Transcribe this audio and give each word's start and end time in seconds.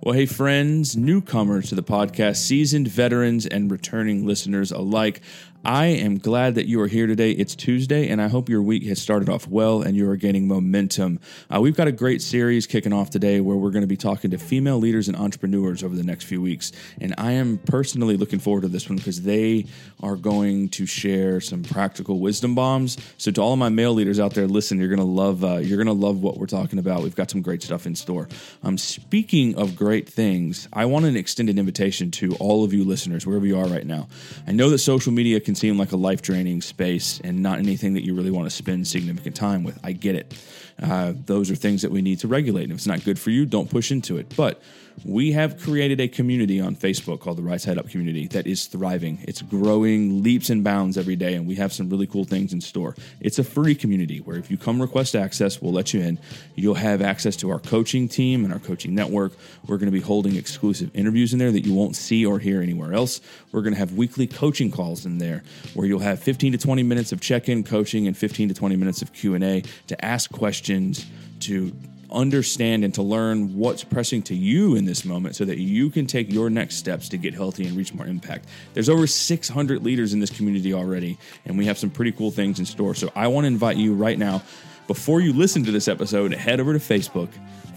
Well, 0.00 0.14
hey, 0.14 0.26
friends, 0.26 0.96
newcomers 0.96 1.70
to 1.70 1.74
the 1.74 1.82
podcast, 1.82 2.36
seasoned 2.36 2.86
veterans, 2.86 3.46
and 3.46 3.68
returning 3.68 4.24
listeners 4.24 4.70
alike. 4.70 5.20
I 5.64 5.86
am 5.86 6.18
glad 6.18 6.54
that 6.54 6.66
you 6.66 6.80
are 6.80 6.86
here 6.86 7.08
today. 7.08 7.32
It's 7.32 7.56
Tuesday, 7.56 8.08
and 8.08 8.22
I 8.22 8.28
hope 8.28 8.48
your 8.48 8.62
week 8.62 8.84
has 8.84 9.02
started 9.02 9.28
off 9.28 9.48
well 9.48 9.82
and 9.82 9.96
you 9.96 10.08
are 10.08 10.14
gaining 10.14 10.46
momentum. 10.46 11.18
Uh, 11.52 11.60
we've 11.60 11.76
got 11.76 11.88
a 11.88 11.92
great 11.92 12.22
series 12.22 12.68
kicking 12.68 12.92
off 12.92 13.10
today 13.10 13.40
where 13.40 13.56
we're 13.56 13.72
going 13.72 13.82
to 13.82 13.88
be 13.88 13.96
talking 13.96 14.30
to 14.30 14.38
female 14.38 14.78
leaders 14.78 15.08
and 15.08 15.16
entrepreneurs 15.16 15.82
over 15.82 15.96
the 15.96 16.04
next 16.04 16.24
few 16.24 16.40
weeks. 16.40 16.70
And 17.00 17.12
I 17.18 17.32
am 17.32 17.58
personally 17.58 18.16
looking 18.16 18.38
forward 18.38 18.60
to 18.62 18.68
this 18.68 18.88
one 18.88 18.98
because 18.98 19.22
they 19.22 19.66
are 20.00 20.14
going 20.14 20.68
to 20.70 20.86
share 20.86 21.40
some 21.40 21.64
practical 21.64 22.20
wisdom 22.20 22.54
bombs. 22.54 22.96
So, 23.16 23.32
to 23.32 23.40
all 23.40 23.52
of 23.54 23.58
my 23.58 23.68
male 23.68 23.92
leaders 23.92 24.20
out 24.20 24.34
there, 24.34 24.46
listen, 24.46 24.78
you're 24.78 24.88
going 24.88 24.98
to 24.98 25.04
love 25.04 25.42
uh, 25.42 25.56
you're 25.56 25.82
going 25.82 25.88
to 25.88 26.06
love 26.06 26.22
what 26.22 26.38
we're 26.38 26.46
talking 26.46 26.78
about. 26.78 27.02
We've 27.02 27.16
got 27.16 27.32
some 27.32 27.42
great 27.42 27.64
stuff 27.64 27.84
in 27.84 27.96
store. 27.96 28.28
Um, 28.62 28.78
speaking 28.78 29.56
of 29.58 29.74
great 29.74 30.08
things, 30.08 30.68
I 30.72 30.84
want 30.84 31.06
an 31.06 31.16
extended 31.16 31.58
invitation 31.58 32.12
to 32.12 32.36
all 32.36 32.62
of 32.62 32.72
you 32.72 32.84
listeners, 32.84 33.26
wherever 33.26 33.44
you 33.44 33.58
are 33.58 33.66
right 33.66 33.84
now. 33.84 34.06
I 34.46 34.52
know 34.52 34.70
that 34.70 34.78
social 34.78 35.12
media 35.12 35.40
can 35.48 35.54
seem 35.54 35.78
like 35.78 35.92
a 35.92 35.96
life 35.96 36.20
draining 36.20 36.60
space 36.60 37.22
and 37.24 37.42
not 37.42 37.58
anything 37.58 37.94
that 37.94 38.04
you 38.04 38.14
really 38.14 38.30
want 38.30 38.44
to 38.44 38.54
spend 38.54 38.86
significant 38.86 39.34
time 39.34 39.64
with. 39.64 39.78
I 39.82 39.92
get 39.92 40.14
it. 40.14 40.34
Uh, 40.78 41.14
those 41.24 41.50
are 41.50 41.54
things 41.54 41.80
that 41.80 41.90
we 41.90 42.02
need 42.02 42.18
to 42.18 42.28
regulate. 42.28 42.64
And 42.64 42.72
if 42.72 42.76
it's 42.76 42.86
not 42.86 43.02
good 43.02 43.18
for 43.18 43.30
you, 43.30 43.46
don't 43.46 43.70
push 43.70 43.90
into 43.90 44.18
it. 44.18 44.36
But 44.36 44.60
we 45.04 45.32
have 45.32 45.60
created 45.60 46.00
a 46.00 46.08
community 46.08 46.60
on 46.60 46.76
Facebook 46.76 47.20
called 47.20 47.38
the 47.38 47.42
Right 47.42 47.60
Side 47.60 47.78
Up 47.78 47.88
Community 47.88 48.26
that 48.28 48.46
is 48.46 48.66
thriving. 48.66 49.18
It's 49.22 49.42
growing 49.42 50.22
leaps 50.22 50.50
and 50.50 50.64
bounds 50.64 50.96
every 50.96 51.16
day, 51.16 51.34
and 51.34 51.46
we 51.46 51.54
have 51.56 51.72
some 51.72 51.88
really 51.88 52.06
cool 52.06 52.24
things 52.24 52.52
in 52.52 52.60
store. 52.60 52.94
It's 53.20 53.38
a 53.38 53.44
free 53.44 53.74
community 53.74 54.18
where 54.18 54.36
if 54.36 54.50
you 54.50 54.56
come 54.56 54.80
request 54.80 55.14
access, 55.14 55.60
we'll 55.60 55.72
let 55.72 55.92
you 55.94 56.00
in. 56.00 56.18
You'll 56.54 56.74
have 56.74 57.02
access 57.02 57.36
to 57.36 57.50
our 57.50 57.58
coaching 57.58 58.08
team 58.08 58.44
and 58.44 58.52
our 58.52 58.58
coaching 58.58 58.94
network. 58.94 59.32
We're 59.66 59.78
going 59.78 59.90
to 59.90 59.92
be 59.92 60.00
holding 60.00 60.36
exclusive 60.36 60.90
interviews 60.94 61.32
in 61.32 61.38
there 61.38 61.52
that 61.52 61.64
you 61.64 61.74
won't 61.74 61.96
see 61.96 62.24
or 62.24 62.38
hear 62.38 62.62
anywhere 62.62 62.92
else. 62.92 63.20
We're 63.52 63.62
going 63.62 63.74
to 63.74 63.78
have 63.78 63.92
weekly 63.92 64.26
coaching 64.26 64.70
calls 64.70 65.06
in 65.06 65.18
there 65.18 65.42
where 65.74 65.86
you'll 65.86 66.00
have 66.00 66.20
15 66.20 66.52
to 66.52 66.58
20 66.58 66.82
minutes 66.82 67.12
of 67.12 67.20
check-in 67.20 67.64
coaching 67.64 68.06
and 68.06 68.16
15 68.16 68.48
to 68.48 68.54
20 68.54 68.76
minutes 68.76 69.02
of 69.02 69.12
Q&A 69.12 69.62
to 69.86 70.04
ask 70.04 70.30
questions 70.30 71.06
to 71.40 71.72
understand 72.10 72.84
and 72.84 72.94
to 72.94 73.02
learn 73.02 73.56
what's 73.56 73.84
pressing 73.84 74.22
to 74.22 74.34
you 74.34 74.74
in 74.74 74.84
this 74.84 75.04
moment 75.04 75.36
so 75.36 75.44
that 75.44 75.58
you 75.58 75.90
can 75.90 76.06
take 76.06 76.32
your 76.32 76.50
next 76.50 76.76
steps 76.76 77.08
to 77.10 77.16
get 77.16 77.34
healthy 77.34 77.66
and 77.66 77.76
reach 77.76 77.92
more 77.94 78.06
impact. 78.06 78.46
There's 78.74 78.88
over 78.88 79.06
600 79.06 79.84
leaders 79.84 80.12
in 80.12 80.20
this 80.20 80.30
community 80.30 80.72
already, 80.74 81.18
and 81.44 81.58
we 81.58 81.66
have 81.66 81.78
some 81.78 81.90
pretty 81.90 82.12
cool 82.12 82.30
things 82.30 82.58
in 82.58 82.66
store. 82.66 82.94
So 82.94 83.10
I 83.14 83.28
want 83.28 83.44
to 83.44 83.48
invite 83.48 83.76
you 83.76 83.94
right 83.94 84.18
now, 84.18 84.42
before 84.86 85.20
you 85.20 85.32
listen 85.32 85.64
to 85.64 85.70
this 85.70 85.86
episode, 85.86 86.32
head 86.32 86.60
over 86.60 86.72
to 86.72 86.78
Facebook, 86.78 87.28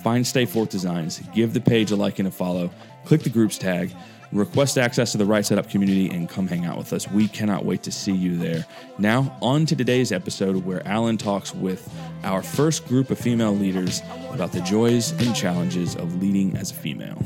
find 0.01 0.25
Stay 0.25 0.45
Forth 0.45 0.69
Designs, 0.69 1.19
give 1.33 1.53
the 1.53 1.61
page 1.61 1.91
a 1.91 1.95
like 1.95 2.19
and 2.19 2.27
a 2.27 2.31
follow, 2.31 2.71
click 3.05 3.21
the 3.21 3.29
groups 3.29 3.57
tag 3.57 3.91
request 4.31 4.77
access 4.77 5.11
to 5.11 5.17
the 5.17 5.25
Right 5.25 5.45
Side 5.45 5.57
Up 5.57 5.69
community, 5.69 6.09
and 6.09 6.29
come 6.29 6.47
hang 6.47 6.65
out 6.65 6.77
with 6.77 6.93
us. 6.93 7.09
We 7.09 7.27
cannot 7.27 7.65
wait 7.65 7.83
to 7.83 7.91
see 7.91 8.13
you 8.13 8.37
there. 8.37 8.65
Now, 8.97 9.37
on 9.41 9.65
to 9.65 9.75
today's 9.75 10.11
episode 10.11 10.65
where 10.65 10.85
Alan 10.87 11.17
talks 11.17 11.53
with 11.53 11.93
our 12.23 12.41
first 12.41 12.87
group 12.87 13.09
of 13.09 13.19
female 13.19 13.55
leaders 13.55 14.01
about 14.31 14.51
the 14.51 14.61
joys 14.61 15.11
and 15.21 15.35
challenges 15.35 15.95
of 15.95 16.21
leading 16.21 16.55
as 16.55 16.71
a 16.71 16.75
female. 16.75 17.21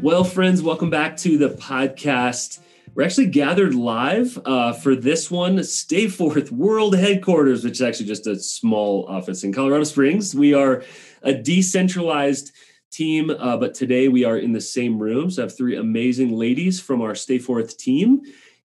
Well, 0.00 0.22
friends, 0.22 0.62
welcome 0.62 0.90
back 0.90 1.16
to 1.18 1.36
the 1.36 1.50
podcast. 1.50 2.60
We're 2.94 3.04
actually 3.04 3.26
gathered 3.26 3.74
live 3.74 4.38
uh, 4.44 4.72
for 4.72 4.96
this 4.96 5.30
one, 5.30 5.62
Stay 5.64 6.08
Forth 6.08 6.50
World 6.50 6.96
Headquarters, 6.96 7.62
which 7.62 7.74
is 7.74 7.82
actually 7.82 8.06
just 8.06 8.26
a 8.26 8.36
small 8.38 9.06
office 9.08 9.44
in 9.44 9.52
Colorado 9.52 9.84
Springs. 9.84 10.34
We 10.34 10.54
are 10.54 10.82
a 11.28 11.34
decentralized 11.34 12.52
team, 12.90 13.28
uh, 13.28 13.58
but 13.58 13.74
today 13.74 14.08
we 14.08 14.24
are 14.24 14.38
in 14.38 14.52
the 14.52 14.60
same 14.60 14.98
room. 14.98 15.30
So 15.30 15.42
I 15.42 15.44
have 15.44 15.54
three 15.54 15.76
amazing 15.76 16.32
ladies 16.32 16.80
from 16.80 17.02
our 17.02 17.14
Stay 17.14 17.38
Forth 17.38 17.76
team 17.76 18.22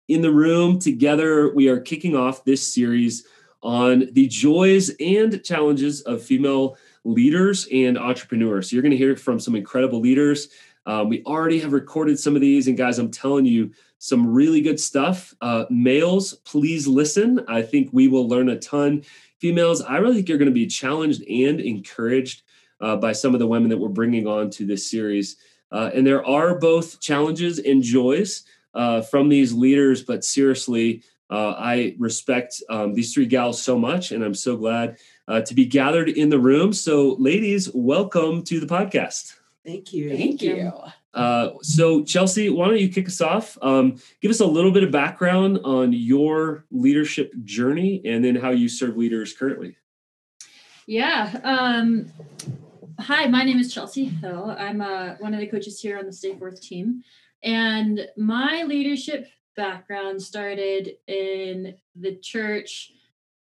in 0.08 0.22
the 0.22 0.32
room. 0.32 0.80
Together, 0.80 1.54
we 1.54 1.68
are 1.68 1.82
kicking 1.82 2.16
off 2.16 2.46
this 2.46 2.66
series 2.66 3.28
on 3.62 4.08
the 4.14 4.28
joys 4.28 4.92
and 5.02 5.44
challenges 5.44 6.02
of 6.04 6.24
female 6.24 6.78
leaders 7.04 7.68
and 7.70 7.98
entrepreneurs. 7.98 8.70
So 8.70 8.76
you're 8.76 8.84
going 8.84 8.92
to 8.92 8.98
hear 8.98 9.18
from 9.18 9.42
some 9.42 9.56
incredible 9.56 10.00
leaders. 10.00 10.48
Um, 10.86 11.10
we 11.10 11.22
already 11.26 11.60
have 11.60 11.74
recorded 11.74 12.18
some 12.18 12.36
of 12.36 12.42
these, 12.42 12.70
and 12.70 12.78
guys, 12.78 12.98
I'm 12.98 13.12
telling 13.12 13.46
you, 13.46 13.72
some 14.00 14.34
really 14.34 14.62
good 14.62 14.82
stuff. 14.82 15.34
Uh, 15.40 15.64
males, 15.70 16.34
please 16.44 16.88
listen. 16.88 17.40
I 17.48 17.62
think 17.62 17.90
we 17.94 18.10
will 18.10 18.28
learn 18.28 18.50
a 18.50 18.60
ton 18.60 19.04
females, 19.44 19.82
I 19.82 19.98
really 19.98 20.16
think 20.16 20.30
you're 20.30 20.38
going 20.38 20.46
to 20.46 20.54
be 20.54 20.68
challenged 20.68 21.22
and 21.30 21.60
encouraged 21.60 22.44
uh, 22.84 22.98
by 22.98 23.14
some 23.14 23.34
of 23.34 23.40
the 23.40 23.48
women 23.48 23.70
that 23.70 23.78
we're 23.78 23.88
bringing 23.88 24.28
on 24.28 24.50
to 24.52 24.66
this 24.66 24.92
series. 24.92 25.38
Uh, 25.72 25.90
and 25.94 26.06
there 26.06 26.24
are 26.26 26.60
both 26.60 27.00
challenges 27.00 27.58
and 27.58 27.82
joys 27.82 28.44
uh, 28.74 29.02
from 29.02 29.30
these 29.30 29.54
leaders, 29.54 30.04
but 30.04 30.24
seriously, 30.24 31.02
uh, 31.30 31.56
I 31.58 31.96
respect 31.98 32.62
um, 32.70 32.94
these 32.94 33.14
three 33.14 33.26
gals 33.26 33.62
so 33.62 33.80
much, 33.80 34.12
and 34.12 34.24
I'm 34.24 34.36
so 34.36 34.58
glad 34.58 34.98
uh, 35.28 35.42
to 35.42 35.56
be 35.56 35.66
gathered 35.66 36.10
in 36.10 36.30
the 36.30 36.38
room. 36.38 36.74
So, 36.74 37.16
ladies, 37.18 37.72
welcome 37.74 38.44
to 38.44 38.60
the 38.60 38.68
podcast. 38.68 39.34
Thank 39.66 39.94
you. 39.94 40.10
Thank, 40.10 40.20
Thank 40.20 40.42
you. 40.42 40.56
you. 40.56 40.72
Uh, 41.14 41.54
so, 41.62 42.04
Chelsea, 42.04 42.50
why 42.50 42.68
don't 42.68 42.80
you 42.80 42.90
kick 42.90 43.08
us 43.08 43.22
off? 43.22 43.58
Um, 43.62 43.96
give 44.22 44.30
us 44.30 44.42
a 44.42 44.46
little 44.46 44.72
bit 44.72 44.84
of 44.84 44.92
background 44.92 45.60
on 45.64 45.94
your 45.94 46.66
leadership 46.70 47.32
journey 47.46 48.02
and 48.04 48.26
then 48.26 48.36
how 48.36 48.50
you 48.50 48.68
serve 48.68 48.98
leaders 48.98 49.34
currently. 49.34 49.78
Yeah. 50.86 51.40
Um, 51.44 52.12
hi, 53.00 53.28
my 53.28 53.44
name 53.44 53.60
is 53.60 53.74
Chelsea 53.74 54.06
Hill. 54.06 54.56
I'm 54.58 54.82
uh, 54.82 55.16
one 55.20 55.34
of 55.34 55.40
the 55.40 55.48
coaches 55.48 55.80
here 55.80 55.98
on 55.98 56.06
the 56.06 56.14
Stay 56.14 56.36
Forth 56.36 56.62
team. 56.62 57.04
And 57.44 58.08
my 58.18 58.64
leadership 58.64 59.28
background 59.56 60.22
started 60.22 60.92
in 61.08 61.76
the 61.96 62.16
church 62.18 62.92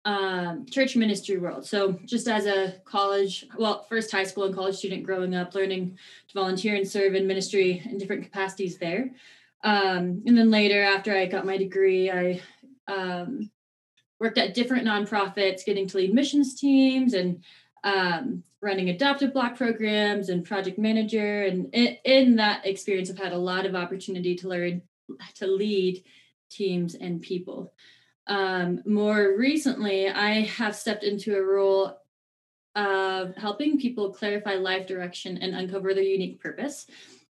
um, 0.05 0.65
church 0.65 0.95
ministry 0.95 1.37
world. 1.37 1.65
So, 1.65 1.99
just 2.05 2.27
as 2.27 2.45
a 2.45 2.75
college, 2.85 3.45
well, 3.57 3.83
first 3.83 4.11
high 4.11 4.23
school 4.23 4.45
and 4.45 4.55
college 4.55 4.75
student 4.75 5.03
growing 5.03 5.35
up, 5.35 5.53
learning 5.53 5.97
to 6.29 6.33
volunteer 6.33 6.75
and 6.75 6.87
serve 6.87 7.15
in 7.15 7.27
ministry 7.27 7.81
in 7.85 7.97
different 7.97 8.23
capacities 8.23 8.77
there. 8.77 9.11
Um, 9.63 10.23
and 10.25 10.37
then 10.37 10.49
later, 10.49 10.81
after 10.81 11.15
I 11.15 11.25
got 11.25 11.45
my 11.45 11.57
degree, 11.57 12.09
I 12.09 12.41
um, 12.87 13.51
worked 14.19 14.37
at 14.37 14.53
different 14.53 14.87
nonprofits, 14.87 15.65
getting 15.65 15.85
to 15.87 15.97
lead 15.97 16.13
missions 16.13 16.55
teams 16.55 17.13
and 17.13 17.43
um, 17.83 18.43
running 18.61 18.89
adoptive 18.89 19.33
block 19.33 19.55
programs 19.55 20.29
and 20.29 20.45
project 20.45 20.77
manager. 20.77 21.43
And 21.43 21.73
in, 21.73 21.97
in 22.03 22.35
that 22.37 22.65
experience, 22.65 23.09
I've 23.09 23.17
had 23.17 23.33
a 23.33 23.37
lot 23.37 23.65
of 23.65 23.75
opportunity 23.75 24.35
to 24.35 24.49
learn 24.49 24.81
to 25.35 25.47
lead 25.47 26.03
teams 26.49 26.95
and 26.95 27.21
people. 27.21 27.73
Um, 28.27 28.81
more 28.85 29.35
recently, 29.37 30.09
I 30.09 30.41
have 30.41 30.75
stepped 30.75 31.03
into 31.03 31.35
a 31.35 31.43
role 31.43 31.97
of 32.75 33.35
helping 33.35 33.79
people 33.79 34.13
clarify 34.13 34.55
life 34.55 34.87
direction 34.87 35.37
and 35.37 35.55
uncover 35.55 35.93
their 35.93 36.03
unique 36.03 36.39
purpose. 36.39 36.85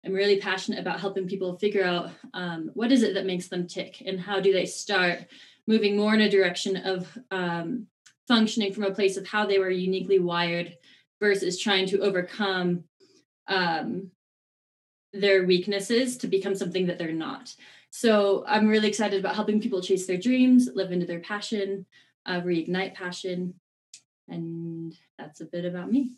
I'm 0.05 0.13
really 0.13 0.39
passionate 0.39 0.79
about 0.79 0.99
helping 0.99 1.27
people 1.27 1.57
figure 1.57 1.83
out 1.83 2.11
um, 2.33 2.71
what 2.73 2.91
is 2.91 3.03
it 3.03 3.13
that 3.15 3.25
makes 3.25 3.47
them 3.47 3.67
tick 3.67 4.01
and 4.05 4.19
how 4.19 4.39
do 4.39 4.53
they 4.53 4.65
start 4.65 5.19
moving 5.67 5.97
more 5.97 6.13
in 6.13 6.21
a 6.21 6.29
direction 6.29 6.77
of 6.77 7.17
um, 7.29 7.87
functioning 8.27 8.73
from 8.73 8.83
a 8.83 8.93
place 8.93 9.17
of 9.17 9.27
how 9.27 9.45
they 9.45 9.59
were 9.59 9.69
uniquely 9.69 10.17
wired 10.17 10.77
versus 11.19 11.59
trying 11.59 11.87
to 11.87 11.99
overcome 11.99 12.83
um, 13.47 14.11
their 15.13 15.45
weaknesses 15.45 16.17
to 16.17 16.27
become 16.27 16.55
something 16.55 16.87
that 16.87 16.97
they're 16.97 17.11
not. 17.11 17.53
So 17.89 18.43
I'm 18.47 18.67
really 18.67 18.89
excited 18.89 19.19
about 19.19 19.35
helping 19.35 19.61
people 19.61 19.81
chase 19.81 20.05
their 20.05 20.17
dreams, 20.17 20.69
live 20.75 20.91
into 20.91 21.05
their 21.05 21.19
passion, 21.19 21.85
uh, 22.25 22.41
reignite 22.41 22.93
passion. 22.93 23.55
And 24.27 24.95
that's 25.17 25.41
a 25.41 25.45
bit 25.45 25.65
about 25.65 25.91
me. 25.91 26.11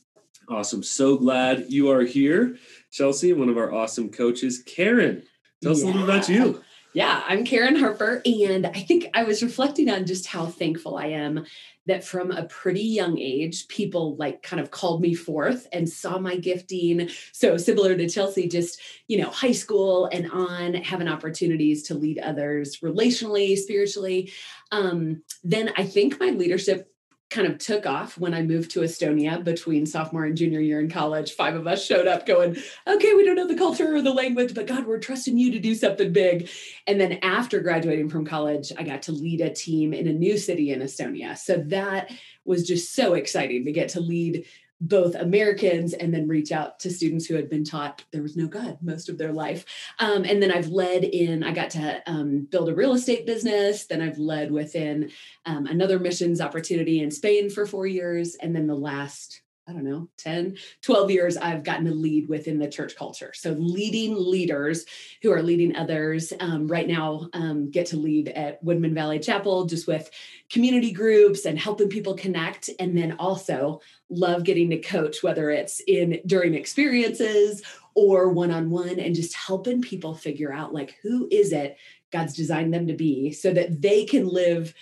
Awesome. 0.50 0.82
So 0.82 1.16
glad 1.16 1.66
you 1.70 1.92
are 1.92 2.02
here, 2.02 2.58
Chelsea, 2.92 3.34
one 3.34 3.50
of 3.50 3.58
our 3.58 3.72
awesome 3.72 4.10
coaches. 4.10 4.64
Karen, 4.66 5.24
tell 5.62 5.74
us 5.74 5.84
yeah. 5.84 5.86
a 5.86 5.88
little 5.88 6.08
bit 6.08 6.16
about 6.16 6.30
you. 6.30 6.64
Yeah, 6.94 7.24
I'm 7.28 7.46
Karen 7.46 7.76
Harper, 7.76 8.20
and 8.26 8.66
I 8.66 8.80
think 8.80 9.06
I 9.14 9.24
was 9.24 9.44
reflecting 9.44 9.92
on 9.92 10.08
just 10.08 10.26
how 10.26 10.48
thankful 10.48 10.98
I 10.98 11.08
am 11.08 11.46
that 11.86 12.04
from 12.04 12.32
a 12.32 12.46
pretty 12.46 12.82
young 12.82 13.20
age, 13.20 13.68
people 13.68 14.16
like 14.16 14.42
kind 14.42 14.60
of 14.60 14.72
called 14.72 15.00
me 15.00 15.14
forth 15.14 15.68
and 15.72 15.88
saw 15.88 16.18
my 16.18 16.36
gifting. 16.38 17.10
So 17.32 17.58
similar 17.58 17.96
to 17.96 18.10
Chelsea, 18.10 18.48
just, 18.48 18.82
you 19.08 19.20
know, 19.20 19.30
high 19.30 19.52
school 19.52 20.08
and 20.12 20.32
on, 20.32 20.74
having 20.74 21.08
opportunities 21.08 21.84
to 21.84 21.94
lead 21.94 22.18
others 22.18 22.80
relationally, 22.80 23.56
spiritually. 23.56 24.32
Um, 24.72 25.22
then 25.44 25.72
I 25.78 25.86
think 25.86 26.20
my 26.20 26.30
leadership 26.30 26.92
kind 27.30 27.48
of 27.48 27.60
took 27.60 27.86
off 27.86 28.18
when 28.18 28.34
I 28.34 28.42
moved 28.42 28.72
to 28.72 28.80
Estonia 28.80 29.44
between 29.44 29.86
sophomore 29.86 30.26
and 30.26 30.36
junior 30.36 30.60
year 30.60 30.80
in 30.80 30.90
college. 30.90 31.34
Five 31.34 31.56
of 31.56 31.68
us 31.68 31.86
showed 31.86 32.08
up 32.08 32.26
going, 32.26 32.58
okay, 32.88 33.14
we 33.14 33.24
don't 33.24 33.36
know 33.36 33.48
the 33.48 33.56
culture 33.56 33.96
or 33.96 34.02
the 34.02 34.14
language, 34.14 34.56
but 34.56 34.66
God, 34.66 34.88
we're 34.88 35.00
trusting 35.00 35.38
you 35.38 35.52
to 35.52 35.60
do 35.60 35.76
something 35.76 36.12
big. 36.12 36.50
And 36.88 37.00
then 37.00 37.20
after 37.22 37.60
graduating 37.60 38.10
from 38.10 38.26
college, 38.26 38.72
I 38.78 38.84
got 38.84 39.04
to 39.04 39.12
lead 39.12 39.42
a 39.42 39.54
team 39.54 39.94
in 39.94 40.08
a 40.08 40.14
new 40.14 40.38
city 40.38 40.72
in 40.72 40.80
Estonia. 40.80 41.38
So 41.38 41.58
that 41.68 42.12
was 42.46 42.68
just 42.68 42.96
so 42.96 43.14
exciting 43.14 43.66
to 43.66 43.72
get 43.72 43.90
to 43.90 44.00
lead 44.00 44.46
both 44.82 45.16
Americans 45.16 45.94
and 45.94 46.14
then 46.14 46.28
reach 46.28 46.52
out 46.52 46.80
to 46.80 46.90
students 46.90 47.26
who 47.26 47.36
had 47.36 47.50
been 47.50 47.66
taught 47.66 48.04
there 48.12 48.22
was 48.22 48.38
no 48.38 48.48
God 48.48 48.78
most 48.82 49.10
of 49.10 49.18
their 49.18 49.34
life. 49.34 49.66
Um, 50.00 50.24
and 50.24 50.42
then 50.42 50.52
I've 50.52 50.70
led 50.70 51.04
in, 51.04 51.44
I 51.44 51.52
got 51.52 51.70
to 51.72 52.02
um, 52.10 52.48
build 52.50 52.70
a 52.70 52.76
real 52.76 52.94
estate 52.94 53.26
business. 53.26 53.86
Then 53.86 54.02
I've 54.02 54.18
led 54.18 54.52
within 54.52 55.12
um, 55.46 55.66
another 55.66 56.00
missions 56.00 56.40
opportunity 56.40 57.02
in 57.02 57.12
Spain 57.12 57.50
for 57.50 57.66
four 57.66 57.88
years. 57.88 58.36
And 58.36 58.56
then 58.56 58.68
the 58.68 58.76
last 58.76 59.42
I 59.70 59.74
don't 59.74 59.84
know, 59.84 60.08
10, 60.18 60.58
12 60.82 61.12
years, 61.12 61.38
I've 61.38 61.64
gotten 61.64 61.86
to 61.86 61.94
lead 61.94 62.28
within 62.28 62.58
the 62.58 62.68
church 62.68 62.96
culture. 62.96 63.32
So, 63.36 63.52
leading 63.52 64.16
leaders 64.18 64.86
who 65.22 65.32
are 65.32 65.44
leading 65.44 65.76
others. 65.76 66.34
Um, 66.40 66.68
right 66.68 66.88
now, 66.88 67.30
um, 67.34 67.70
get 67.70 67.86
to 67.88 67.98
lead 67.98 68.30
at 68.30 68.64
Woodman 68.64 68.96
Valley 68.96 69.20
Chapel 69.20 69.66
just 69.66 69.88
with 69.88 70.10
community 70.50 70.92
groups 70.92 71.46
and 71.46 71.60
helping 71.60 71.90
people 71.90 72.16
connect. 72.16 72.70
And 72.80 72.98
then 72.98 73.18
also 73.20 73.82
love 74.10 74.44
getting 74.44 74.72
to 74.72 74.80
coach, 74.80 75.22
whether 75.22 75.52
it's 75.52 75.82
in 75.86 76.20
during 76.26 76.56
experiences 76.56 77.62
or 77.94 78.30
one 78.30 78.50
on 78.50 78.72
one, 78.72 79.00
and 79.00 79.14
just 79.14 79.36
helping 79.36 79.82
people 79.82 80.16
figure 80.16 80.52
out 80.52 80.74
like 80.74 80.96
who 81.04 81.28
is 81.30 81.52
it 81.54 81.78
God's 82.12 82.34
designed 82.34 82.74
them 82.74 82.88
to 82.88 82.94
be 82.94 83.32
so 83.32 83.54
that 83.54 83.82
they 83.82 84.06
can 84.06 84.28
live 84.28 84.74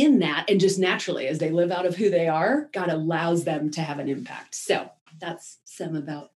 in 0.00 0.20
that 0.20 0.46
and 0.48 0.60
just 0.60 0.78
naturally 0.78 1.26
as 1.26 1.38
they 1.38 1.50
live 1.50 1.70
out 1.70 1.86
of 1.86 1.96
who 1.96 2.10
they 2.10 2.28
are 2.28 2.68
god 2.72 2.88
allows 2.88 3.44
them 3.44 3.70
to 3.70 3.80
have 3.80 3.98
an 3.98 4.08
impact. 4.08 4.54
So 4.54 4.90
that's 5.20 5.58
some 5.64 5.96
about 5.96 6.30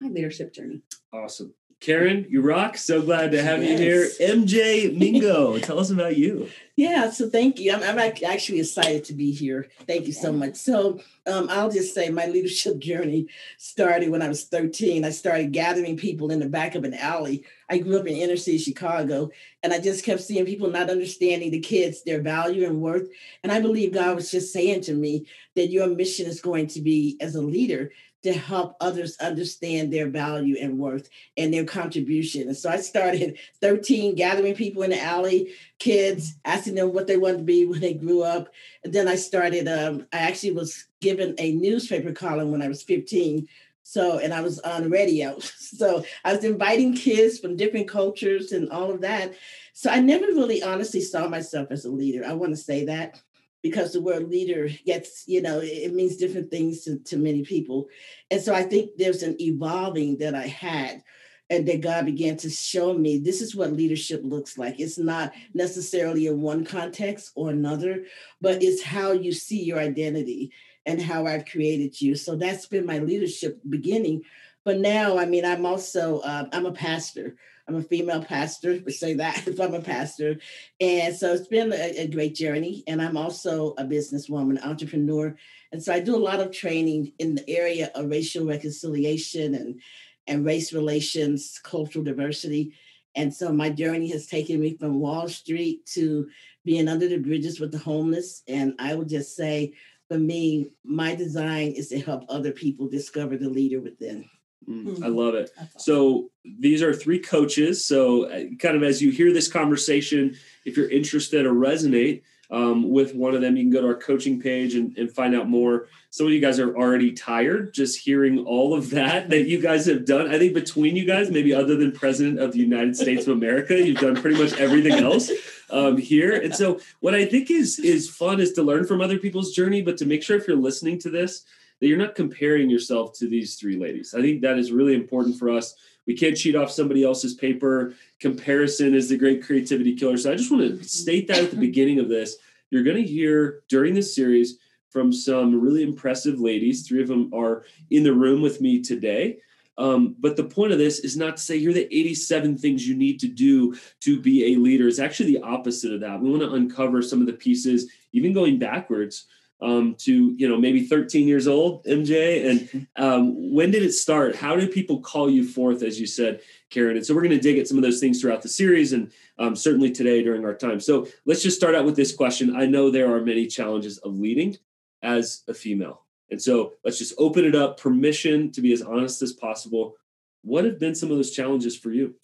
my 0.00 0.08
leadership 0.08 0.52
journey. 0.52 0.82
Awesome 1.12 1.54
Karen, 1.84 2.24
you 2.30 2.40
rock. 2.40 2.78
So 2.78 3.02
glad 3.02 3.32
to 3.32 3.42
have 3.42 3.62
yes. 3.62 3.70
you 3.70 3.76
here. 3.76 4.08
MJ 4.34 4.96
Mingo, 4.96 5.58
tell 5.60 5.78
us 5.78 5.90
about 5.90 6.16
you. 6.16 6.48
Yeah, 6.76 7.10
so 7.10 7.28
thank 7.28 7.60
you. 7.60 7.74
I'm, 7.74 7.82
I'm 7.82 7.98
actually 7.98 8.60
excited 8.60 9.04
to 9.04 9.12
be 9.12 9.32
here. 9.32 9.68
Thank 9.86 10.06
you 10.06 10.14
so 10.14 10.32
much. 10.32 10.54
So 10.56 11.00
um, 11.26 11.46
I'll 11.50 11.70
just 11.70 11.94
say 11.94 12.08
my 12.08 12.24
leadership 12.34 12.78
journey 12.78 13.28
started 13.58 14.08
when 14.08 14.22
I 14.22 14.28
was 14.28 14.44
13. 14.44 15.04
I 15.04 15.10
started 15.10 15.52
gathering 15.52 15.98
people 15.98 16.30
in 16.30 16.40
the 16.40 16.48
back 16.48 16.74
of 16.74 16.84
an 16.84 16.94
alley. 16.94 17.44
I 17.68 17.76
grew 17.76 18.00
up 18.00 18.06
in 18.06 18.16
inner 18.16 18.38
city 18.38 18.56
Chicago, 18.56 19.30
and 19.62 19.74
I 19.74 19.78
just 19.78 20.06
kept 20.06 20.22
seeing 20.22 20.46
people 20.46 20.70
not 20.70 20.88
understanding 20.88 21.50
the 21.50 21.60
kids, 21.60 22.02
their 22.02 22.22
value 22.22 22.66
and 22.66 22.80
worth. 22.80 23.08
And 23.42 23.52
I 23.52 23.60
believe 23.60 23.92
God 23.92 24.16
was 24.16 24.30
just 24.30 24.54
saying 24.54 24.80
to 24.82 24.94
me 24.94 25.26
that 25.54 25.68
your 25.68 25.88
mission 25.88 26.26
is 26.26 26.40
going 26.40 26.68
to 26.68 26.80
be 26.80 27.18
as 27.20 27.34
a 27.34 27.42
leader 27.42 27.92
to 28.24 28.32
help 28.32 28.76
others 28.80 29.16
understand 29.18 29.92
their 29.92 30.08
value 30.08 30.56
and 30.60 30.78
worth 30.78 31.08
and 31.36 31.52
their 31.52 31.64
contribution. 31.64 32.48
And 32.48 32.56
so 32.56 32.70
I 32.70 32.78
started 32.78 33.38
13 33.60 34.14
gathering 34.14 34.54
people 34.54 34.82
in 34.82 34.90
the 34.90 35.02
alley, 35.02 35.52
kids, 35.78 36.34
asking 36.44 36.74
them 36.74 36.92
what 36.92 37.06
they 37.06 37.16
wanted 37.16 37.38
to 37.38 37.44
be 37.44 37.66
when 37.66 37.80
they 37.80 37.94
grew 37.94 38.22
up. 38.22 38.48
And 38.82 38.92
then 38.92 39.08
I 39.08 39.16
started, 39.16 39.68
um, 39.68 40.06
I 40.12 40.18
actually 40.18 40.52
was 40.52 40.86
given 41.00 41.34
a 41.38 41.52
newspaper 41.52 42.12
column 42.12 42.50
when 42.50 42.62
I 42.62 42.68
was 42.68 42.82
15. 42.82 43.46
So, 43.82 44.18
and 44.18 44.32
I 44.32 44.40
was 44.40 44.58
on 44.60 44.90
radio. 44.90 45.38
So 45.74 46.04
I 46.24 46.32
was 46.32 46.44
inviting 46.44 46.94
kids 46.94 47.40
from 47.40 47.56
different 47.56 47.88
cultures 47.88 48.52
and 48.52 48.70
all 48.70 48.92
of 48.92 49.00
that. 49.00 49.34
So 49.72 49.90
I 49.90 49.98
never 49.98 50.26
really 50.26 50.62
honestly 50.62 51.00
saw 51.00 51.26
myself 51.26 51.72
as 51.72 51.84
a 51.84 51.90
leader. 51.90 52.24
I 52.24 52.34
want 52.34 52.52
to 52.52 52.56
say 52.56 52.84
that 52.84 53.20
because 53.64 53.94
the 53.94 54.00
word 54.02 54.28
leader 54.28 54.68
gets, 54.84 55.24
you 55.26 55.40
know, 55.40 55.58
it 55.62 55.94
means 55.94 56.18
different 56.18 56.50
things 56.50 56.84
to, 56.84 56.98
to 56.98 57.16
many 57.16 57.42
people. 57.42 57.88
And 58.30 58.38
so 58.38 58.54
I 58.54 58.62
think 58.62 58.90
there's 58.98 59.22
an 59.22 59.40
evolving 59.40 60.18
that 60.18 60.34
I 60.34 60.46
had 60.46 61.02
and 61.48 61.66
that 61.66 61.80
God 61.80 62.04
began 62.04 62.36
to 62.38 62.50
show 62.50 62.92
me 62.92 63.16
this 63.16 63.40
is 63.40 63.56
what 63.56 63.72
leadership 63.72 64.20
looks 64.22 64.58
like. 64.58 64.78
It's 64.78 64.98
not 64.98 65.32
necessarily 65.54 66.26
in 66.26 66.42
one 66.42 66.66
context 66.66 67.32
or 67.36 67.48
another, 67.48 68.04
but 68.38 68.62
it's 68.62 68.82
how 68.82 69.12
you 69.12 69.32
see 69.32 69.62
your 69.62 69.78
identity 69.78 70.52
and 70.84 71.00
how 71.00 71.26
I've 71.26 71.46
created 71.46 71.98
you. 71.98 72.16
So 72.16 72.36
that's 72.36 72.66
been 72.66 72.84
my 72.84 72.98
leadership 72.98 73.60
beginning. 73.70 74.24
But 74.66 74.78
now, 74.78 75.16
I 75.16 75.24
mean, 75.24 75.46
I'm 75.46 75.64
also 75.64 76.18
uh, 76.18 76.48
I'm 76.52 76.66
a 76.66 76.72
pastor. 76.72 77.36
I'm 77.66 77.76
a 77.76 77.82
female 77.82 78.22
pastor, 78.22 78.78
but 78.80 78.92
say 78.92 79.14
that 79.14 79.46
if 79.48 79.60
I'm 79.60 79.74
a 79.74 79.80
pastor. 79.80 80.36
And 80.80 81.16
so 81.16 81.32
it's 81.32 81.48
been 81.48 81.72
a, 81.72 82.02
a, 82.02 82.08
great 82.08 82.34
journey. 82.34 82.84
And 82.86 83.00
I'm 83.00 83.16
also 83.16 83.74
a 83.78 83.84
businesswoman, 83.84 84.64
entrepreneur. 84.64 85.34
And 85.72 85.82
so 85.82 85.92
I 85.92 86.00
do 86.00 86.14
a 86.14 86.18
lot 86.18 86.40
of 86.40 86.52
training 86.52 87.12
in 87.18 87.36
the 87.36 87.48
area 87.48 87.90
of 87.94 88.10
racial 88.10 88.46
reconciliation 88.46 89.54
and, 89.54 89.80
and 90.26 90.44
race 90.44 90.72
relations, 90.72 91.58
cultural 91.62 92.04
diversity. 92.04 92.74
And 93.16 93.32
so 93.32 93.52
my 93.52 93.70
journey 93.70 94.10
has 94.10 94.26
taken 94.26 94.60
me 94.60 94.76
from 94.76 95.00
Wall 95.00 95.28
Street 95.28 95.86
to 95.94 96.28
being 96.64 96.88
under 96.88 97.08
the 97.08 97.18
bridges 97.18 97.60
with 97.60 97.72
the 97.72 97.78
homeless. 97.78 98.42
And 98.48 98.74
I 98.78 98.94
will 98.94 99.04
just 99.04 99.36
say, 99.36 99.74
for 100.08 100.18
me, 100.18 100.70
my 100.84 101.14
design 101.14 101.72
is 101.72 101.88
to 101.88 102.00
help 102.00 102.24
other 102.28 102.52
people 102.52 102.88
discover 102.88 103.36
the 103.36 103.48
leader 103.48 103.80
within. 103.80 104.28
Mm, 104.68 105.02
I 105.02 105.08
love 105.08 105.34
it. 105.34 105.50
So 105.76 106.30
these 106.44 106.82
are 106.82 106.92
three 106.92 107.18
coaches. 107.18 107.84
So 107.84 108.24
uh, 108.24 108.44
kind 108.58 108.76
of 108.76 108.82
as 108.82 109.02
you 109.02 109.10
hear 109.10 109.32
this 109.32 109.50
conversation, 109.50 110.36
if 110.64 110.76
you're 110.76 110.90
interested 110.90 111.46
or 111.46 111.52
resonate 111.52 112.22
um, 112.50 112.90
with 112.90 113.14
one 113.14 113.34
of 113.34 113.40
them, 113.40 113.56
you 113.56 113.64
can 113.64 113.72
go 113.72 113.80
to 113.80 113.88
our 113.88 113.94
coaching 113.94 114.40
page 114.40 114.74
and, 114.74 114.96
and 114.96 115.10
find 115.10 115.34
out 115.34 115.48
more. 115.48 115.88
Some 116.10 116.26
of 116.26 116.32
you 116.32 116.40
guys 116.40 116.58
are 116.58 116.76
already 116.76 117.12
tired 117.12 117.74
just 117.74 117.98
hearing 117.98 118.40
all 118.40 118.74
of 118.74 118.90
that 118.90 119.30
that 119.30 119.46
you 119.46 119.60
guys 119.60 119.86
have 119.86 120.04
done. 120.04 120.28
I 120.32 120.38
think 120.38 120.54
between 120.54 120.96
you 120.96 121.04
guys, 121.04 121.30
maybe 121.30 121.54
other 121.54 121.76
than 121.76 121.92
President 121.92 122.38
of 122.38 122.52
the 122.52 122.58
United 122.58 122.96
States 122.96 123.26
of 123.26 123.32
America, 123.32 123.80
you've 123.80 123.98
done 123.98 124.16
pretty 124.16 124.40
much 124.40 124.52
everything 124.58 124.92
else 124.92 125.30
um, 125.70 125.96
here. 125.96 126.34
And 126.34 126.54
so 126.54 126.80
what 127.00 127.14
I 127.14 127.24
think 127.24 127.50
is 127.50 127.78
is 127.78 128.08
fun 128.08 128.40
is 128.40 128.52
to 128.52 128.62
learn 128.62 128.86
from 128.86 129.00
other 129.00 129.18
people's 129.18 129.52
journey, 129.52 129.82
but 129.82 129.96
to 129.98 130.06
make 130.06 130.22
sure 130.22 130.36
if 130.36 130.46
you're 130.46 130.56
listening 130.56 130.98
to 131.00 131.10
this 131.10 131.44
that 131.84 131.88
you're 131.88 131.98
not 131.98 132.14
comparing 132.14 132.70
yourself 132.70 133.12
to 133.12 133.28
these 133.28 133.56
three 133.56 133.76
ladies. 133.76 134.14
I 134.14 134.22
think 134.22 134.40
that 134.40 134.56
is 134.56 134.72
really 134.72 134.94
important 134.94 135.38
for 135.38 135.50
us. 135.50 135.74
We 136.06 136.16
can't 136.16 136.34
cheat 136.34 136.56
off 136.56 136.70
somebody 136.70 137.04
else's 137.04 137.34
paper. 137.34 137.92
Comparison 138.20 138.94
is 138.94 139.10
the 139.10 139.18
great 139.18 139.44
creativity 139.44 139.94
killer. 139.94 140.16
So 140.16 140.32
I 140.32 140.34
just 140.34 140.50
want 140.50 140.62
to 140.62 140.82
state 140.82 141.28
that 141.28 141.44
at 141.44 141.50
the 141.50 141.58
beginning 141.58 141.98
of 141.98 142.08
this. 142.08 142.36
You're 142.70 142.84
going 142.84 142.96
to 142.96 143.02
hear 143.02 143.64
during 143.68 143.92
this 143.92 144.14
series 144.14 144.56
from 144.88 145.12
some 145.12 145.60
really 145.60 145.82
impressive 145.82 146.40
ladies. 146.40 146.88
Three 146.88 147.02
of 147.02 147.08
them 147.08 147.30
are 147.34 147.66
in 147.90 148.02
the 148.02 148.14
room 148.14 148.40
with 148.40 148.62
me 148.62 148.80
today. 148.80 149.40
Um, 149.76 150.16
but 150.18 150.36
the 150.36 150.44
point 150.44 150.72
of 150.72 150.78
this 150.78 151.00
is 151.00 151.18
not 151.18 151.36
to 151.36 151.42
say 151.42 151.56
you're 151.56 151.74
the 151.74 151.94
87 151.94 152.56
things 152.56 152.88
you 152.88 152.96
need 152.96 153.20
to 153.20 153.28
do 153.28 153.76
to 154.00 154.18
be 154.22 154.54
a 154.54 154.58
leader. 154.58 154.88
It's 154.88 155.00
actually 155.00 155.34
the 155.34 155.42
opposite 155.42 155.92
of 155.92 156.00
that. 156.00 156.18
We 156.18 156.30
want 156.30 156.40
to 156.44 156.54
uncover 156.54 157.02
some 157.02 157.20
of 157.20 157.26
the 157.26 157.34
pieces, 157.34 157.92
even 158.12 158.32
going 158.32 158.58
backwards, 158.58 159.26
um, 159.64 159.94
to 160.00 160.34
you 160.36 160.48
know 160.48 160.58
maybe 160.58 160.86
13 160.86 161.26
years 161.26 161.48
old 161.48 161.84
mj 161.84 162.50
and 162.50 162.86
um, 162.96 163.52
when 163.54 163.70
did 163.70 163.82
it 163.82 163.92
start? 163.92 164.34
How 164.34 164.56
did 164.56 164.72
people 164.72 165.00
call 165.00 165.30
you 165.30 165.46
forth 165.46 165.82
as 165.82 166.00
you 166.00 166.06
said 166.06 166.40
karen? 166.70 166.96
And 166.96 167.06
so 167.06 167.14
we're 167.14 167.22
going 167.22 167.30
to 167.36 167.40
dig 167.40 167.58
at 167.58 167.68
some 167.68 167.78
of 167.78 167.82
those 167.82 168.00
things 168.00 168.20
throughout 168.20 168.42
the 168.42 168.48
series 168.48 168.92
and 168.92 169.12
um, 169.38 169.54
certainly 169.54 169.92
today 169.92 170.22
during 170.22 170.44
our 170.44 170.54
time. 170.54 170.80
So 170.80 171.06
let's 171.24 171.42
just 171.42 171.56
start 171.56 171.74
out 171.74 171.84
with 171.84 171.94
this 171.96 172.14
question. 172.14 172.56
I 172.56 172.66
know 172.66 172.90
there 172.90 173.14
are 173.14 173.20
many 173.20 173.46
challenges 173.46 173.98
of 173.98 174.18
leading 174.18 174.56
as 175.02 175.42
a 175.46 175.54
female. 175.54 176.02
And 176.30 176.42
so 176.42 176.72
let's 176.84 176.98
just 176.98 177.14
open 177.16 177.44
it 177.44 177.54
up 177.54 177.78
permission 177.78 178.50
to 178.52 178.60
be 178.60 178.72
as 178.72 178.82
honest 178.82 179.22
as 179.22 179.32
possible. 179.32 179.94
What 180.42 180.64
have 180.64 180.80
been 180.80 180.94
some 180.94 181.10
of 181.10 181.16
those 181.16 181.30
challenges 181.30 181.76
for 181.76 181.90
you 181.90 182.14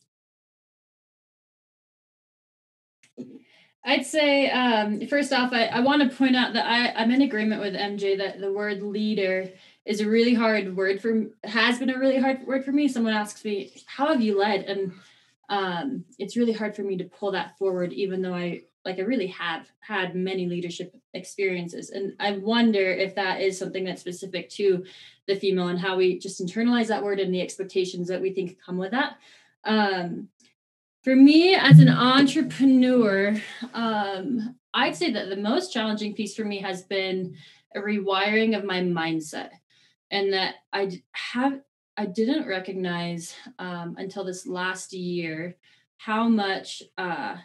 I'd 3.84 4.04
say 4.04 4.50
um, 4.50 5.06
first 5.06 5.32
off, 5.32 5.52
I, 5.52 5.66
I 5.66 5.80
want 5.80 6.02
to 6.02 6.16
point 6.16 6.36
out 6.36 6.52
that 6.52 6.66
I, 6.66 6.90
I'm 7.00 7.10
in 7.10 7.22
agreement 7.22 7.62
with 7.62 7.74
MJ 7.74 8.18
that 8.18 8.40
the 8.40 8.52
word 8.52 8.82
leader 8.82 9.48
is 9.86 10.00
a 10.00 10.08
really 10.08 10.34
hard 10.34 10.76
word 10.76 11.00
for 11.00 11.26
has 11.44 11.78
been 11.78 11.90
a 11.90 11.98
really 11.98 12.18
hard 12.18 12.46
word 12.46 12.64
for 12.64 12.72
me. 12.72 12.88
Someone 12.88 13.14
asks 13.14 13.44
me, 13.44 13.72
"How 13.86 14.08
have 14.08 14.20
you 14.20 14.38
led?" 14.38 14.64
and 14.64 14.92
um, 15.48 16.04
it's 16.18 16.36
really 16.36 16.52
hard 16.52 16.76
for 16.76 16.82
me 16.82 16.96
to 16.98 17.04
pull 17.04 17.32
that 17.32 17.56
forward, 17.58 17.92
even 17.92 18.20
though 18.22 18.34
I 18.34 18.62
like 18.84 18.98
I 18.98 19.02
really 19.02 19.26
have 19.28 19.66
had 19.80 20.14
many 20.14 20.46
leadership 20.46 20.94
experiences, 21.14 21.90
and 21.90 22.14
I 22.20 22.32
wonder 22.32 22.92
if 22.92 23.14
that 23.14 23.40
is 23.40 23.58
something 23.58 23.84
that's 23.84 24.00
specific 24.02 24.50
to 24.50 24.84
the 25.26 25.36
female 25.36 25.68
and 25.68 25.78
how 25.78 25.96
we 25.96 26.18
just 26.18 26.44
internalize 26.44 26.88
that 26.88 27.02
word 27.02 27.18
and 27.18 27.32
the 27.32 27.40
expectations 27.40 28.08
that 28.08 28.20
we 28.20 28.32
think 28.32 28.58
come 28.64 28.76
with 28.76 28.90
that. 28.90 29.16
Um, 29.64 30.28
for 31.02 31.16
me, 31.16 31.54
as 31.54 31.78
an 31.78 31.88
entrepreneur, 31.88 33.34
um, 33.72 34.56
I'd 34.74 34.96
say 34.96 35.10
that 35.12 35.28
the 35.28 35.36
most 35.36 35.72
challenging 35.72 36.14
piece 36.14 36.34
for 36.34 36.44
me 36.44 36.58
has 36.58 36.82
been 36.82 37.36
a 37.74 37.80
rewiring 37.80 38.56
of 38.56 38.64
my 38.64 38.80
mindset, 38.80 39.50
and 40.10 40.32
that 40.32 40.56
I 40.72 41.00
have 41.12 41.60
I 41.96 42.06
didn't 42.06 42.48
recognize 42.48 43.34
um, 43.58 43.96
until 43.98 44.24
this 44.24 44.46
last 44.46 44.92
year 44.92 45.56
how 45.96 46.28
much 46.28 46.82
uh, 46.96 47.36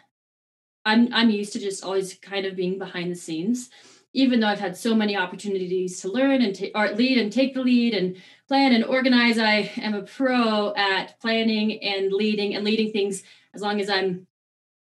I'm 0.84 1.12
I'm 1.12 1.30
used 1.30 1.52
to 1.54 1.58
just 1.58 1.84
always 1.84 2.14
kind 2.14 2.46
of 2.46 2.56
being 2.56 2.78
behind 2.78 3.10
the 3.10 3.16
scenes, 3.16 3.70
even 4.12 4.40
though 4.40 4.48
I've 4.48 4.60
had 4.60 4.76
so 4.76 4.94
many 4.94 5.16
opportunities 5.16 6.00
to 6.00 6.08
learn 6.08 6.42
and 6.42 6.54
take 6.54 6.74
lead 6.74 7.18
and 7.18 7.32
take 7.32 7.54
the 7.54 7.60
lead 7.60 7.94
and 7.94 8.16
plan 8.48 8.72
and 8.72 8.84
organize, 8.84 9.38
I 9.38 9.70
am 9.76 9.94
a 9.94 10.02
pro 10.02 10.74
at 10.74 11.20
planning 11.20 11.82
and 11.82 12.12
leading 12.12 12.54
and 12.54 12.64
leading 12.64 12.92
things 12.92 13.24
as 13.56 13.62
long 13.62 13.80
as 13.80 13.88
I'm 13.88 14.26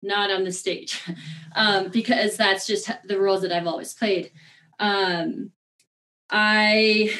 not 0.03 0.31
on 0.31 0.45
the 0.45 0.53
stage, 0.53 1.01
um, 1.57 1.89
because 1.89 2.37
that's 2.37 2.67
just 2.67 2.91
the 3.05 3.21
roles 3.21 3.43
that 3.43 3.53
I've 3.53 3.67
always 3.67 3.95
played. 3.95 4.33
Um, 4.79 5.53
I 6.29 7.15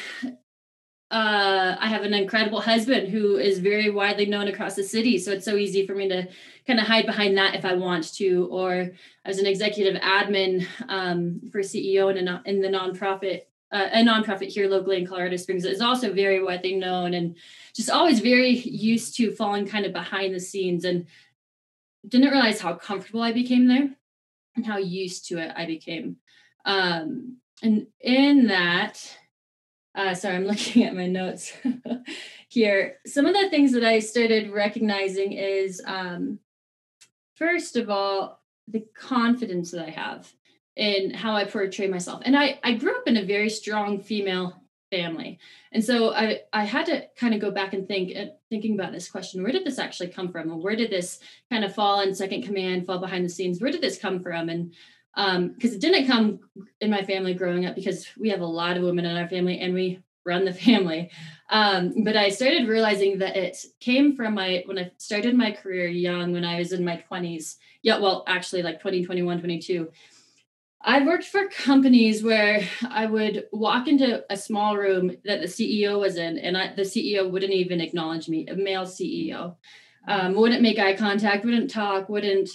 uh, 1.09 1.77
I 1.79 1.87
have 1.87 2.03
an 2.03 2.13
incredible 2.13 2.59
husband 2.59 3.07
who 3.07 3.37
is 3.37 3.59
very 3.59 3.89
widely 3.89 4.25
known 4.25 4.49
across 4.49 4.75
the 4.75 4.83
city. 4.83 5.17
So 5.17 5.31
it's 5.31 5.45
so 5.45 5.55
easy 5.55 5.87
for 5.87 5.95
me 5.95 6.09
to 6.09 6.27
kind 6.65 6.81
of 6.81 6.85
hide 6.85 7.05
behind 7.05 7.37
that 7.37 7.55
if 7.55 7.63
I 7.63 7.75
want 7.75 8.13
to. 8.15 8.49
Or 8.51 8.91
as 9.23 9.39
an 9.39 9.45
executive 9.45 10.01
admin 10.01 10.67
um, 10.89 11.39
for 11.49 11.61
CEO 11.61 12.13
in, 12.13 12.27
a, 12.27 12.41
in 12.45 12.59
the 12.59 12.67
nonprofit, 12.67 13.43
uh, 13.71 13.87
a 13.93 14.03
nonprofit 14.03 14.49
here 14.49 14.67
locally 14.67 14.97
in 14.97 15.07
Colorado 15.07 15.37
Springs 15.37 15.63
is 15.63 15.79
also 15.79 16.11
very 16.11 16.43
widely 16.43 16.75
known 16.75 17.13
and 17.13 17.37
just 17.73 17.89
always 17.89 18.19
very 18.19 18.49
used 18.49 19.15
to 19.15 19.31
falling 19.31 19.65
kind 19.65 19.85
of 19.85 19.93
behind 19.93 20.35
the 20.35 20.39
scenes 20.41 20.83
and 20.83 21.05
didn't 22.07 22.31
realize 22.31 22.61
how 22.61 22.73
comfortable 22.73 23.21
I 23.21 23.31
became 23.31 23.67
there 23.67 23.89
and 24.55 24.65
how 24.65 24.77
used 24.77 25.27
to 25.27 25.37
it 25.39 25.51
I 25.55 25.65
became. 25.65 26.17
Um, 26.65 27.37
and 27.63 27.87
in 27.99 28.47
that, 28.47 29.17
uh, 29.95 30.13
sorry, 30.13 30.35
I'm 30.35 30.45
looking 30.47 30.83
at 30.83 30.95
my 30.95 31.07
notes 31.07 31.53
here. 32.49 32.97
Some 33.05 33.25
of 33.25 33.33
the 33.33 33.49
things 33.49 33.71
that 33.73 33.83
I 33.83 33.99
started 33.99 34.51
recognizing 34.51 35.33
is, 35.33 35.81
um, 35.85 36.39
first 37.35 37.75
of 37.75 37.89
all, 37.89 38.41
the 38.67 38.85
confidence 38.95 39.71
that 39.71 39.85
I 39.85 39.91
have 39.91 40.31
in 40.75 41.11
how 41.11 41.33
I 41.33 41.45
portray 41.45 41.87
myself. 41.87 42.21
And 42.25 42.37
I, 42.37 42.59
I 42.63 42.73
grew 42.73 42.95
up 42.95 43.07
in 43.07 43.17
a 43.17 43.25
very 43.25 43.49
strong 43.49 43.99
female 43.99 44.61
family. 44.89 45.39
And 45.71 45.83
so 45.83 46.13
I, 46.13 46.41
I 46.53 46.63
had 46.65 46.85
to 46.87 47.07
kind 47.15 47.33
of 47.33 47.41
go 47.41 47.51
back 47.51 47.73
and 47.73 47.87
think, 47.87 48.15
uh, 48.15 48.33
thinking 48.49 48.73
about 48.73 48.91
this 48.91 49.09
question, 49.09 49.43
where 49.43 49.51
did 49.51 49.65
this 49.65 49.79
actually 49.79 50.09
come 50.09 50.31
from? 50.31 50.51
Or 50.51 50.57
where 50.57 50.75
did 50.75 50.89
this 50.89 51.19
kind 51.49 51.63
of 51.63 51.75
fall 51.75 52.01
in 52.01 52.15
second 52.15 52.43
command, 52.43 52.85
fall 52.85 52.99
behind 52.99 53.25
the 53.25 53.29
scenes? 53.29 53.61
Where 53.61 53.71
did 53.71 53.81
this 53.81 53.97
come 53.97 54.21
from? 54.21 54.49
And 54.49 54.73
because 55.15 55.71
um, 55.71 55.75
it 55.75 55.81
didn't 55.81 56.05
come 56.05 56.39
in 56.79 56.91
my 56.91 57.03
family 57.03 57.33
growing 57.33 57.65
up 57.65 57.75
because 57.75 58.07
we 58.19 58.29
have 58.29 58.41
a 58.41 58.45
lot 58.45 58.77
of 58.77 58.83
women 58.83 59.05
in 59.05 59.17
our 59.17 59.27
family 59.27 59.59
and 59.59 59.73
we 59.73 59.99
run 60.25 60.45
the 60.45 60.53
family. 60.65 61.09
Um, 61.49 62.03
but 62.03 62.15
I 62.15 62.29
started 62.29 62.67
realizing 62.67 63.19
that 63.19 63.35
it 63.35 63.57
came 63.79 64.15
from 64.15 64.35
my 64.35 64.63
when 64.65 64.77
I 64.77 64.91
started 64.97 65.35
my 65.35 65.51
career 65.51 65.87
young 65.87 66.33
when 66.33 66.45
I 66.45 66.59
was 66.59 66.73
in 66.73 66.85
my 66.85 67.03
20s. 67.09 67.55
Yeah, 67.81 67.99
well, 67.99 68.25
actually 68.27 68.63
like 68.63 68.81
20, 68.81 69.05
21, 69.05 69.39
22. 69.39 69.89
I 70.81 71.05
worked 71.05 71.25
for 71.25 71.47
companies 71.47 72.23
where 72.23 72.61
I 72.89 73.07
would 73.07 73.45
walk 73.51 73.87
into 73.87 74.23
a 74.29 74.37
small 74.37 74.77
room 74.77 75.11
that 75.25 75.41
the 75.41 75.47
CEO 75.47 75.99
was 75.99 76.17
in, 76.17 76.37
and 76.37 76.57
I, 76.57 76.73
the 76.73 76.83
CEO 76.83 77.29
wouldn't 77.29 77.53
even 77.53 77.81
acknowledge 77.81 78.29
me, 78.29 78.47
a 78.47 78.55
male 78.55 78.85
CEO. 78.85 79.55
Um, 80.07 80.35
wouldn't 80.35 80.61
make 80.61 80.79
eye 80.79 80.95
contact, 80.95 81.43
wouldn't 81.43 81.69
talk, 81.69 82.07
wouldn't 82.07 82.49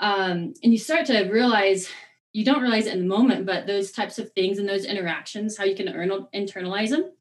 um, 0.00 0.54
and 0.62 0.72
you 0.72 0.78
start 0.78 1.06
to 1.06 1.24
realize 1.24 1.88
you 2.32 2.44
don't 2.44 2.62
realize 2.62 2.86
it 2.86 2.94
in 2.94 3.00
the 3.00 3.14
moment, 3.14 3.46
but 3.46 3.66
those 3.66 3.92
types 3.92 4.18
of 4.18 4.32
things 4.32 4.58
and 4.58 4.68
those 4.68 4.84
interactions, 4.84 5.56
how 5.56 5.64
you 5.64 5.76
can 5.76 5.86
internalize 6.34 6.90
them. 6.90 7.12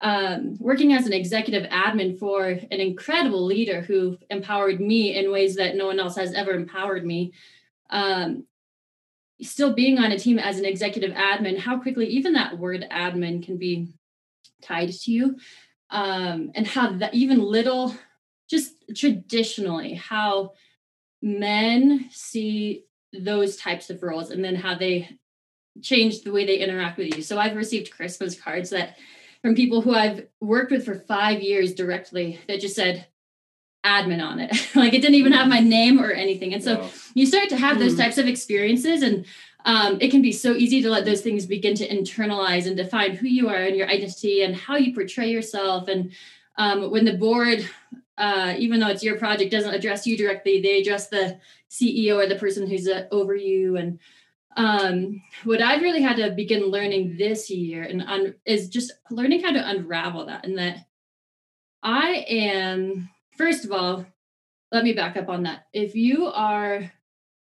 Um, 0.00 0.56
working 0.58 0.94
as 0.94 1.06
an 1.06 1.12
executive 1.12 1.68
admin 1.70 2.18
for 2.18 2.46
an 2.46 2.80
incredible 2.80 3.44
leader 3.44 3.82
who 3.82 4.16
empowered 4.30 4.80
me 4.80 5.14
in 5.16 5.30
ways 5.30 5.56
that 5.56 5.76
no 5.76 5.86
one 5.86 6.00
else 6.00 6.16
has 6.16 6.32
ever 6.32 6.52
empowered 6.52 7.04
me. 7.04 7.32
Um, 7.90 8.44
still 9.42 9.72
being 9.72 9.98
on 9.98 10.12
a 10.12 10.18
team 10.18 10.38
as 10.38 10.58
an 10.58 10.64
executive 10.64 11.12
admin, 11.12 11.58
how 11.58 11.78
quickly 11.78 12.06
even 12.06 12.32
that 12.34 12.58
word 12.58 12.86
admin 12.90 13.44
can 13.44 13.56
be 13.58 13.88
tied 14.62 14.90
to 14.90 15.12
you, 15.12 15.36
um, 15.90 16.50
and 16.54 16.66
how 16.66 16.92
that 16.92 17.14
even 17.14 17.40
little, 17.40 17.94
just 18.48 18.74
traditionally, 18.94 19.94
how 19.94 20.52
men 21.22 22.08
see 22.10 22.84
those 23.12 23.56
types 23.56 23.90
of 23.90 24.02
roles 24.02 24.30
and 24.30 24.44
then 24.44 24.54
how 24.54 24.74
they 24.74 25.08
change 25.82 26.22
the 26.22 26.32
way 26.32 26.46
they 26.46 26.58
interact 26.58 26.98
with 26.98 27.14
you. 27.16 27.22
So 27.22 27.38
I've 27.38 27.56
received 27.56 27.90
Christmas 27.90 28.38
cards 28.38 28.70
that 28.70 28.96
from 29.42 29.54
people 29.54 29.80
who 29.80 29.94
I've 29.94 30.26
worked 30.40 30.72
with 30.72 30.84
for 30.84 30.94
five 30.94 31.42
years 31.42 31.74
directly 31.74 32.40
that 32.48 32.60
just 32.60 32.74
said 32.74 33.06
admin 33.86 34.22
on 34.22 34.40
it. 34.40 34.50
like 34.74 34.92
it 34.92 35.00
didn't 35.00 35.14
even 35.14 35.32
have 35.32 35.48
my 35.48 35.60
name 35.60 36.00
or 36.00 36.10
anything. 36.10 36.52
And 36.52 36.62
so 36.62 36.80
wow. 36.80 36.90
you 37.14 37.26
start 37.26 37.48
to 37.50 37.56
have 37.56 37.78
those 37.78 37.92
hmm. 37.92 38.00
types 38.00 38.18
of 38.18 38.26
experiences 38.26 39.02
and 39.02 39.24
um, 39.64 39.98
it 40.00 40.10
can 40.10 40.22
be 40.22 40.30
so 40.30 40.52
easy 40.52 40.80
to 40.82 40.90
let 40.90 41.04
those 41.04 41.22
things 41.22 41.44
begin 41.44 41.74
to 41.76 41.88
internalize 41.88 42.66
and 42.66 42.76
define 42.76 43.16
who 43.16 43.26
you 43.26 43.48
are 43.48 43.56
and 43.56 43.76
your 43.76 43.88
identity 43.88 44.42
and 44.42 44.54
how 44.54 44.76
you 44.76 44.94
portray 44.94 45.28
yourself. 45.28 45.88
And 45.88 46.12
um, 46.56 46.90
when 46.92 47.04
the 47.04 47.16
board 47.16 47.68
uh, 48.18 48.54
even 48.58 48.80
though 48.80 48.88
it's 48.88 49.02
your 49.02 49.18
project, 49.18 49.52
doesn't 49.52 49.74
address 49.74 50.06
you 50.06 50.16
directly. 50.16 50.60
They 50.60 50.80
address 50.80 51.08
the 51.08 51.38
CEO 51.70 52.16
or 52.16 52.26
the 52.26 52.36
person 52.36 52.66
who's 52.66 52.88
uh, 52.88 53.06
over 53.10 53.34
you. 53.34 53.76
And 53.76 53.98
um, 54.56 55.22
what 55.44 55.60
I've 55.60 55.82
really 55.82 56.00
had 56.00 56.16
to 56.16 56.30
begin 56.30 56.70
learning 56.70 57.16
this 57.18 57.50
year 57.50 57.82
and 57.82 58.02
un- 58.02 58.34
is 58.46 58.68
just 58.68 58.92
learning 59.10 59.42
how 59.42 59.52
to 59.52 59.68
unravel 59.68 60.26
that. 60.26 60.46
And 60.46 60.56
that 60.56 60.86
I 61.82 62.24
am, 62.28 63.10
first 63.36 63.64
of 63.64 63.72
all, 63.72 64.06
let 64.72 64.84
me 64.84 64.92
back 64.92 65.16
up 65.16 65.28
on 65.28 65.44
that. 65.44 65.66
If 65.72 65.94
you 65.94 66.26
are 66.26 66.90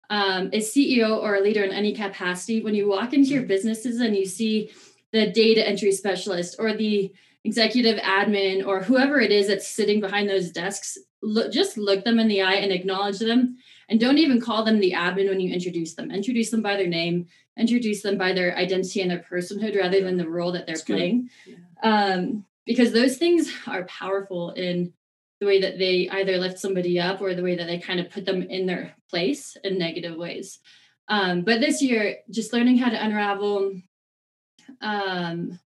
um, 0.09 0.47
a 0.53 0.59
CEO 0.59 1.17
or 1.17 1.35
a 1.35 1.41
leader 1.41 1.63
in 1.63 1.71
any 1.71 1.93
capacity, 1.93 2.61
when 2.61 2.75
you 2.75 2.87
walk 2.87 3.13
into 3.13 3.29
your 3.29 3.43
businesses 3.43 3.99
and 3.99 4.15
you 4.15 4.25
see 4.25 4.71
the 5.11 5.31
data 5.31 5.67
entry 5.67 5.91
specialist 5.91 6.55
or 6.59 6.73
the 6.73 7.11
executive 7.43 7.97
admin 7.99 8.65
or 8.65 8.83
whoever 8.83 9.19
it 9.19 9.31
is 9.31 9.47
that's 9.47 9.67
sitting 9.67 10.01
behind 10.01 10.29
those 10.29 10.51
desks 10.51 10.97
look, 11.21 11.51
just 11.51 11.77
look 11.77 12.03
them 12.03 12.19
in 12.19 12.27
the 12.27 12.41
eye 12.41 12.55
and 12.55 12.71
acknowledge 12.71 13.19
them. 13.19 13.57
And 13.89 13.99
don't 13.99 14.17
even 14.17 14.41
call 14.41 14.63
them 14.63 14.79
the 14.79 14.91
admin 14.91 15.29
when 15.29 15.39
you 15.39 15.53
introduce 15.53 15.93
them. 15.95 16.11
Introduce 16.11 16.51
them 16.51 16.61
by 16.61 16.75
their 16.75 16.87
name. 16.87 17.27
Introduce 17.57 18.01
them 18.01 18.17
by 18.17 18.33
their 18.33 18.55
identity 18.57 19.01
and 19.01 19.09
their 19.09 19.25
personhood 19.31 19.77
rather 19.77 20.01
than 20.01 20.17
the 20.17 20.29
role 20.29 20.51
that 20.51 20.65
they're 20.65 20.75
that's 20.75 20.85
playing. 20.85 21.29
Yeah. 21.45 21.55
um, 21.83 22.45
because 22.65 22.91
those 22.91 23.17
things 23.17 23.51
are 23.65 23.85
powerful 23.85 24.51
in 24.51 24.93
the 25.39 25.45
way 25.45 25.61
that 25.61 25.77
they 25.77 26.09
either 26.09 26.37
lift 26.37 26.59
somebody 26.59 26.99
up 26.99 27.21
or 27.21 27.33
the 27.33 27.43
way 27.43 27.55
that 27.55 27.67
they 27.67 27.79
kind 27.79 27.99
of 27.99 28.09
put 28.09 28.25
them 28.25 28.41
in 28.41 28.65
their 28.65 28.95
place 29.09 29.55
in 29.63 29.77
negative 29.77 30.15
ways. 30.17 30.59
Um, 31.07 31.43
but 31.43 31.59
this 31.61 31.81
year 31.81 32.17
just 32.29 32.53
learning 32.53 32.77
how 32.77 32.89
to 32.89 33.03
unravel 33.03 33.81
um, 34.81 35.59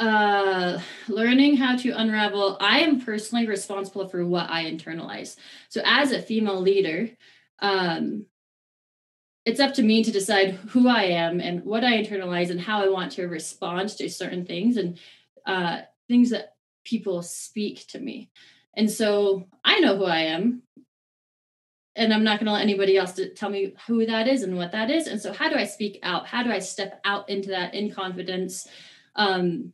uh 0.00 0.80
learning 1.06 1.56
how 1.56 1.76
to 1.76 1.90
unravel 1.92 2.56
i 2.60 2.80
am 2.80 3.00
personally 3.00 3.46
responsible 3.46 4.08
for 4.08 4.26
what 4.26 4.50
i 4.50 4.64
internalize. 4.64 5.36
So 5.68 5.82
as 5.84 6.10
a 6.10 6.20
female 6.20 6.60
leader 6.60 7.10
um 7.60 8.26
it's 9.44 9.60
up 9.60 9.74
to 9.74 9.82
me 9.82 10.02
to 10.02 10.10
decide 10.10 10.54
who 10.70 10.88
i 10.88 11.04
am 11.04 11.40
and 11.40 11.64
what 11.64 11.84
i 11.84 11.92
internalize 11.92 12.50
and 12.50 12.60
how 12.60 12.82
i 12.82 12.88
want 12.88 13.12
to 13.12 13.28
respond 13.28 13.88
to 13.90 14.10
certain 14.10 14.44
things 14.44 14.76
and 14.78 14.98
uh 15.46 15.82
things 16.08 16.30
that 16.30 16.53
people 16.84 17.22
speak 17.22 17.86
to 17.88 17.98
me. 17.98 18.30
And 18.74 18.90
so 18.90 19.46
i 19.64 19.80
know 19.80 19.96
who 19.96 20.04
i 20.04 20.20
am. 20.20 20.62
And 21.96 22.12
i'm 22.12 22.24
not 22.24 22.38
going 22.38 22.46
to 22.46 22.52
let 22.52 22.62
anybody 22.62 22.96
else 22.96 23.12
to 23.12 23.28
tell 23.30 23.50
me 23.50 23.74
who 23.86 24.06
that 24.06 24.28
is 24.28 24.42
and 24.42 24.56
what 24.56 24.72
that 24.72 24.90
is. 24.90 25.06
And 25.06 25.20
so 25.20 25.32
how 25.32 25.48
do 25.48 25.56
i 25.56 25.64
speak 25.64 25.98
out? 26.02 26.26
How 26.26 26.42
do 26.42 26.50
i 26.50 26.58
step 26.58 27.00
out 27.04 27.28
into 27.28 27.50
that 27.50 27.74
in 27.74 27.92
confidence 27.92 28.68
um 29.16 29.72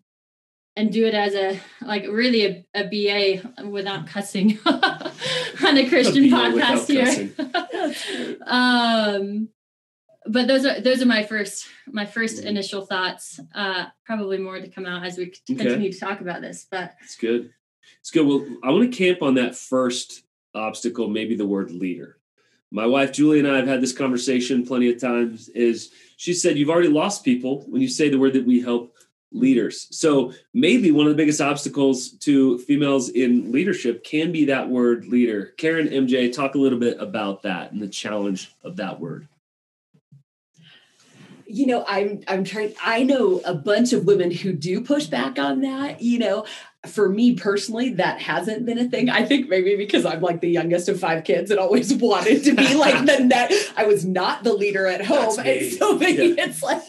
and 0.76 0.92
do 0.92 1.06
it 1.06 1.14
as 1.14 1.34
a 1.34 1.60
like 1.82 2.04
really 2.04 2.46
a, 2.46 2.66
a 2.74 2.84
BA 2.84 3.66
without 3.68 4.06
cussing 4.06 4.58
on 4.66 5.76
a 5.76 5.88
Christian 5.88 6.24
a 6.24 6.28
podcast 6.28 6.86
here. 6.88 8.36
um, 8.46 9.48
but 10.30 10.46
those 10.46 10.64
are 10.64 10.80
those 10.80 11.02
are 11.02 11.06
my 11.06 11.22
first 11.22 11.66
my 11.86 12.06
first 12.06 12.38
mm-hmm. 12.38 12.48
initial 12.48 12.86
thoughts. 12.86 13.40
Uh, 13.54 13.86
probably 14.04 14.38
more 14.38 14.60
to 14.60 14.68
come 14.68 14.86
out 14.86 15.04
as 15.04 15.18
we 15.18 15.32
continue 15.46 15.72
okay. 15.72 15.90
to 15.90 15.98
talk 15.98 16.20
about 16.20 16.40
this. 16.40 16.66
But 16.70 16.94
it's 17.02 17.16
good. 17.16 17.52
It's 18.00 18.10
good. 18.10 18.26
Well, 18.26 18.46
I 18.62 18.70
want 18.70 18.90
to 18.90 18.96
camp 18.96 19.22
on 19.22 19.34
that 19.34 19.56
first 19.56 20.22
obstacle, 20.54 21.08
maybe 21.08 21.36
the 21.36 21.46
word 21.46 21.70
leader. 21.70 22.18
My 22.70 22.86
wife 22.86 23.12
Julie 23.12 23.40
and 23.40 23.48
I 23.48 23.56
have 23.56 23.66
had 23.66 23.80
this 23.80 23.92
conversation 23.92 24.64
plenty 24.64 24.90
of 24.92 25.00
times. 25.00 25.48
Is 25.48 25.90
she 26.16 26.34
said 26.34 26.56
you've 26.56 26.70
already 26.70 26.88
lost 26.88 27.24
people 27.24 27.62
when 27.68 27.82
you 27.82 27.88
say 27.88 28.08
the 28.08 28.18
word 28.18 28.34
that 28.34 28.46
we 28.46 28.60
help 28.60 28.94
leaders. 29.32 29.86
So 29.90 30.32
maybe 30.52 30.90
one 30.90 31.06
of 31.06 31.12
the 31.12 31.16
biggest 31.16 31.40
obstacles 31.40 32.10
to 32.10 32.58
females 32.58 33.10
in 33.10 33.52
leadership 33.52 34.02
can 34.02 34.32
be 34.32 34.46
that 34.46 34.68
word 34.68 35.06
leader. 35.06 35.54
Karen, 35.56 35.88
MJ, 35.88 36.32
talk 36.32 36.56
a 36.56 36.58
little 36.58 36.78
bit 36.78 37.00
about 37.00 37.42
that 37.42 37.70
and 37.72 37.80
the 37.80 37.88
challenge 37.88 38.52
of 38.64 38.76
that 38.76 38.98
word. 38.98 39.28
You 41.50 41.66
know, 41.66 41.84
I'm 41.86 42.22
I'm 42.28 42.44
trying 42.44 42.74
I 42.82 43.02
know 43.02 43.40
a 43.44 43.54
bunch 43.54 43.92
of 43.92 44.04
women 44.04 44.30
who 44.30 44.52
do 44.52 44.80
push 44.80 45.06
back 45.06 45.38
on 45.38 45.60
that, 45.62 46.00
you 46.00 46.18
know. 46.18 46.46
for 46.86 47.10
me 47.10 47.34
personally, 47.34 47.92
that 47.94 48.22
hasn't 48.22 48.64
been 48.64 48.78
a 48.78 48.88
thing. 48.88 49.10
I 49.10 49.24
think 49.26 49.50
maybe 49.50 49.76
because 49.76 50.06
I'm 50.06 50.22
like 50.22 50.40
the 50.40 50.48
youngest 50.48 50.88
of 50.88 50.98
five 50.98 51.24
kids 51.24 51.50
and 51.50 51.60
always 51.60 51.92
wanted 51.94 52.42
to 52.44 52.54
be 52.54 52.74
like 52.74 53.04
the 53.04 53.22
net. 53.24 53.52
I 53.76 53.84
was 53.84 54.06
not 54.06 54.44
the 54.44 54.54
leader 54.54 54.86
at 54.86 55.04
home. 55.04 55.38
And 55.40 55.72
so 55.72 55.98
maybe 55.98 56.28
yeah. 56.28 56.44
it's 56.46 56.62
like 56.62 56.82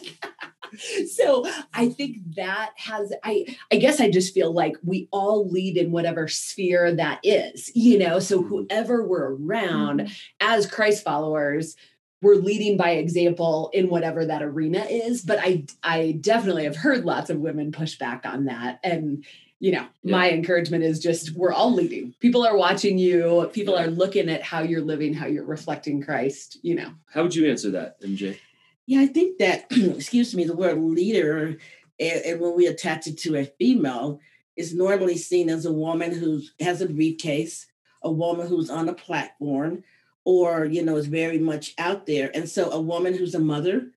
so 1.09 1.45
I 1.73 1.89
think 1.89 2.17
that 2.35 2.71
has 2.77 3.11
I 3.23 3.57
I 3.71 3.77
guess 3.77 3.99
I 3.99 4.09
just 4.09 4.33
feel 4.33 4.53
like 4.53 4.75
we 4.83 5.07
all 5.11 5.49
lead 5.49 5.77
in 5.77 5.91
whatever 5.91 6.27
sphere 6.27 6.93
that 6.95 7.19
is, 7.23 7.71
you 7.75 7.97
know. 7.97 8.19
So 8.19 8.39
mm-hmm. 8.39 8.49
whoever 8.49 9.05
we're 9.05 9.35
around 9.35 10.01
mm-hmm. 10.01 10.13
as 10.39 10.67
Christ 10.67 11.03
followers, 11.03 11.75
we're 12.21 12.35
leading 12.35 12.77
by 12.77 12.91
example 12.91 13.69
in 13.73 13.89
whatever 13.89 14.25
that 14.25 14.43
arena 14.43 14.85
is. 14.89 15.23
But 15.23 15.39
I 15.41 15.65
I 15.83 16.17
definitely 16.19 16.65
have 16.65 16.77
heard 16.77 17.05
lots 17.05 17.29
of 17.29 17.39
women 17.39 17.71
push 17.71 17.95
back 17.95 18.25
on 18.25 18.45
that. 18.45 18.79
And 18.83 19.25
you 19.59 19.71
know, 19.71 19.85
yeah. 20.03 20.17
my 20.17 20.31
encouragement 20.31 20.83
is 20.83 20.99
just 20.99 21.35
we're 21.35 21.53
all 21.53 21.71
leading. 21.71 22.15
People 22.19 22.45
are 22.45 22.57
watching 22.57 22.97
you, 22.97 23.49
people 23.53 23.77
are 23.77 23.87
looking 23.87 24.27
at 24.27 24.41
how 24.41 24.61
you're 24.61 24.81
living, 24.81 25.13
how 25.13 25.27
you're 25.27 25.45
reflecting 25.45 26.01
Christ, 26.01 26.57
you 26.63 26.73
know. 26.73 26.91
How 27.13 27.21
would 27.21 27.35
you 27.35 27.49
answer 27.49 27.69
that, 27.71 28.01
MJ? 28.01 28.39
Yeah, 28.87 29.01
I 29.01 29.07
think 29.07 29.37
that, 29.37 29.67
excuse 29.71 30.35
me, 30.35 30.45
the 30.45 30.55
word 30.55 30.79
leader, 30.79 31.57
and, 31.99 32.21
and, 32.25 32.41
when 32.41 32.55
we 32.55 32.65
attach 32.65 33.05
it 33.05 33.19
to 33.19 33.35
a 33.35 33.45
female, 33.45 34.19
is 34.57 34.73
normally 34.73 35.17
seen 35.17 35.47
as 35.47 35.65
a 35.65 35.71
woman 35.71 36.11
who 36.11 36.41
has 36.59 36.81
a 36.81 36.87
briefcase, 36.89 37.67
a 38.01 38.11
woman 38.11 38.47
who's 38.47 38.71
on 38.71 38.89
a 38.89 38.93
platform, 38.93 39.83
or, 40.25 40.65
you 40.65 40.83
know, 40.83 40.95
is 40.97 41.07
very 41.07 41.39
much 41.39 41.73
out 41.77 42.05
there. 42.05 42.31
And 42.33 42.47
so 42.49 42.71
a 42.71 42.81
woman 42.81 43.15
who's 43.15 43.35
a 43.35 43.39
mother, 43.39 43.87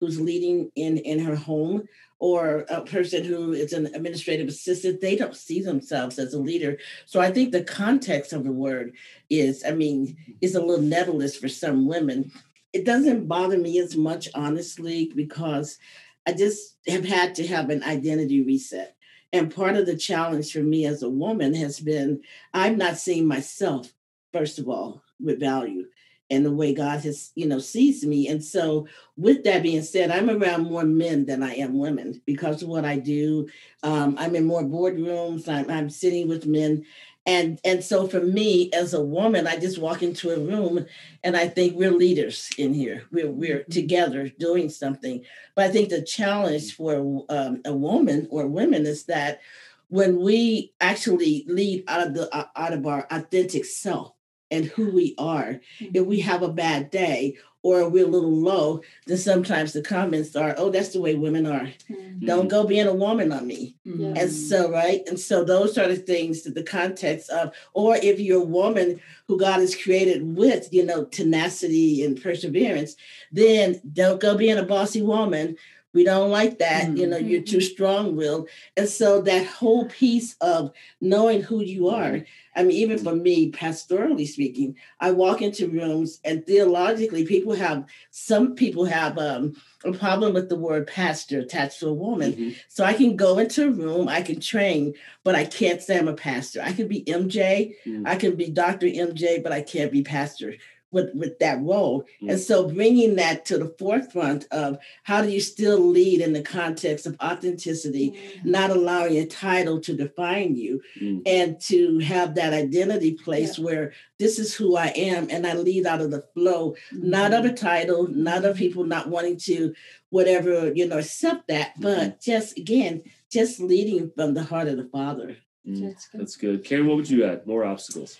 who's 0.00 0.20
leading 0.20 0.70
in, 0.76 0.98
in 0.98 1.18
her 1.20 1.36
home, 1.36 1.88
or 2.18 2.64
a 2.70 2.80
person 2.80 3.24
who 3.24 3.52
is 3.52 3.72
an 3.72 3.86
administrative 3.86 4.48
assistant, 4.48 5.00
they 5.00 5.16
don't 5.16 5.36
see 5.36 5.60
themselves 5.60 6.18
as 6.18 6.32
a 6.32 6.38
leader. 6.38 6.78
So 7.06 7.20
I 7.20 7.30
think 7.30 7.52
the 7.52 7.64
context 7.64 8.32
of 8.32 8.44
the 8.44 8.52
word 8.52 8.94
is, 9.28 9.62
I 9.66 9.72
mean, 9.72 10.16
is 10.40 10.54
a 10.54 10.64
little 10.64 10.84
nebulous 10.84 11.36
for 11.36 11.48
some 11.48 11.86
women. 11.86 12.32
It 12.72 12.86
doesn't 12.86 13.28
bother 13.28 13.58
me 13.58 13.78
as 13.78 13.96
much, 13.96 14.28
honestly, 14.34 15.12
because 15.14 15.78
I 16.26 16.32
just 16.32 16.76
have 16.88 17.04
had 17.04 17.34
to 17.34 17.46
have 17.46 17.68
an 17.68 17.82
identity 17.82 18.42
reset. 18.42 18.96
And 19.32 19.54
part 19.54 19.76
of 19.76 19.84
the 19.84 19.96
challenge 19.96 20.52
for 20.52 20.62
me 20.62 20.86
as 20.86 21.02
a 21.02 21.10
woman 21.10 21.54
has 21.54 21.80
been 21.80 22.22
I'm 22.54 22.78
not 22.78 22.96
seeing 22.96 23.26
myself, 23.26 23.92
first 24.32 24.58
of 24.58 24.68
all, 24.68 25.02
with 25.20 25.40
value 25.40 25.84
and 26.30 26.44
the 26.44 26.52
way 26.52 26.74
God 26.74 27.00
has, 27.00 27.32
you 27.34 27.46
know, 27.46 27.58
sees 27.58 28.04
me. 28.04 28.28
And 28.28 28.42
so, 28.42 28.88
with 29.16 29.44
that 29.44 29.62
being 29.62 29.82
said, 29.82 30.10
I'm 30.10 30.30
around 30.30 30.64
more 30.64 30.84
men 30.84 31.26
than 31.26 31.42
I 31.42 31.54
am 31.54 31.78
women 31.78 32.20
because 32.26 32.62
of 32.62 32.68
what 32.68 32.84
I 32.84 32.96
do. 32.96 33.48
Um, 33.82 34.16
I'm 34.18 34.34
in 34.34 34.44
more 34.44 34.62
boardrooms. 34.62 35.48
I'm, 35.48 35.70
I'm 35.70 35.90
sitting 35.90 36.26
with 36.28 36.46
men, 36.46 36.84
and 37.26 37.60
and 37.64 37.84
so 37.84 38.06
for 38.06 38.20
me 38.20 38.70
as 38.72 38.94
a 38.94 39.02
woman, 39.02 39.46
I 39.46 39.58
just 39.58 39.78
walk 39.78 40.02
into 40.02 40.30
a 40.30 40.40
room 40.40 40.86
and 41.22 41.36
I 41.36 41.48
think 41.48 41.74
we're 41.74 41.90
leaders 41.90 42.50
in 42.58 42.74
here. 42.74 43.04
We're 43.10 43.30
we're 43.30 43.60
mm-hmm. 43.60 43.72
together 43.72 44.28
doing 44.38 44.68
something. 44.68 45.24
But 45.54 45.66
I 45.66 45.72
think 45.72 45.88
the 45.88 46.02
challenge 46.02 46.74
for 46.74 47.24
um, 47.28 47.62
a 47.64 47.72
woman 47.72 48.28
or 48.30 48.46
women 48.46 48.86
is 48.86 49.04
that 49.04 49.40
when 49.88 50.20
we 50.20 50.72
actually 50.80 51.44
lead 51.46 51.84
out 51.86 52.06
of 52.06 52.14
the 52.14 52.48
out 52.56 52.72
of 52.72 52.86
our 52.86 53.06
authentic 53.10 53.64
self 53.64 54.13
and 54.54 54.66
who 54.66 54.90
we 54.90 55.14
are. 55.18 55.60
If 55.80 56.06
we 56.06 56.20
mm-hmm. 56.20 56.30
have 56.30 56.42
a 56.42 56.48
bad 56.48 56.90
day 56.90 57.36
or 57.62 57.88
we're 57.88 58.04
a 58.04 58.10
little 58.10 58.30
low, 58.30 58.82
then 59.06 59.16
sometimes 59.16 59.72
the 59.72 59.82
comments 59.82 60.36
are, 60.36 60.54
oh, 60.58 60.68
that's 60.70 60.90
the 60.90 61.00
way 61.00 61.14
women 61.14 61.46
are. 61.46 61.72
Mm-hmm. 61.90 62.26
Don't 62.26 62.48
go 62.48 62.66
being 62.66 62.86
a 62.86 62.92
woman 62.92 63.32
on 63.32 63.46
me. 63.46 63.74
Mm-hmm. 63.86 64.16
And 64.16 64.30
so, 64.30 64.70
right? 64.70 65.00
And 65.06 65.18
so 65.18 65.44
those 65.44 65.78
are 65.78 65.88
the 65.88 65.96
things 65.96 66.42
that 66.42 66.54
the 66.54 66.62
context 66.62 67.30
of, 67.30 67.54
or 67.72 67.96
if 67.96 68.20
you're 68.20 68.42
a 68.42 68.44
woman 68.44 69.00
who 69.26 69.38
God 69.38 69.60
has 69.60 69.74
created 69.74 70.36
with, 70.36 70.68
you 70.72 70.84
know, 70.84 71.06
tenacity 71.06 72.04
and 72.04 72.22
perseverance, 72.22 72.96
then 73.32 73.80
don't 73.92 74.20
go 74.20 74.36
being 74.36 74.58
a 74.58 74.62
bossy 74.62 75.00
woman 75.00 75.56
we 75.94 76.04
don't 76.04 76.30
like 76.30 76.58
that. 76.58 76.88
Mm-hmm. 76.88 76.96
You 76.96 77.06
know, 77.06 77.16
you're 77.16 77.42
too 77.42 77.58
mm-hmm. 77.58 77.72
strong 77.72 78.16
willed. 78.16 78.48
And 78.76 78.88
so 78.88 79.22
that 79.22 79.46
whole 79.46 79.86
piece 79.86 80.36
of 80.40 80.72
knowing 81.00 81.40
who 81.40 81.62
you 81.62 81.88
are, 81.88 82.20
I 82.56 82.62
mean, 82.62 82.72
even 82.72 82.98
for 82.98 83.14
me, 83.14 83.50
pastorally 83.50 84.26
speaking, 84.26 84.76
I 85.00 85.12
walk 85.12 85.40
into 85.40 85.68
rooms 85.68 86.20
and 86.24 86.46
theologically, 86.46 87.24
people 87.24 87.54
have, 87.54 87.86
some 88.10 88.54
people 88.54 88.84
have 88.84 89.18
um, 89.18 89.54
a 89.84 89.92
problem 89.92 90.34
with 90.34 90.48
the 90.48 90.56
word 90.56 90.86
pastor 90.86 91.40
attached 91.40 91.80
to 91.80 91.88
a 91.88 91.94
woman. 91.94 92.32
Mm-hmm. 92.32 92.50
So 92.68 92.84
I 92.84 92.94
can 92.94 93.16
go 93.16 93.38
into 93.38 93.68
a 93.68 93.70
room, 93.70 94.08
I 94.08 94.22
can 94.22 94.40
train, 94.40 94.94
but 95.22 95.34
I 95.34 95.44
can't 95.44 95.82
say 95.82 95.98
I'm 95.98 96.08
a 96.08 96.14
pastor. 96.14 96.60
I 96.62 96.72
can 96.72 96.88
be 96.88 97.04
MJ, 97.04 97.74
mm-hmm. 97.86 98.06
I 98.06 98.16
can 98.16 98.34
be 98.34 98.50
Dr. 98.50 98.86
MJ, 98.86 99.42
but 99.42 99.52
I 99.52 99.62
can't 99.62 99.92
be 99.92 100.02
pastor 100.02 100.54
with, 100.94 101.14
with 101.14 101.38
that 101.40 101.60
role. 101.60 102.02
Mm-hmm. 102.02 102.30
And 102.30 102.40
so 102.40 102.68
bringing 102.68 103.16
that 103.16 103.44
to 103.46 103.58
the 103.58 103.74
forefront 103.78 104.46
of 104.50 104.78
how 105.02 105.20
do 105.20 105.28
you 105.28 105.40
still 105.40 105.78
lead 105.78 106.20
in 106.20 106.32
the 106.32 106.42
context 106.42 107.06
of 107.06 107.16
authenticity, 107.22 108.12
mm-hmm. 108.12 108.50
not 108.50 108.70
allowing 108.70 109.18
a 109.18 109.26
title 109.26 109.80
to 109.80 109.94
define 109.94 110.54
you, 110.54 110.80
mm-hmm. 110.98 111.20
and 111.26 111.60
to 111.62 111.98
have 111.98 112.36
that 112.36 112.54
identity 112.54 113.12
place 113.12 113.58
yeah. 113.58 113.64
where 113.64 113.92
this 114.18 114.38
is 114.38 114.54
who 114.54 114.76
I 114.76 114.86
am 114.96 115.28
and 115.30 115.46
I 115.46 115.54
lead 115.54 115.86
out 115.86 116.00
of 116.00 116.10
the 116.10 116.24
flow, 116.32 116.76
not 116.92 117.34
of 117.34 117.44
a 117.44 117.48
mm-hmm. 117.48 117.56
title, 117.56 118.08
not 118.08 118.44
of 118.44 118.56
people 118.56 118.84
not 118.84 119.08
wanting 119.08 119.36
to 119.38 119.74
whatever, 120.10 120.72
you 120.72 120.86
know, 120.86 120.98
accept 120.98 121.48
that, 121.48 121.72
but 121.80 121.98
mm-hmm. 121.98 122.16
just 122.22 122.56
again, 122.56 123.02
just 123.32 123.58
leading 123.58 124.12
from 124.14 124.32
the 124.32 124.44
heart 124.44 124.68
of 124.68 124.76
the 124.76 124.84
Father. 124.84 125.36
Mm, 125.66 125.82
that's, 125.82 126.08
good. 126.08 126.20
that's 126.20 126.36
good. 126.36 126.64
Karen, 126.64 126.86
what 126.86 126.96
would 126.96 127.10
you 127.10 127.24
add? 127.24 127.46
More 127.46 127.64
obstacles. 127.64 128.18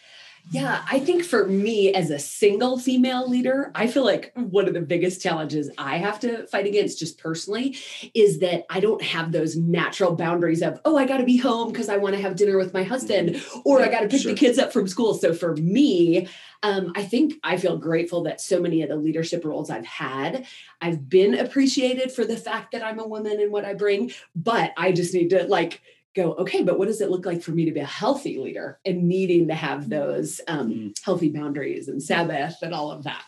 Yeah, 0.51 0.85
I 0.91 1.01
think 1.01 1.25
for 1.25 1.47
me 1.47 1.95
as 1.95 2.11
a 2.11 2.19
single 2.19 2.79
female 2.79 3.29
leader, 3.29 3.73
I 3.75 3.87
feel 3.87 4.05
like 4.05 4.31
one 4.37 4.69
of 4.69 4.75
the 4.75 4.81
biggest 4.83 5.23
challenges 5.23 5.71
I 5.79 5.97
have 5.97 6.21
to 6.21 6.47
fight 6.47 6.67
against 6.67 6.99
just 6.99 7.19
personally 7.19 7.77
is 8.13 8.41
that 8.41 8.67
I 8.69 8.81
don't 8.81 9.03
have 9.03 9.33
those 9.33 9.57
natural 9.57 10.15
boundaries 10.15 10.61
of, 10.61 10.81
oh, 10.85 10.99
I 10.99 11.07
got 11.07 11.19
to 11.19 11.25
be 11.25 11.39
home 11.39 11.73
because 11.73 11.89
I 11.89 11.97
want 11.97 12.15
to 12.15 12.21
have 12.21 12.37
dinner 12.37 12.59
with 12.59 12.75
my 12.75 12.83
husband 12.83 13.31
mm-hmm. 13.31 13.61
or 13.65 13.81
yeah, 13.81 13.87
I 13.87 13.91
got 13.91 14.01
to 14.01 14.09
pick 14.09 14.21
sure. 14.21 14.33
the 14.33 14.39
kids 14.39 14.59
up 14.59 14.73
from 14.73 14.87
school. 14.87 15.15
So 15.15 15.33
for 15.33 15.57
me, 15.57 16.29
um, 16.63 16.93
I 16.95 17.03
think 17.03 17.35
I 17.43 17.57
feel 17.57 17.79
grateful 17.79 18.23
that 18.25 18.41
so 18.41 18.61
many 18.61 18.83
of 18.83 18.91
the 18.91 18.97
leadership 18.97 19.45
roles 19.45 19.71
I've 19.71 19.87
had, 19.87 20.47
I've 20.81 21.09
been 21.09 21.35
appreciated 21.35 22.13
for 22.13 22.25
the 22.25 22.37
fact 22.37 22.73
that 22.73 22.85
I'm 22.85 22.99
a 22.99 23.07
woman 23.07 23.41
and 23.41 23.51
what 23.51 23.65
I 23.65 23.75
bring, 23.75 24.13
but 24.37 24.73
I 24.77 24.93
just 24.93 25.15
need 25.15 25.31
to 25.31 25.45
like 25.45 25.81
go, 26.15 26.35
okay, 26.35 26.63
but 26.63 26.79
what 26.79 26.89
does 26.89 27.01
it 27.01 27.11
look 27.11 27.27
like 27.27 27.43
for 27.43 27.51
me 27.51 27.65
to 27.65 27.73
be 27.73 27.81
a 27.81 27.85
healthy 27.85 28.39
leader 28.39 28.79
and 28.85 29.09
needing 29.09 29.49
to 29.49 29.55
have 29.55 29.89
those 29.89 30.41
um, 30.49 30.71
mm. 30.71 31.05
healthy 31.05 31.29
boundaries 31.29 31.89
and 31.89 32.03
Sabbath 32.03 32.57
and 32.63 32.73
all 32.73 32.91
of 32.91 33.05
that? 33.05 33.25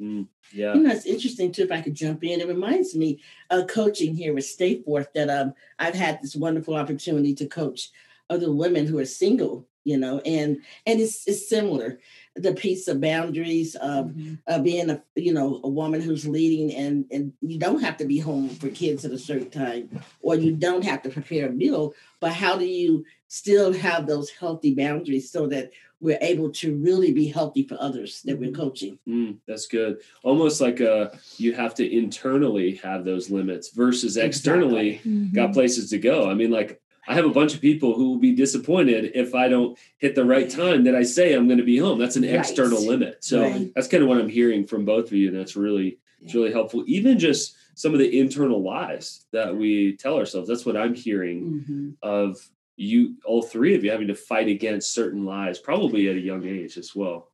Mm. 0.00 0.26
Yeah. 0.52 0.74
You 0.74 0.82
know, 0.82 0.90
it's 0.90 1.06
interesting 1.06 1.52
too, 1.52 1.62
if 1.62 1.72
I 1.72 1.80
could 1.80 1.94
jump 1.94 2.24
in. 2.24 2.40
It 2.40 2.48
reminds 2.48 2.96
me 2.96 3.22
of 3.50 3.68
coaching 3.68 4.14
here 4.14 4.34
with 4.34 4.44
Stayforth 4.44 5.12
that 5.14 5.28
um, 5.28 5.54
I've 5.78 5.94
had 5.94 6.20
this 6.20 6.34
wonderful 6.34 6.74
opportunity 6.74 7.34
to 7.36 7.46
coach 7.46 7.90
other 8.28 8.52
women 8.52 8.86
who 8.86 8.98
are 8.98 9.04
single, 9.04 9.68
you 9.84 9.96
know, 9.96 10.20
and 10.20 10.58
and 10.86 11.00
it's, 11.00 11.26
it's 11.26 11.48
similar 11.48 11.98
the 12.36 12.54
piece 12.54 12.86
of 12.86 13.00
boundaries 13.00 13.74
of, 13.76 14.06
mm-hmm. 14.06 14.34
of 14.46 14.62
being 14.62 14.88
a 14.90 15.02
you 15.16 15.32
know 15.32 15.60
a 15.64 15.68
woman 15.68 16.00
who's 16.00 16.26
leading 16.26 16.74
and 16.74 17.04
and 17.10 17.32
you 17.40 17.58
don't 17.58 17.82
have 17.82 17.96
to 17.96 18.04
be 18.04 18.18
home 18.18 18.48
for 18.48 18.68
kids 18.68 19.04
at 19.04 19.10
a 19.10 19.18
certain 19.18 19.50
time 19.50 20.00
or 20.22 20.36
you 20.36 20.52
don't 20.54 20.84
have 20.84 21.02
to 21.02 21.10
prepare 21.10 21.48
a 21.48 21.52
meal 21.52 21.92
but 22.20 22.32
how 22.32 22.56
do 22.56 22.64
you 22.64 23.04
still 23.26 23.72
have 23.72 24.06
those 24.06 24.30
healthy 24.30 24.74
boundaries 24.74 25.30
so 25.30 25.46
that 25.46 25.70
we're 26.00 26.18
able 26.22 26.50
to 26.50 26.76
really 26.76 27.12
be 27.12 27.28
healthy 27.28 27.62
for 27.62 27.76
others 27.78 28.22
that 28.22 28.38
we're 28.38 28.50
mm-hmm. 28.50 28.60
coaching. 28.60 28.98
Mm, 29.06 29.36
that's 29.46 29.66
good. 29.66 29.98
Almost 30.22 30.60
like 30.60 30.80
uh, 30.80 31.10
you 31.36 31.52
have 31.52 31.74
to 31.74 31.94
internally 31.96 32.76
have 32.76 33.04
those 33.04 33.28
limits 33.28 33.68
versus 33.68 34.16
externally 34.16 34.92
exactly. 34.92 35.12
mm-hmm. 35.12 35.34
got 35.34 35.52
places 35.52 35.90
to 35.90 35.98
go. 35.98 36.30
I 36.30 36.34
mean, 36.34 36.50
like 36.50 36.79
I 37.10 37.14
have 37.14 37.24
a 37.24 37.30
bunch 37.30 37.54
of 37.54 37.60
people 37.60 37.94
who 37.94 38.10
will 38.10 38.20
be 38.20 38.36
disappointed 38.36 39.10
if 39.16 39.34
I 39.34 39.48
don't 39.48 39.76
hit 39.98 40.14
the 40.14 40.24
right 40.24 40.48
time 40.48 40.84
that 40.84 40.94
I 40.94 41.02
say 41.02 41.34
I'm 41.34 41.48
going 41.48 41.58
to 41.58 41.64
be 41.64 41.76
home. 41.76 41.98
That's 41.98 42.14
an 42.14 42.22
right. 42.22 42.34
external 42.34 42.86
limit. 42.86 43.24
So 43.24 43.42
right. 43.42 43.72
that's 43.74 43.88
kind 43.88 44.04
of 44.04 44.08
what 44.08 44.18
I'm 44.18 44.28
hearing 44.28 44.64
from 44.64 44.84
both 44.84 45.06
of 45.06 45.14
you. 45.14 45.26
And 45.26 45.36
that's 45.36 45.56
really, 45.56 45.98
it's 46.22 46.36
really 46.36 46.52
helpful. 46.52 46.84
Even 46.86 47.18
just 47.18 47.56
some 47.74 47.92
of 47.94 47.98
the 47.98 48.20
internal 48.20 48.62
lies 48.62 49.26
that 49.32 49.56
we 49.56 49.96
tell 49.96 50.18
ourselves. 50.18 50.46
That's 50.46 50.64
what 50.64 50.76
I'm 50.76 50.94
hearing 50.94 51.64
mm-hmm. 51.68 51.90
of 52.00 52.38
you, 52.76 53.16
all 53.24 53.42
three 53.42 53.74
of 53.74 53.82
you 53.82 53.90
having 53.90 54.06
to 54.06 54.14
fight 54.14 54.46
against 54.46 54.94
certain 54.94 55.24
lies, 55.24 55.58
probably 55.58 56.08
at 56.08 56.14
a 56.14 56.20
young 56.20 56.46
age 56.46 56.78
as 56.78 56.94
well. 56.94 57.32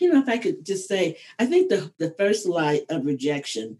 You 0.00 0.12
know, 0.12 0.20
if 0.20 0.28
I 0.28 0.38
could 0.38 0.66
just 0.66 0.88
say, 0.88 1.16
I 1.38 1.46
think 1.46 1.68
the, 1.68 1.92
the 1.98 2.10
first 2.18 2.44
lie 2.44 2.82
of 2.90 3.06
rejection 3.06 3.78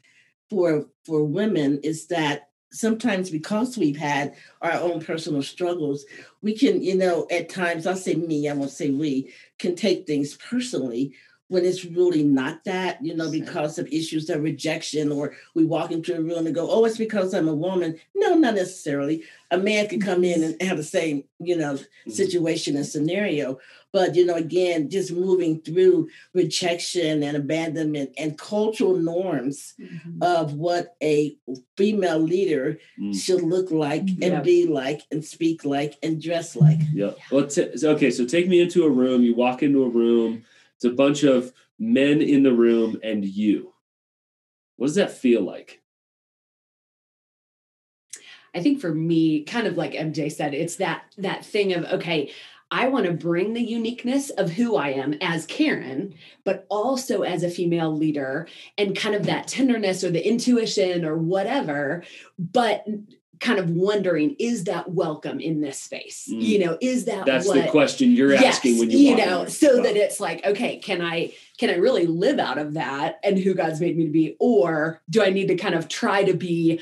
for 0.48 0.86
for 1.04 1.24
women 1.24 1.80
is 1.82 2.06
that 2.06 2.50
sometimes 2.72 3.30
because 3.30 3.76
we've 3.76 3.96
had 3.96 4.34
our 4.60 4.72
own 4.72 5.00
personal 5.00 5.42
struggles, 5.42 6.04
we 6.40 6.56
can, 6.56 6.82
you 6.82 6.96
know, 6.96 7.26
at 7.30 7.48
times, 7.48 7.86
I'll 7.86 7.96
say 7.96 8.14
me, 8.14 8.48
I 8.48 8.54
won't 8.54 8.70
say 8.70 8.90
we, 8.90 9.32
can 9.58 9.76
take 9.76 10.06
things 10.06 10.36
personally 10.36 11.14
when 11.52 11.66
it's 11.66 11.84
really 11.84 12.22
not 12.24 12.64
that, 12.64 12.96
you 13.04 13.14
know, 13.14 13.30
because 13.30 13.78
of 13.78 13.86
issues 13.92 14.30
of 14.30 14.42
rejection, 14.42 15.12
or 15.12 15.34
we 15.54 15.66
walk 15.66 15.90
into 15.90 16.16
a 16.16 16.20
room 16.22 16.46
and 16.46 16.54
go, 16.54 16.66
oh, 16.70 16.86
it's 16.86 16.96
because 16.96 17.34
I'm 17.34 17.46
a 17.46 17.54
woman. 17.54 18.00
No, 18.14 18.34
not 18.36 18.54
necessarily. 18.54 19.22
A 19.50 19.58
man 19.58 19.86
could 19.86 20.00
come 20.00 20.24
in 20.24 20.42
and 20.42 20.62
have 20.62 20.78
the 20.78 20.82
same, 20.82 21.24
you 21.40 21.54
know, 21.58 21.78
situation 22.08 22.74
and 22.74 22.86
scenario. 22.86 23.58
But, 23.92 24.14
you 24.14 24.24
know, 24.24 24.34
again, 24.36 24.88
just 24.88 25.12
moving 25.12 25.60
through 25.60 26.08
rejection 26.32 27.22
and 27.22 27.36
abandonment 27.36 28.14
and 28.16 28.38
cultural 28.38 28.96
norms 28.96 29.74
Mhm. 29.78 30.22
of 30.22 30.54
what 30.54 30.96
a 31.02 31.36
female 31.76 32.18
leader 32.18 32.78
Mm. 32.98 33.14
should 33.14 33.42
look 33.42 33.70
like 33.70 34.08
and 34.08 34.22
Yeah. 34.22 34.40
be 34.40 34.64
like 34.64 35.02
and 35.10 35.22
speak 35.22 35.66
like 35.66 35.98
and 36.02 36.18
dress 36.22 36.56
like. 36.56 36.78
Yeah. 36.94 37.10
Well, 37.30 37.46
t- 37.46 37.68
okay. 37.84 38.10
So 38.10 38.24
take 38.24 38.48
me 38.48 38.60
into 38.60 38.84
a 38.84 38.88
room. 38.88 39.22
You 39.22 39.34
walk 39.34 39.62
into 39.62 39.82
a 39.84 39.88
room. 39.90 40.44
It's 40.82 40.92
a 40.92 40.96
bunch 40.96 41.22
of 41.22 41.52
men 41.78 42.20
in 42.20 42.42
the 42.42 42.52
room 42.52 42.98
and 43.04 43.24
you. 43.24 43.72
What 44.74 44.88
does 44.88 44.96
that 44.96 45.12
feel 45.12 45.40
like? 45.40 45.80
I 48.52 48.60
think 48.60 48.80
for 48.80 48.92
me, 48.92 49.44
kind 49.44 49.68
of 49.68 49.76
like 49.76 49.92
MJ 49.92 50.32
said, 50.32 50.54
it's 50.54 50.76
that 50.76 51.04
that 51.18 51.44
thing 51.44 51.72
of 51.72 51.84
okay, 51.84 52.32
I 52.72 52.88
want 52.88 53.06
to 53.06 53.12
bring 53.12 53.54
the 53.54 53.62
uniqueness 53.62 54.30
of 54.30 54.50
who 54.50 54.74
I 54.74 54.88
am 54.88 55.14
as 55.20 55.46
Karen, 55.46 56.14
but 56.44 56.66
also 56.68 57.22
as 57.22 57.44
a 57.44 57.50
female 57.50 57.96
leader 57.96 58.48
and 58.76 58.96
kind 58.96 59.14
of 59.14 59.26
that 59.26 59.46
tenderness 59.46 60.02
or 60.02 60.10
the 60.10 60.26
intuition 60.26 61.04
or 61.04 61.16
whatever, 61.16 62.02
but 62.40 62.84
kind 63.42 63.58
of 63.58 63.68
wondering 63.70 64.36
is 64.38 64.64
that 64.64 64.90
welcome 64.90 65.40
in 65.40 65.60
this 65.60 65.78
space? 65.78 66.28
Mm. 66.30 66.40
You 66.40 66.58
know, 66.60 66.78
is 66.80 67.04
that 67.04 67.26
That's 67.26 67.46
what 67.46 67.62
the 67.62 67.70
question 67.70 68.12
you're 68.12 68.34
asking 68.34 68.78
when 68.78 68.90
you, 68.90 68.98
you 68.98 69.16
know 69.16 69.46
so 69.46 69.82
that 69.82 69.96
it's 69.96 70.20
like 70.20 70.44
okay 70.44 70.78
can 70.78 71.02
i 71.02 71.32
can 71.58 71.70
i 71.70 71.74
really 71.74 72.06
live 72.06 72.38
out 72.38 72.58
of 72.58 72.74
that 72.74 73.18
and 73.22 73.38
who 73.38 73.54
god's 73.54 73.80
made 73.80 73.96
me 73.96 74.04
to 74.04 74.10
be 74.10 74.36
or 74.38 75.00
do 75.10 75.22
i 75.22 75.30
need 75.30 75.48
to 75.48 75.56
kind 75.56 75.74
of 75.74 75.88
try 75.88 76.24
to 76.24 76.34
be 76.34 76.80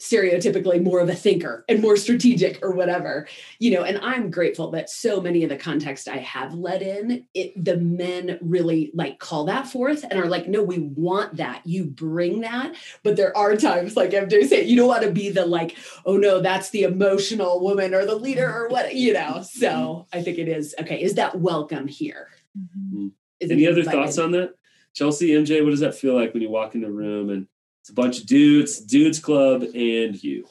stereotypically 0.00 0.82
more 0.82 1.00
of 1.00 1.08
a 1.08 1.14
thinker 1.14 1.64
and 1.68 1.80
more 1.80 1.96
strategic 1.96 2.58
or 2.62 2.70
whatever 2.72 3.28
you 3.58 3.70
know 3.70 3.82
and 3.82 3.98
i'm 3.98 4.30
grateful 4.30 4.70
that 4.70 4.88
so 4.88 5.20
many 5.20 5.42
of 5.42 5.50
the 5.50 5.56
context 5.56 6.08
i 6.08 6.16
have 6.16 6.54
led 6.54 6.80
in 6.80 7.26
it 7.34 7.52
the 7.62 7.76
men 7.76 8.38
really 8.40 8.90
like 8.94 9.18
call 9.18 9.44
that 9.44 9.66
forth 9.66 10.04
and 10.10 10.18
are 10.18 10.26
like 10.26 10.48
no 10.48 10.62
we 10.62 10.78
want 10.78 11.36
that. 11.36 11.62
You 11.64 11.84
bring 11.84 12.40
that. 12.42 12.74
But 13.02 13.16
there 13.16 13.36
are 13.36 13.56
times 13.56 13.96
like 13.96 14.10
mj 14.10 14.46
said 14.48 14.66
you 14.66 14.76
don't 14.76 14.88
want 14.88 15.02
to 15.02 15.10
be 15.10 15.30
the 15.30 15.44
like 15.44 15.76
oh 16.06 16.16
no 16.16 16.40
that's 16.40 16.70
the 16.70 16.84
emotional 16.84 17.60
woman 17.60 17.94
or 17.94 18.06
the 18.06 18.14
leader 18.14 18.46
or 18.48 18.68
what 18.68 18.94
you 18.94 19.12
know? 19.12 19.42
So 19.42 20.06
i 20.12 20.22
think 20.22 20.38
it 20.38 20.48
is 20.48 20.74
okay 20.80 21.02
is 21.02 21.14
that 21.14 21.38
welcome 21.38 21.88
here? 21.88 22.28
Mm-hmm. 22.58 23.08
Is 23.40 23.50
Any 23.50 23.66
other 23.66 23.80
invited? 23.80 23.96
thoughts 23.98 24.18
on 24.18 24.32
that? 24.32 24.54
Chelsea, 24.94 25.30
MJ, 25.30 25.62
what 25.64 25.70
does 25.70 25.80
that 25.80 25.94
feel 25.94 26.14
like 26.14 26.32
when 26.32 26.42
you 26.42 26.50
walk 26.50 26.74
in 26.74 26.80
the 26.82 26.90
room 26.90 27.30
and 27.30 27.46
a 27.90 27.94
bunch 27.94 28.20
of 28.20 28.26
dudes, 28.26 28.80
dudes 28.80 29.18
club, 29.18 29.62
and 29.62 30.22
you? 30.22 30.46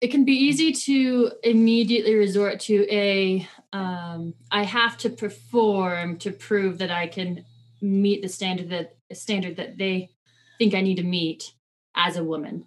it 0.00 0.10
can 0.10 0.24
be 0.24 0.32
easy 0.32 0.72
to 0.72 1.30
immediately 1.42 2.14
resort 2.14 2.60
to 2.60 2.86
a 2.90 3.46
um, 3.72 4.34
I 4.50 4.64
have 4.64 4.96
to 4.98 5.10
perform 5.10 6.16
to 6.18 6.32
prove 6.32 6.78
that 6.78 6.90
I 6.90 7.06
can 7.06 7.44
meet 7.80 8.22
the 8.22 8.28
standard 8.28 8.70
that 8.70 8.96
standard 9.12 9.56
that 9.56 9.76
they 9.76 10.10
think 10.58 10.74
I 10.74 10.80
need 10.80 10.96
to 10.96 11.02
meet 11.02 11.52
as 11.94 12.16
a 12.16 12.24
woman 12.24 12.66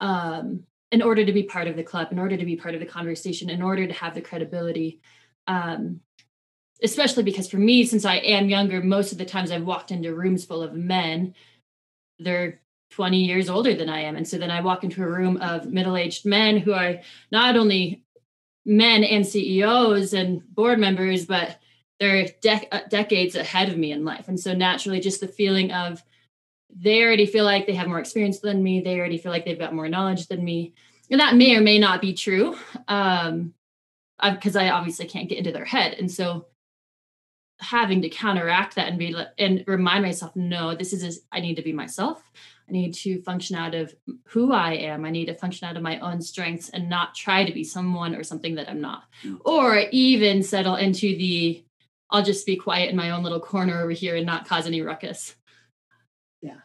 um, 0.00 0.64
in 0.90 1.02
order 1.02 1.24
to 1.24 1.32
be 1.32 1.44
part 1.44 1.68
of 1.68 1.76
the 1.76 1.82
club, 1.82 2.08
in 2.10 2.18
order 2.18 2.36
to 2.36 2.44
be 2.44 2.56
part 2.56 2.74
of 2.74 2.80
the 2.80 2.86
conversation, 2.86 3.48
in 3.48 3.62
order 3.62 3.86
to 3.86 3.92
have 3.92 4.14
the 4.14 4.20
credibility. 4.20 5.00
Um, 5.46 6.00
especially 6.82 7.22
because 7.22 7.48
for 7.48 7.58
me, 7.58 7.84
since 7.84 8.04
I 8.04 8.16
am 8.16 8.48
younger, 8.48 8.82
most 8.82 9.12
of 9.12 9.18
the 9.18 9.24
times 9.24 9.52
I've 9.52 9.64
walked 9.64 9.92
into 9.92 10.14
rooms 10.14 10.44
full 10.44 10.62
of 10.64 10.74
men, 10.74 11.34
they're 12.18 12.61
20 12.92 13.18
years 13.18 13.48
older 13.48 13.74
than 13.74 13.88
I 13.88 14.00
am. 14.02 14.16
And 14.16 14.26
so 14.26 14.38
then 14.38 14.50
I 14.50 14.60
walk 14.60 14.84
into 14.84 15.02
a 15.02 15.08
room 15.08 15.38
of 15.38 15.66
middle 15.66 15.96
aged 15.96 16.24
men 16.26 16.58
who 16.58 16.72
are 16.72 17.00
not 17.30 17.56
only 17.56 18.04
men 18.64 19.02
and 19.02 19.26
CEOs 19.26 20.12
and 20.12 20.42
board 20.54 20.78
members, 20.78 21.26
but 21.26 21.58
they're 21.98 22.28
uh, 22.70 22.80
decades 22.88 23.34
ahead 23.34 23.68
of 23.68 23.76
me 23.76 23.92
in 23.92 24.04
life. 24.04 24.28
And 24.28 24.38
so 24.38 24.54
naturally, 24.54 25.00
just 25.00 25.20
the 25.20 25.28
feeling 25.28 25.72
of 25.72 26.02
they 26.74 27.02
already 27.02 27.26
feel 27.26 27.44
like 27.44 27.66
they 27.66 27.74
have 27.74 27.88
more 27.88 27.98
experience 27.98 28.40
than 28.40 28.62
me, 28.62 28.80
they 28.80 28.98
already 28.98 29.18
feel 29.18 29.32
like 29.32 29.44
they've 29.44 29.58
got 29.58 29.74
more 29.74 29.88
knowledge 29.88 30.28
than 30.28 30.44
me. 30.44 30.74
And 31.10 31.20
that 31.20 31.36
may 31.36 31.56
or 31.56 31.60
may 31.60 31.78
not 31.78 32.00
be 32.00 32.14
true. 32.14 32.56
Um, 32.88 33.54
because 34.22 34.54
I 34.54 34.70
obviously 34.70 35.06
can't 35.06 35.28
get 35.28 35.38
into 35.38 35.52
their 35.52 35.64
head. 35.64 35.94
And 35.98 36.10
so 36.10 36.46
having 37.58 38.02
to 38.02 38.08
counteract 38.08 38.74
that 38.76 38.88
and 38.88 38.98
be 38.98 39.16
and 39.38 39.64
remind 39.66 40.04
myself, 40.04 40.34
no, 40.36 40.74
this 40.74 40.92
is, 40.92 41.22
I 41.32 41.40
need 41.40 41.56
to 41.56 41.62
be 41.62 41.72
myself. 41.72 42.22
I 42.68 42.72
need 42.72 42.94
to 42.94 43.20
function 43.22 43.56
out 43.56 43.74
of 43.74 43.94
who 44.26 44.52
I 44.52 44.74
am. 44.74 45.04
I 45.04 45.10
need 45.10 45.26
to 45.26 45.34
function 45.34 45.68
out 45.68 45.76
of 45.76 45.82
my 45.82 45.98
own 45.98 46.22
strengths 46.22 46.68
and 46.68 46.88
not 46.88 47.14
try 47.14 47.44
to 47.44 47.52
be 47.52 47.64
someone 47.64 48.14
or 48.14 48.22
something 48.22 48.54
that 48.54 48.68
I'm 48.68 48.80
not. 48.80 49.04
Mm. 49.24 49.40
Or 49.44 49.84
even 49.90 50.42
settle 50.42 50.76
into 50.76 51.16
the 51.16 51.62
I'll 52.12 52.22
just 52.22 52.44
be 52.46 52.56
quiet 52.56 52.90
in 52.90 52.96
my 52.96 53.10
own 53.10 53.22
little 53.22 53.40
corner 53.40 53.80
over 53.80 53.90
here 53.90 54.16
and 54.16 54.26
not 54.26 54.46
cause 54.46 54.66
any 54.66 54.82
ruckus. 54.82 55.34
Yeah. 56.42 56.58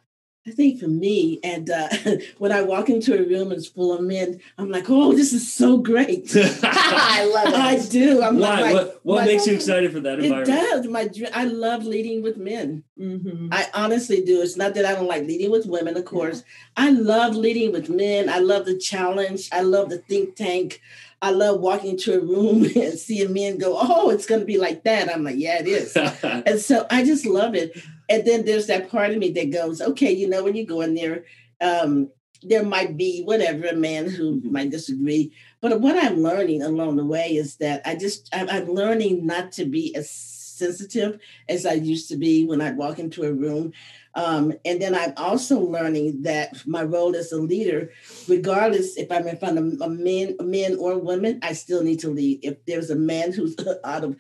I 0.45 0.51
think 0.51 0.79
for 0.79 0.89
me, 0.89 1.39
and 1.41 1.69
uh, 1.69 1.88
when 2.38 2.51
I 2.51 2.63
walk 2.63 2.89
into 2.89 3.15
a 3.17 3.23
room 3.23 3.51
and 3.51 3.53
it's 3.53 3.67
full 3.67 3.93
of 3.93 4.01
men, 4.01 4.41
I'm 4.57 4.69
like, 4.69 4.89
oh, 4.89 5.13
this 5.13 5.31
is 5.31 5.51
so 5.51 5.77
great. 5.77 6.31
I 6.36 7.31
love 7.33 7.47
it. 7.47 7.53
I 7.53 7.79
do. 7.88 8.21
I'm 8.21 8.38
Why? 8.38 8.62
like, 8.62 8.73
what 8.73 8.99
what 9.03 9.15
my- 9.21 9.25
makes 9.25 9.47
you 9.47 9.55
excited 9.55 9.93
for 9.93 10.01
that 10.01 10.19
environment? 10.19 10.49
It 10.49 10.51
does. 10.51 10.88
My 10.88 11.10
I 11.33 11.45
love 11.45 11.86
leading 11.86 12.21
with 12.21 12.36
men. 12.36 12.83
Mhm. 12.99 13.49
I 13.51 13.65
honestly 13.73 14.23
do. 14.23 14.41
It's 14.41 14.57
not 14.57 14.73
that 14.75 14.86
I 14.86 14.93
don't 14.93 15.07
like 15.07 15.25
leading 15.25 15.51
with 15.51 15.65
women, 15.65 15.95
of 15.97 16.05
course. 16.05 16.43
I 16.75 16.89
love 16.89 17.36
leading 17.36 17.71
with 17.71 17.89
men. 17.89 18.29
I 18.29 18.39
love 18.39 18.65
the 18.65 18.77
challenge. 18.77 19.49
I 19.51 19.62
love 19.62 19.89
the 19.89 19.99
think 19.99 20.36
tank. 20.36 20.81
I 21.21 21.31
love 21.31 21.60
walking 21.62 21.91
into 21.91 22.13
a 22.15 22.19
room 22.19 22.63
and 22.75 22.97
seeing 22.99 23.33
men 23.33 23.57
go, 23.57 23.77
oh, 23.79 24.10
it's 24.10 24.25
going 24.25 24.39
to 24.41 24.45
be 24.45 24.57
like 24.57 24.83
that. 24.83 25.13
I'm 25.13 25.23
like, 25.23 25.38
yeah, 25.38 25.60
it 25.60 25.67
is. 25.67 25.95
and 26.23 26.60
so 26.60 26.86
I 26.89 27.03
just 27.03 27.25
love 27.25 27.55
it. 27.55 27.77
And 28.10 28.25
then 28.25 28.45
there's 28.45 28.67
that 28.67 28.89
part 28.89 29.12
of 29.12 29.17
me 29.17 29.31
that 29.31 29.51
goes, 29.51 29.81
okay, 29.81 30.12
you 30.12 30.27
know, 30.29 30.43
when 30.43 30.55
you 30.55 30.65
go 30.65 30.81
in 30.81 30.95
there, 30.95 31.25
um, 31.62 32.10
there 32.43 32.63
might 32.63 32.95
be 32.97 33.23
whatever 33.23 33.65
a 33.67 33.75
man 33.75 34.07
who 34.10 34.39
Mhm. 34.41 34.51
might 34.51 34.69
disagree. 34.69 35.31
But 35.60 35.81
what 35.81 35.97
I'm 35.97 36.21
learning 36.21 36.62
along 36.62 36.97
the 36.97 37.05
way 37.05 37.36
is 37.36 37.55
that 37.57 37.81
I 37.83 37.95
just 37.95 38.29
I'm, 38.31 38.47
I'm 38.49 38.67
learning 38.71 39.25
not 39.25 39.51
to 39.53 39.65
be 39.65 39.95
as 39.95 40.10
sensitive 40.57 41.19
as 41.47 41.65
I 41.65 41.73
used 41.73 42.09
to 42.09 42.17
be 42.17 42.45
when 42.45 42.61
I'd 42.61 42.77
walk 42.77 42.99
into 42.99 43.23
a 43.23 43.33
room. 43.33 43.73
Um, 44.15 44.53
and 44.65 44.81
then 44.81 44.95
I'm 44.95 45.13
also 45.17 45.59
learning 45.59 46.23
that 46.23 46.65
my 46.65 46.83
role 46.83 47.15
as 47.15 47.31
a 47.31 47.37
leader, 47.37 47.91
regardless 48.27 48.97
if 48.97 49.11
I'm 49.11 49.27
in 49.27 49.37
front 49.37 49.57
of 49.59 49.81
a 49.81 49.89
men, 49.89 50.35
men 50.41 50.75
or 50.77 50.97
women, 50.97 51.39
I 51.43 51.53
still 51.53 51.83
need 51.83 51.99
to 51.99 52.09
lead. 52.09 52.39
If 52.43 52.65
there's 52.65 52.89
a 52.89 52.95
man 52.95 53.31
who's 53.31 53.55
out 53.83 54.03
of 54.03 54.17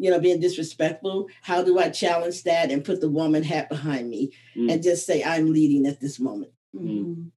you 0.00 0.12
know, 0.12 0.20
being 0.20 0.38
disrespectful. 0.38 1.26
How 1.42 1.60
do 1.64 1.80
I 1.80 1.88
challenge 1.90 2.44
that 2.44 2.70
and 2.70 2.84
put 2.84 3.00
the 3.00 3.10
woman 3.10 3.42
hat 3.42 3.68
behind 3.68 4.08
me 4.08 4.30
Mm. 4.56 4.72
and 4.72 4.80
just 4.80 5.04
say 5.04 5.24
I'm 5.24 5.52
leading 5.52 5.86
at 5.86 6.00
this 6.00 6.20
moment? 6.20 6.52
Mhm. 6.72 7.32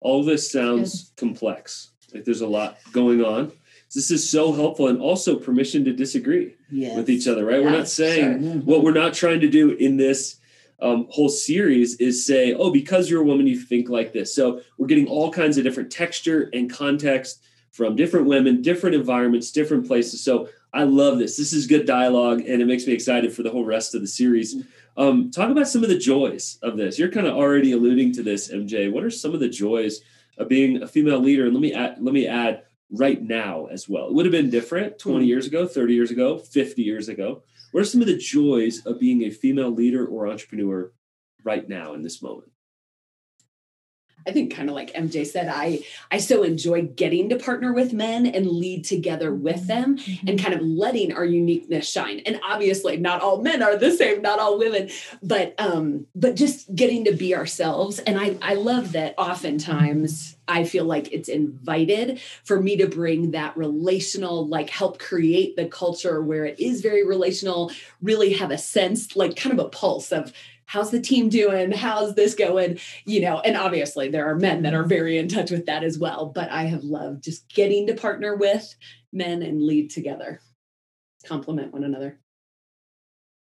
All 0.00 0.24
this 0.24 0.50
sounds 0.50 1.12
complex. 1.16 1.92
Like 2.12 2.24
there's 2.24 2.40
a 2.40 2.46
lot 2.48 2.78
going 2.90 3.22
on. 3.24 3.52
This 3.94 4.10
is 4.10 4.28
so 4.28 4.50
helpful 4.52 4.88
and 4.88 5.00
also 5.00 5.36
permission 5.36 5.84
to 5.84 5.92
disagree 5.92 6.55
Yes. 6.70 6.96
with 6.96 7.08
each 7.08 7.28
other, 7.28 7.44
right? 7.44 7.62
We're 7.62 7.70
not 7.70 7.88
saying 7.88 8.42
sure. 8.42 8.60
what 8.62 8.82
we're 8.82 8.92
not 8.92 9.14
trying 9.14 9.40
to 9.40 9.48
do 9.48 9.70
in 9.70 9.96
this 9.96 10.36
um, 10.80 11.06
whole 11.10 11.28
series 11.28 11.96
is 11.96 12.26
say, 12.26 12.52
oh, 12.52 12.70
because 12.70 13.08
you're 13.08 13.22
a 13.22 13.24
woman, 13.24 13.46
you 13.46 13.58
think 13.58 13.88
like 13.88 14.12
this. 14.12 14.34
So 14.34 14.60
we're 14.76 14.86
getting 14.86 15.06
all 15.06 15.32
kinds 15.32 15.56
of 15.58 15.64
different 15.64 15.90
texture 15.90 16.50
and 16.52 16.70
context 16.70 17.42
from 17.70 17.96
different 17.96 18.26
women, 18.26 18.62
different 18.62 18.96
environments, 18.96 19.52
different 19.52 19.86
places. 19.86 20.22
So 20.22 20.48
I 20.72 20.84
love 20.84 21.18
this. 21.18 21.36
This 21.36 21.52
is 21.52 21.66
good 21.66 21.86
dialogue, 21.86 22.40
and 22.40 22.60
it 22.60 22.66
makes 22.66 22.86
me 22.86 22.92
excited 22.92 23.32
for 23.32 23.42
the 23.42 23.50
whole 23.50 23.64
rest 23.64 23.94
of 23.94 24.00
the 24.00 24.06
series. 24.06 24.56
Um, 24.96 25.30
talk 25.30 25.50
about 25.50 25.68
some 25.68 25.82
of 25.82 25.88
the 25.88 25.98
joys 25.98 26.58
of 26.62 26.76
this. 26.76 26.98
You're 26.98 27.10
kind 27.10 27.26
of 27.26 27.34
already 27.34 27.72
alluding 27.72 28.12
to 28.12 28.22
this, 28.22 28.50
MJ. 28.50 28.90
What 28.90 29.04
are 29.04 29.10
some 29.10 29.34
of 29.34 29.40
the 29.40 29.48
joys 29.48 30.00
of 30.38 30.48
being 30.48 30.82
a 30.82 30.88
female 30.88 31.18
leader? 31.18 31.44
And 31.44 31.54
let 31.54 31.60
me 31.60 31.72
add, 31.72 31.96
let 32.00 32.12
me 32.12 32.26
add 32.26 32.64
right 32.90 33.20
now 33.20 33.66
as 33.66 33.88
well. 33.88 34.08
It 34.08 34.14
would 34.14 34.26
have 34.26 34.32
been 34.32 34.50
different 34.50 34.98
20 34.98 35.18
hmm. 35.18 35.28
years 35.28 35.46
ago, 35.46 35.66
30 35.66 35.94
years 35.94 36.10
ago, 36.10 36.38
50 36.38 36.82
years 36.82 37.08
ago. 37.08 37.42
What 37.72 37.80
are 37.80 37.84
some 37.84 38.00
of 38.00 38.06
the 38.06 38.16
joys 38.16 38.84
of 38.86 39.00
being 39.00 39.22
a 39.24 39.30
female 39.30 39.70
leader 39.70 40.06
or 40.06 40.28
entrepreneur 40.28 40.92
right 41.44 41.68
now 41.68 41.94
in 41.94 42.02
this 42.02 42.22
moment? 42.22 42.50
I 44.26 44.32
think 44.32 44.54
kind 44.54 44.68
of 44.68 44.74
like 44.74 44.94
MJ 44.94 45.26
said, 45.26 45.48
I 45.48 45.80
I 46.10 46.18
so 46.18 46.42
enjoy 46.42 46.82
getting 46.82 47.28
to 47.28 47.36
partner 47.36 47.72
with 47.72 47.92
men 47.92 48.26
and 48.26 48.46
lead 48.46 48.84
together 48.84 49.34
with 49.34 49.56
Mm-hmm. 49.56 49.66
them 49.66 49.98
and 50.26 50.40
kind 50.40 50.54
of 50.54 50.60
letting 50.62 51.12
our 51.12 51.24
uniqueness 51.24 51.88
shine. 51.90 52.20
And 52.26 52.40
obviously 52.44 52.96
not 52.96 53.22
all 53.22 53.42
men 53.42 53.62
are 53.62 53.76
the 53.76 53.90
same, 53.90 54.22
not 54.22 54.38
all 54.38 54.58
women, 54.58 54.90
but 55.22 55.54
um, 55.58 56.06
but 56.14 56.36
just 56.36 56.74
getting 56.74 57.04
to 57.04 57.12
be 57.12 57.34
ourselves. 57.34 57.98
And 58.00 58.18
I 58.18 58.36
I 58.42 58.54
love 58.54 58.92
that 58.92 59.14
oftentimes 59.18 60.36
I 60.48 60.64
feel 60.64 60.84
like 60.84 61.12
it's 61.12 61.28
invited 61.28 62.20
for 62.44 62.60
me 62.60 62.76
to 62.76 62.86
bring 62.86 63.32
that 63.32 63.56
relational, 63.56 64.46
like 64.46 64.70
help 64.70 64.98
create 64.98 65.56
the 65.56 65.66
culture 65.66 66.22
where 66.22 66.44
it 66.44 66.60
is 66.60 66.82
very 66.82 67.04
relational, 67.04 67.72
really 68.00 68.34
have 68.34 68.50
a 68.50 68.58
sense, 68.58 69.16
like 69.16 69.36
kind 69.36 69.58
of 69.58 69.64
a 69.64 69.68
pulse 69.68 70.12
of 70.12 70.32
how's 70.66 70.90
the 70.90 71.00
team 71.00 71.28
doing? 71.28 71.72
How's 71.72 72.14
this 72.14 72.34
going? 72.34 72.78
You 73.04 73.20
know 73.22 73.40
and 73.40 73.56
obviously 73.56 74.08
there 74.08 74.28
are 74.28 74.36
men 74.36 74.62
that 74.62 74.74
are 74.74 74.84
very 74.84 75.18
in 75.18 75.28
touch 75.28 75.50
with 75.50 75.66
that 75.66 75.84
as 75.84 75.98
well 75.98 76.26
but 76.26 76.50
i 76.50 76.64
have 76.64 76.84
loved 76.84 77.24
just 77.24 77.48
getting 77.52 77.86
to 77.86 77.94
partner 77.94 78.36
with 78.36 78.74
men 79.12 79.42
and 79.42 79.62
lead 79.62 79.90
together 79.90 80.40
complement 81.26 81.72
one 81.72 81.84
another. 81.84 82.18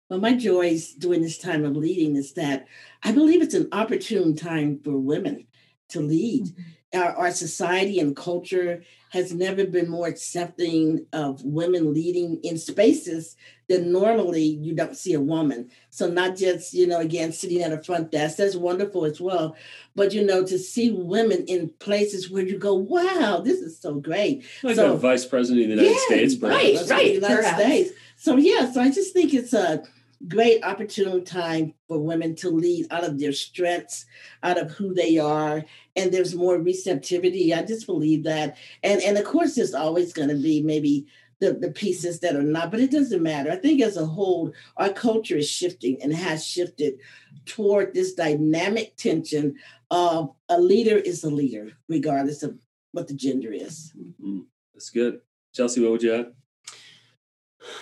Well, 0.09 0.19
my 0.19 0.33
joys 0.33 0.93
during 0.93 1.21
this 1.21 1.37
time 1.37 1.65
of 1.65 1.75
leading 1.75 2.15
is 2.15 2.33
that 2.33 2.67
I 3.03 3.11
believe 3.11 3.41
it's 3.41 3.55
an 3.55 3.69
opportune 3.71 4.35
time 4.35 4.79
for 4.83 4.97
women 4.97 5.47
to 5.89 6.01
lead. 6.01 6.45
Mm-hmm. 6.45 6.61
Our, 6.95 7.15
our 7.15 7.31
society 7.31 7.99
and 7.99 8.15
culture 8.15 8.83
has 9.09 9.33
never 9.33 9.65
been 9.65 9.89
more 9.89 10.07
accepting 10.07 11.05
of 11.13 11.41
women 11.43 11.93
leading 11.93 12.39
in 12.43 12.57
spaces 12.57 13.35
than 13.67 13.91
normally 13.91 14.43
you 14.43 14.75
don't 14.75 14.95
see 14.97 15.13
a 15.13 15.21
woman. 15.21 15.69
So 15.89 16.09
not 16.09 16.35
just, 16.35 16.73
you 16.73 16.85
know, 16.85 16.99
again, 16.99 17.31
sitting 17.31 17.61
at 17.61 17.71
a 17.71 17.81
front 17.81 18.11
desk, 18.11 18.37
that's 18.37 18.55
wonderful 18.55 19.05
as 19.05 19.21
well. 19.21 19.55
But, 19.95 20.13
you 20.13 20.23
know, 20.25 20.43
to 20.45 20.59
see 20.59 20.91
women 20.91 21.45
in 21.47 21.69
places 21.79 22.29
where 22.29 22.43
you 22.45 22.57
go, 22.57 22.73
wow, 22.75 23.41
this 23.43 23.59
is 23.59 23.79
so 23.79 23.95
great. 23.95 24.43
Like 24.63 24.75
So- 24.75 24.93
a 24.93 24.97
vice 24.97 25.25
president 25.25 25.71
of 25.71 25.77
the 25.77 25.83
United 25.83 25.97
Yeah, 25.97 26.05
States, 26.15 26.35
perhaps. 26.35 26.61
right, 26.63 26.73
That's 26.75 26.87
the 26.87 26.93
right, 26.93 27.13
United. 27.13 27.55
States. 27.61 27.89
So 28.17 28.37
yeah, 28.37 28.71
so 28.71 28.81
I 28.81 28.91
just 28.91 29.13
think 29.13 29.33
it's 29.33 29.53
a 29.53 29.83
great 30.27 30.63
opportune 30.63 31.23
time 31.23 31.73
for 31.87 31.99
women 31.99 32.35
to 32.35 32.49
lead 32.49 32.87
out 32.91 33.03
of 33.03 33.19
their 33.19 33.33
strengths, 33.33 34.05
out 34.43 34.59
of 34.59 34.71
who 34.71 34.93
they 34.93 35.17
are, 35.17 35.63
and 35.95 36.11
there's 36.11 36.35
more 36.35 36.57
receptivity. 36.57 37.53
I 37.53 37.63
just 37.63 37.85
believe 37.85 38.23
that, 38.23 38.57
and 38.83 39.01
and 39.01 39.17
of 39.17 39.25
course, 39.25 39.55
there's 39.55 39.73
always 39.73 40.13
going 40.13 40.29
to 40.29 40.35
be 40.35 40.61
maybe. 40.61 41.07
The, 41.41 41.51
the 41.51 41.71
pieces 41.71 42.21
that 42.21 42.37
are 42.37 42.41
not, 42.41 42.71
but 42.71 42.79
it 42.79 42.91
doesn't 42.91 43.21
matter. 43.21 43.51
I 43.51 43.57
think 43.57 43.81
as 43.81 43.97
a 43.97 44.05
whole, 44.05 44.53
our 44.77 44.87
culture 44.87 45.35
is 45.35 45.49
shifting 45.49 46.01
and 46.01 46.15
has 46.15 46.47
shifted 46.47 46.93
toward 47.45 47.93
this 47.93 48.13
dynamic 48.13 48.95
tension 48.95 49.55
of 49.91 50.31
a 50.47 50.57
leader 50.59 50.95
is 50.95 51.25
a 51.25 51.29
leader, 51.29 51.73
regardless 51.89 52.41
of 52.41 52.57
what 52.93 53.09
the 53.09 53.13
gender 53.13 53.51
is. 53.51 53.93
Mhm. 53.97 54.45
That's 54.73 54.89
good. 54.89 55.19
Chelsea, 55.53 55.81
what 55.81 55.91
would 55.91 56.03
you 56.03 56.13
add? 56.13 56.33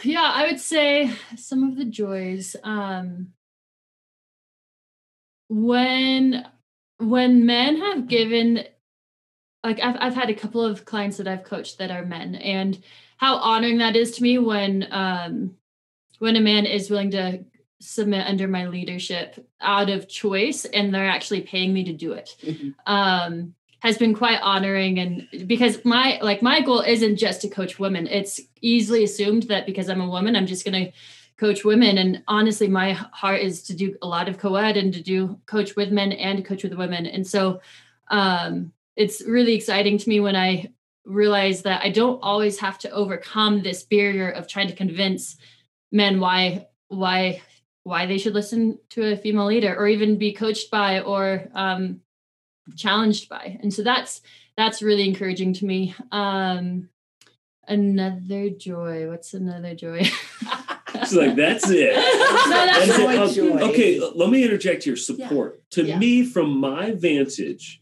Yeah, 0.04 0.32
I 0.34 0.48
would 0.48 0.60
say 0.60 1.12
some 1.36 1.64
of 1.64 1.78
the 1.78 1.86
joys. 1.86 2.56
Um, 2.64 3.34
when 5.50 6.46
when 6.98 7.46
men 7.46 7.78
have 7.78 8.08
given 8.08 8.64
like 9.64 9.80
I've 9.80 9.98
I've 10.00 10.16
had 10.16 10.30
a 10.30 10.36
couple 10.36 10.64
of 10.64 10.86
clients 10.86 11.18
that 11.18 11.28
I've 11.28 11.44
coached 11.44 11.78
that 11.78 11.92
are 11.92 12.06
men 12.06 12.36
and 12.36 12.82
how 13.18 13.38
honoring 13.38 13.78
that 13.78 13.96
is 13.96 14.12
to 14.18 14.24
me 14.24 14.38
when 14.38 14.88
um 14.92 15.56
when 16.20 16.36
a 16.36 16.42
man 16.42 16.66
is 16.66 16.90
willing 16.90 17.12
to 17.12 17.44
submit 17.80 18.26
under 18.26 18.48
my 18.48 18.68
leadership 18.68 19.46
out 19.60 19.90
of 19.90 20.08
choice 20.08 20.66
and 20.66 20.94
they're 20.94 21.10
actually 21.10 21.42
paying 21.42 21.74
me 21.74 21.84
to 21.84 21.94
do 21.94 22.14
it 22.14 22.36
um 22.88 23.54
has 23.84 23.98
been 23.98 24.16
quite 24.16 24.40
honoring 24.42 24.98
and 24.98 25.28
because 25.46 25.84
my 25.84 26.18
like 26.22 26.42
my 26.42 26.62
goal 26.62 26.80
isn't 26.80 27.18
just 27.18 27.42
to 27.42 27.50
coach 27.50 27.80
women. 27.80 28.08
It's 28.08 28.40
easily 28.62 29.04
assumed 29.04 29.44
that 29.44 29.66
because 29.66 29.90
i'm 29.90 30.00
a 30.00 30.10
woman 30.10 30.38
i'm 30.38 30.48
just 30.48 30.64
going 30.64 30.86
to 30.86 30.92
coach 31.36 31.66
women. 31.66 31.98
And 31.98 32.24
honestly 32.30 32.70
my 32.70 32.94
heart 32.94 33.42
is 33.42 33.62
to 33.64 33.74
do 33.74 33.98
a 34.02 34.08
lot 34.08 34.30
of 34.30 34.38
co-ed 34.38 34.78
and 34.78 34.94
to 34.94 35.02
do 35.02 35.38
coach 35.48 35.76
with 35.76 35.92
men 35.92 36.14
and 36.14 36.46
coach 36.46 36.64
with 36.64 36.74
women. 36.76 37.06
And 37.06 37.28
so 37.28 37.60
um 38.08 38.72
it's 38.96 39.22
really 39.26 39.54
exciting 39.54 39.98
to 39.98 40.10
me 40.10 40.20
when 40.22 40.36
i 40.36 40.72
realize 41.06 41.64
that 41.64 41.84
i 41.84 41.90
don't 41.90 42.20
always 42.22 42.60
have 42.60 42.78
to 42.78 42.90
overcome 42.92 43.62
this 43.62 43.84
barrier 43.84 44.30
of 44.30 44.48
trying 44.48 44.68
to 44.68 44.76
convince 44.76 45.36
men 45.92 46.20
why 46.20 46.68
why 46.88 47.42
why 47.84 48.06
they 48.06 48.18
should 48.18 48.34
listen 48.34 48.78
to 48.90 49.12
a 49.12 49.18
female 49.18 49.48
leader 49.48 49.76
or 49.76 49.88
even 49.88 50.18
be 50.18 50.32
coached 50.32 50.70
by 50.70 51.02
or 51.02 51.50
um 51.54 52.00
challenged 52.76 53.30
by 53.30 53.58
and 53.62 53.74
so 53.74 53.84
that's 53.84 54.22
that's 54.58 54.82
really 54.82 55.08
encouraging 55.08 55.54
to 55.54 55.66
me 55.66 55.94
um 56.12 56.88
another 57.68 58.50
joy 58.50 59.10
what's 59.10 59.34
another 59.34 59.76
joy 59.76 60.04
She's 61.00 61.14
like, 61.16 61.36
that's 61.36 61.68
it. 61.70 61.96
that's 62.50 62.88
That's 62.88 63.36
it. 63.36 63.36
joy, 63.36 63.58
joy. 63.58 63.60
Okay, 63.72 64.00
let 64.16 64.30
me 64.30 64.44
interject 64.44 64.84
here. 64.84 64.96
Support. 64.96 65.68
To 65.72 65.84
Yeah. 65.84 65.98
me, 65.98 66.24
from 66.24 66.56
my 66.56 66.92
vantage, 66.92 67.82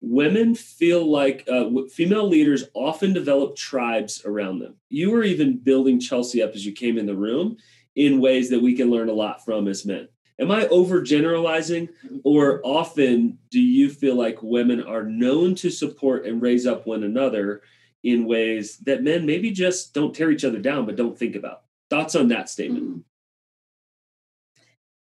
women 0.00 0.56
feel 0.56 1.08
like 1.08 1.44
uh, 1.48 1.70
female 1.92 2.28
leaders 2.28 2.64
often 2.74 3.12
develop 3.12 3.54
tribes 3.54 4.22
around 4.24 4.58
them. 4.58 4.74
You 4.88 5.12
were 5.12 5.22
even 5.22 5.58
building 5.58 6.00
Chelsea 6.00 6.42
up 6.42 6.50
as 6.54 6.66
you 6.66 6.72
came 6.72 6.98
in 6.98 7.06
the 7.06 7.14
room 7.14 7.58
in 7.94 8.20
ways 8.20 8.50
that 8.50 8.60
we 8.60 8.74
can 8.74 8.90
learn 8.90 9.08
a 9.08 9.12
lot 9.14 9.44
from 9.44 9.68
as 9.68 9.86
men. 9.86 10.08
Am 10.38 10.50
I 10.50 10.64
overgeneralizing, 10.64 11.90
or 12.24 12.60
often 12.64 13.38
do 13.50 13.60
you 13.60 13.90
feel 13.90 14.16
like 14.16 14.42
women 14.42 14.82
are 14.82 15.04
known 15.04 15.54
to 15.56 15.70
support 15.70 16.26
and 16.26 16.40
raise 16.40 16.66
up 16.66 16.86
one 16.86 17.04
another 17.04 17.62
in 18.02 18.26
ways 18.26 18.78
that 18.78 19.02
men 19.02 19.26
maybe 19.26 19.50
just 19.50 19.94
don't 19.94 20.14
tear 20.14 20.30
each 20.30 20.44
other 20.44 20.58
down, 20.58 20.86
but 20.86 20.96
don't 20.96 21.18
think 21.18 21.36
about? 21.36 21.62
Thoughts 21.90 22.14
on 22.14 22.28
that 22.28 22.48
statement? 22.48 23.04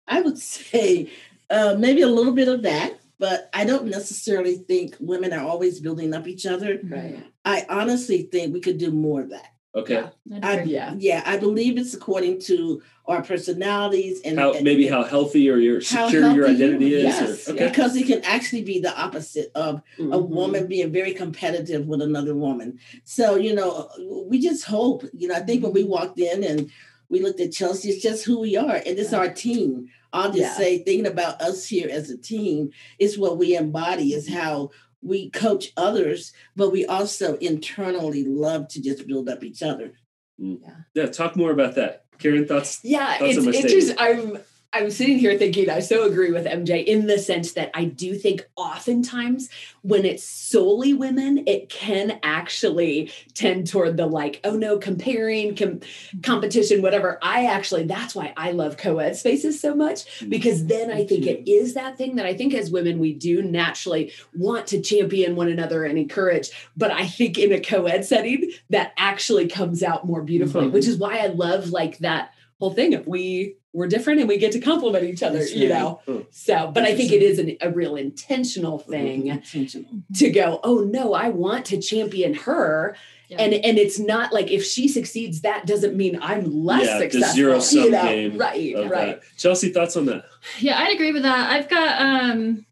I 0.07 0.21
would 0.21 0.37
say 0.39 1.11
uh, 1.49 1.75
maybe 1.77 2.01
a 2.01 2.07
little 2.07 2.33
bit 2.33 2.47
of 2.47 2.63
that, 2.63 2.99
but 3.19 3.49
I 3.53 3.65
don't 3.65 3.85
necessarily 3.85 4.55
think 4.55 4.95
women 4.99 5.33
are 5.33 5.45
always 5.45 5.79
building 5.79 6.13
up 6.13 6.27
each 6.27 6.45
other. 6.45 6.79
right 6.83 7.23
I 7.45 7.65
honestly 7.69 8.23
think 8.23 8.53
we 8.53 8.61
could 8.61 8.77
do 8.77 8.91
more 8.91 9.21
of 9.21 9.29
that. 9.31 9.53
Okay. 9.75 10.03
Yeah. 10.25 10.37
I'd 10.37 10.43
I, 10.45 10.53
agree. 10.53 10.73
Yeah. 10.73 10.95
yeah, 10.97 11.23
I 11.27 11.37
believe 11.37 11.77
it's 11.77 11.93
according 11.93 12.41
to 12.41 12.81
our 13.05 13.21
personalities 13.21 14.19
and, 14.25 14.39
how 14.39 14.53
and 14.53 14.63
maybe 14.63 14.87
how 14.87 15.03
healthy 15.03 15.47
or 15.49 15.57
your 15.57 15.79
secure 15.79 16.31
your 16.31 16.47
identity 16.47 16.87
you- 16.87 16.97
is. 16.97 17.03
Yes, 17.03 17.47
or, 17.49 17.53
okay. 17.53 17.67
because 17.67 17.95
it 17.95 18.07
can 18.07 18.23
actually 18.23 18.63
be 18.63 18.79
the 18.79 18.95
opposite 18.99 19.51
of 19.53 19.81
a 19.99 20.01
Mhm. 20.01 20.29
woman 20.29 20.65
being 20.67 20.91
very 20.91 21.13
competitive 21.13 21.87
with 21.87 22.01
another 22.01 22.33
woman. 22.35 22.79
So, 23.03 23.35
you 23.35 23.53
know, 23.53 23.89
we 24.27 24.39
just 24.39 24.65
hope, 24.65 25.05
you 25.15 25.27
know, 25.27 25.35
I 25.35 25.41
think 25.41 25.61
when 25.63 25.73
we 25.73 25.83
walked 25.83 26.19
in 26.19 26.43
and 26.43 26.69
we 27.09 27.21
looked 27.21 27.39
at 27.39 27.51
Chelsea, 27.51 27.89
it's 27.89 28.01
just 28.01 28.25
who 28.25 28.39
we 28.39 28.55
are. 28.57 28.75
And 28.85 28.97
it's 28.99 29.13
our 29.13 29.29
team. 29.29 29.89
I'll 30.13 30.29
just 30.31 30.39
Yeah. 30.41 30.57
say, 30.57 30.79
thinking 30.79 31.05
about 31.05 31.39
us 31.41 31.67
here 31.67 31.89
as 31.91 32.09
a 32.09 32.17
team 32.17 32.71
is 32.97 33.17
what 33.19 33.37
we 33.37 33.55
embody, 33.55 34.13
is 34.13 34.27
how 34.29 34.71
we 35.01 35.29
coach 35.29 35.71
others, 35.77 36.33
but 36.55 36.71
we 36.71 36.85
also 36.85 37.35
internally 37.37 38.23
love 38.25 38.67
to 38.69 38.81
just 38.81 39.07
build 39.07 39.29
up 39.29 39.43
each 39.43 39.61
other. 39.63 39.93
Mm. 40.41 40.59
Yeah, 40.61 40.69
Yeah. 40.93 41.05
talk 41.07 41.35
more 41.35 41.51
about 41.51 41.75
that. 41.75 42.05
Karen, 42.17 42.45
thoughts? 42.47 42.79
Yeah, 42.83 43.17
Thoughts 43.17 43.37
it's 43.37 43.39
on 43.39 43.45
my 43.45 43.51
interesting. 43.51 43.95
I'm 43.97 44.37
I'm 44.71 44.91
sitting 44.91 45.17
here 45.17 45.35
thinking 45.35 45.67
I 45.67 45.79
so 45.79 46.03
agree 46.05 46.31
with 46.31 46.45
MJ 46.45 46.85
in 46.85 47.07
the 47.07 47.17
sense 47.17 47.53
that 47.53 47.71
I 47.73 47.85
do 47.85 48.13
think 48.13 48.47
oftentimes 48.55 49.49
when 49.81 50.05
it's 50.05 50.23
solely 50.23 50.93
women, 50.93 51.43
it 51.47 51.69
can 51.69 52.19
actually 52.21 53.11
tend 53.33 53.65
toward 53.65 53.97
the 53.97 54.05
like, 54.05 54.39
oh 54.43 54.55
no, 54.55 54.77
comparing, 54.77 55.55
com- 55.55 55.79
competition, 56.21 56.83
whatever. 56.83 57.17
I 57.23 57.45
actually 57.47 57.85
that's 57.85 58.13
why 58.13 58.31
I 58.37 58.51
love 58.51 58.77
co-ed 58.77 59.15
spaces 59.15 59.59
so 59.59 59.73
much 59.73 60.29
because 60.29 60.67
then 60.67 60.91
I 60.91 61.03
think 61.03 61.25
it 61.25 61.49
is 61.49 61.73
that 61.73 61.97
thing 61.97 62.17
that 62.17 62.27
I 62.27 62.35
think 62.35 62.53
as 62.53 62.69
women 62.69 62.99
we 62.99 63.13
do 63.13 63.41
naturally 63.41 64.13
want 64.35 64.67
to 64.67 64.81
champion 64.81 65.35
one 65.35 65.49
another 65.49 65.83
and 65.83 65.97
encourage. 65.97 66.51
But 66.77 66.91
I 66.91 67.07
think 67.07 67.39
in 67.39 67.51
a 67.51 67.59
co-ed 67.59 68.05
setting 68.05 68.51
that 68.69 68.93
actually 68.97 69.47
comes 69.47 69.81
out 69.81 70.05
more 70.05 70.21
beautifully, 70.21 70.67
Mhm. 70.67 70.71
which 70.73 70.87
is 70.87 70.97
why 70.97 71.17
I 71.17 71.27
love 71.27 71.71
like 71.71 71.97
that 71.99 72.33
whole 72.59 72.71
thing 72.71 72.93
of 72.93 73.07
we 73.07 73.55
we're 73.73 73.87
different 73.87 74.19
and 74.19 74.27
we 74.27 74.37
get 74.37 74.51
to 74.53 74.59
compliment 74.59 75.03
each 75.03 75.21
other, 75.21 75.37
That's 75.39 75.53
you 75.53 75.69
right. 75.71 75.79
know. 75.79 76.01
Oh, 76.07 76.25
So, 76.31 76.71
but 76.73 76.83
I 76.83 76.95
think 76.95 77.11
it 77.11 77.21
is 77.21 77.37
an, 77.37 77.55
a 77.61 77.69
real 77.69 77.95
intentional 77.97 78.79
thing 78.79 79.27
Intentional. 79.27 79.89
to 80.15 80.29
go, 80.31 80.59
oh 80.63 80.79
no, 80.79 81.13
I 81.13 81.29
want 81.29 81.65
to 81.67 81.79
champion 81.79 82.33
her. 82.33 82.95
Yeah. 83.27 83.37
And 83.41 83.53
and 83.53 83.77
it's 83.77 83.99
not 83.99 84.33
like 84.33 84.49
if 84.49 84.65
she 84.65 84.87
succeeds, 84.87 85.41
that 85.41 85.67
doesn't 85.67 85.95
mean 85.95 86.17
I'm 86.19 86.63
less 86.65 86.87
Yeah, 86.87 86.97
the 86.97 87.11
successful. 87.11 87.35
zero-sum 87.35 87.83
you 87.83 87.91
know? 87.91 88.01
game 88.03 88.37
Right, 88.39 88.73
right. 88.75 88.89
that. 88.89 89.21
Chelsea, 89.37 89.69
thoughts 89.69 89.95
on 89.95 90.05
that? 90.07 90.25
yeah 90.59 90.79
i'd 90.79 90.95
agree 90.95 91.11
with 91.11 91.23
that 91.23 91.51
i've 91.51 91.69
got 91.69 92.01
um 92.01 92.65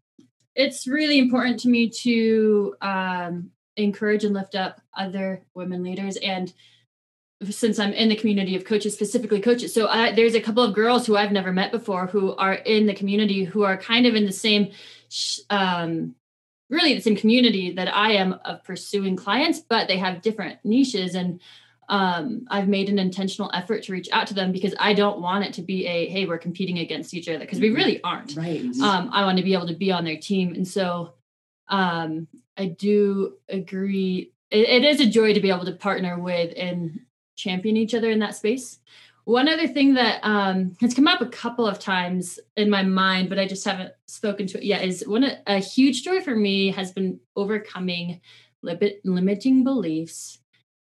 it's 0.56 0.88
really 0.88 1.18
important 1.18 1.60
to 1.60 1.68
me 1.68 1.88
to 1.90 2.74
um 2.80 3.50
encourage 3.76 4.24
and 4.24 4.34
lift 4.34 4.56
up 4.56 4.80
other 4.96 5.44
women 5.54 5.82
leaders 5.84 6.16
and 6.16 6.52
since 7.50 7.78
i'm 7.78 7.92
in 7.92 8.08
the 8.08 8.16
community 8.16 8.56
of 8.56 8.64
coaches 8.64 8.94
specifically 8.94 9.40
coaches 9.40 9.72
so 9.72 9.86
I, 9.86 10.12
there's 10.12 10.34
a 10.34 10.40
couple 10.40 10.62
of 10.62 10.74
girls 10.74 11.06
who 11.06 11.16
i've 11.16 11.32
never 11.32 11.52
met 11.52 11.70
before 11.70 12.06
who 12.06 12.34
are 12.36 12.54
in 12.54 12.86
the 12.86 12.94
community 12.94 13.44
who 13.44 13.62
are 13.62 13.76
kind 13.76 14.06
of 14.06 14.14
in 14.14 14.26
the 14.26 14.32
same 14.32 14.72
um 15.50 16.14
really 16.70 16.94
the 16.94 17.00
same 17.00 17.16
community 17.16 17.72
that 17.72 17.94
I 17.94 18.12
am 18.12 18.34
of 18.44 18.62
pursuing 18.64 19.16
clients, 19.16 19.60
but 19.60 19.88
they 19.88 19.96
have 19.98 20.22
different 20.22 20.58
niches. 20.64 21.14
And 21.14 21.40
um, 21.88 22.46
I've 22.50 22.68
made 22.68 22.88
an 22.88 22.98
intentional 22.98 23.50
effort 23.54 23.84
to 23.84 23.92
reach 23.92 24.08
out 24.12 24.26
to 24.26 24.34
them 24.34 24.52
because 24.52 24.74
I 24.78 24.92
don't 24.92 25.20
want 25.20 25.44
it 25.44 25.54
to 25.54 25.62
be 25.62 25.86
a 25.86 26.08
hey, 26.08 26.26
we're 26.26 26.38
competing 26.38 26.78
against 26.78 27.14
each 27.14 27.28
other 27.28 27.38
because 27.38 27.60
we 27.60 27.70
really 27.70 28.02
aren't. 28.02 28.36
Right. 28.36 28.62
Um, 28.82 29.10
I 29.12 29.24
want 29.24 29.38
to 29.38 29.44
be 29.44 29.54
able 29.54 29.68
to 29.68 29.74
be 29.74 29.90
on 29.90 30.04
their 30.04 30.18
team, 30.18 30.54
and 30.54 30.68
so 30.68 31.14
um, 31.68 32.28
I 32.56 32.66
do 32.66 33.36
agree. 33.48 34.32
It, 34.50 34.68
it 34.68 34.84
is 34.84 35.00
a 35.00 35.06
joy 35.06 35.32
to 35.32 35.40
be 35.40 35.50
able 35.50 35.64
to 35.64 35.72
partner 35.72 36.18
with 36.18 36.52
and 36.56 37.00
champion 37.38 37.76
each 37.76 37.94
other 37.94 38.10
in 38.10 38.18
that 38.18 38.36
space. 38.36 38.80
One 39.24 39.48
other 39.48 39.68
thing 39.68 39.94
that 39.94 40.20
um, 40.22 40.74
has 40.80 40.94
come 40.94 41.06
up 41.06 41.20
a 41.20 41.26
couple 41.26 41.66
of 41.66 41.78
times 41.78 42.38
in 42.56 42.70
my 42.70 42.82
mind, 42.82 43.28
but 43.28 43.38
I 43.38 43.46
just 43.46 43.64
haven't 43.64 43.92
spoken 44.06 44.46
to 44.48 44.58
it 44.58 44.64
yet, 44.64 44.84
is 44.84 45.06
one 45.06 45.24
a 45.46 45.58
huge 45.58 46.02
joy 46.02 46.20
for 46.22 46.34
me 46.34 46.70
has 46.70 46.92
been 46.92 47.20
overcoming 47.36 48.20
limit, 48.62 49.00
limiting 49.04 49.64
beliefs 49.64 50.38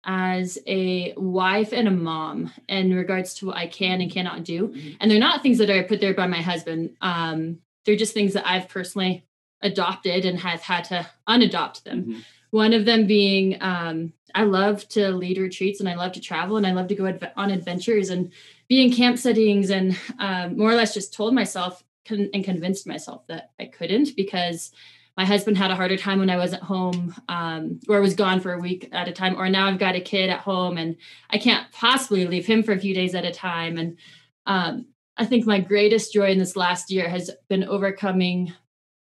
as 0.05 0.59
a 0.67 1.15
wife 1.17 1.73
and 1.73 1.87
a 1.87 1.93
mom 1.93 2.51
in 2.69 2.93
regards 2.93 3.35
to 3.35 3.47
what 3.47 3.57
I 3.57 3.69
can 3.69 4.01
and 4.01 4.11
cannot 4.11 4.43
do. 4.43 4.69
Mm-hmm. 4.69 4.91
And 4.99 5.09
they're 5.09 5.21
not 5.21 5.43
things 5.43 5.59
that 5.59 5.71
are 5.71 5.85
put 5.85 6.01
there 6.01 6.15
by 6.15 6.27
my 6.27 6.43
husband. 6.43 6.97
Um, 7.01 7.59
they're 7.85 7.97
just 7.97 8.13
things 8.13 8.33
that 8.33 8.49
I've 8.49 8.69
personally 8.69 9.25
adopted 9.63 10.25
and 10.25 10.39
have 10.41 10.63
had 10.63 10.85
to 10.87 11.07
unadopt 11.29 11.85
them. 11.85 12.03
Mm-hmm. 12.03 12.21
One 12.51 12.73
of 12.73 12.85
them 12.85 13.07
being 13.07 13.57
um, 13.63 14.13
I 14.35 14.45
love 14.45 14.89
to 14.91 15.11
lead 15.11 15.39
retreats 15.39 15.81
and 15.81 15.89
I 15.89 15.95
love 15.95 16.13
to 16.13 16.21
travel 16.21 16.57
and 16.57 16.67
I 16.67 16.73
love 16.73 16.89
to 16.89 16.95
go 16.95 17.19
on 17.37 17.51
adventures 17.51 18.11
and 18.11 18.33
be 18.69 18.83
in 18.83 18.93
camp 18.93 19.19
settings 19.19 19.71
and 19.71 19.97
um, 20.19 20.57
more 20.57 20.71
or 20.71 20.75
less 20.75 20.95
just 20.95 21.13
told 21.13 21.35
myself 21.35 21.83
con- 22.07 22.31
and 22.33 22.45
convinced 22.45 22.87
myself 22.87 23.27
that 23.29 23.51
I 23.61 23.67
couldn't 23.67 24.17
because 24.17 24.73
my 25.17 25.25
husband 25.25 25.59
had 25.59 25.71
a 25.71 25.77
harder 25.77 25.97
time 25.97 26.21
when 26.21 26.31
I 26.31 26.39
wasn't 26.39 26.63
home 26.63 27.15
um, 27.29 27.81
or 27.89 28.01
was 28.01 28.15
gone 28.15 28.41
for 28.41 28.55
a 28.55 28.59
week 28.59 28.89
at 28.93 29.09
a 29.09 29.13
time, 29.13 29.37
or 29.37 29.49
now 29.49 29.67
I've 29.67 29.79
got 29.79 29.95
a 29.95 30.01
kid 30.01 30.31
at 30.31 30.41
home 30.41 30.79
and 30.79 30.97
I 31.29 31.39
can't 31.39 31.71
possibly 31.71 32.27
leave 32.27 32.47
him 32.47 32.63
for 32.63 32.73
a 32.73 32.79
few 32.79 32.95
days 32.95 33.15
at 33.15 33.27
a 33.27 33.33
time. 33.33 33.77
And 33.77 33.99
um, 34.47 34.87
I 35.17 35.27
think 35.27 35.47
my 35.47 35.61
greatest 35.61 36.15
joy 36.15 36.31
in 36.31 36.39
this 36.39 36.57
last 36.57 36.91
year 36.91 37.09
has 37.09 37.31
been 37.49 37.65
overcoming 37.65 38.55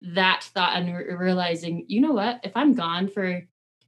that 0.02 0.44
thought 0.44 0.76
and 0.76 0.94
re- 0.94 1.14
realizing, 1.14 1.86
you 1.88 2.02
know 2.02 2.12
what, 2.12 2.40
if 2.44 2.52
I'm 2.54 2.74
gone 2.74 3.08
for 3.08 3.42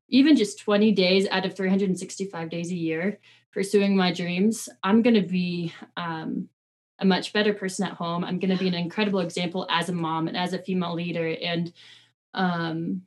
even 0.09 0.37
just 0.37 0.61
20 0.61 0.93
days 0.93 1.27
out 1.29 1.45
of 1.45 1.55
365 1.55 2.51
days 2.51 2.71
a 2.71 2.77
year 2.77 3.19
pursuing 3.53 3.97
my 3.97 4.13
dreams, 4.13 4.69
I'm 4.83 5.03
going 5.03 5.15
to 5.15 5.27
be 5.27 5.73
um, 5.97 6.49
a 6.99 7.05
much 7.05 7.33
better 7.33 7.55
person 7.55 7.87
at 7.87 7.95
home. 7.95 8.25
I'm 8.25 8.39
going 8.39 8.55
to 8.55 8.63
be 8.63 8.69
an 8.69 8.75
incredible 8.75 9.21
example 9.21 9.67
as 9.71 9.89
a 9.89 9.95
mom 9.95 10.29
and 10.29 10.37
as 10.37 10.53
a 10.53 10.59
female 10.59 10.95
leader. 10.95 11.35
And 11.43 11.73
um, 12.35 13.03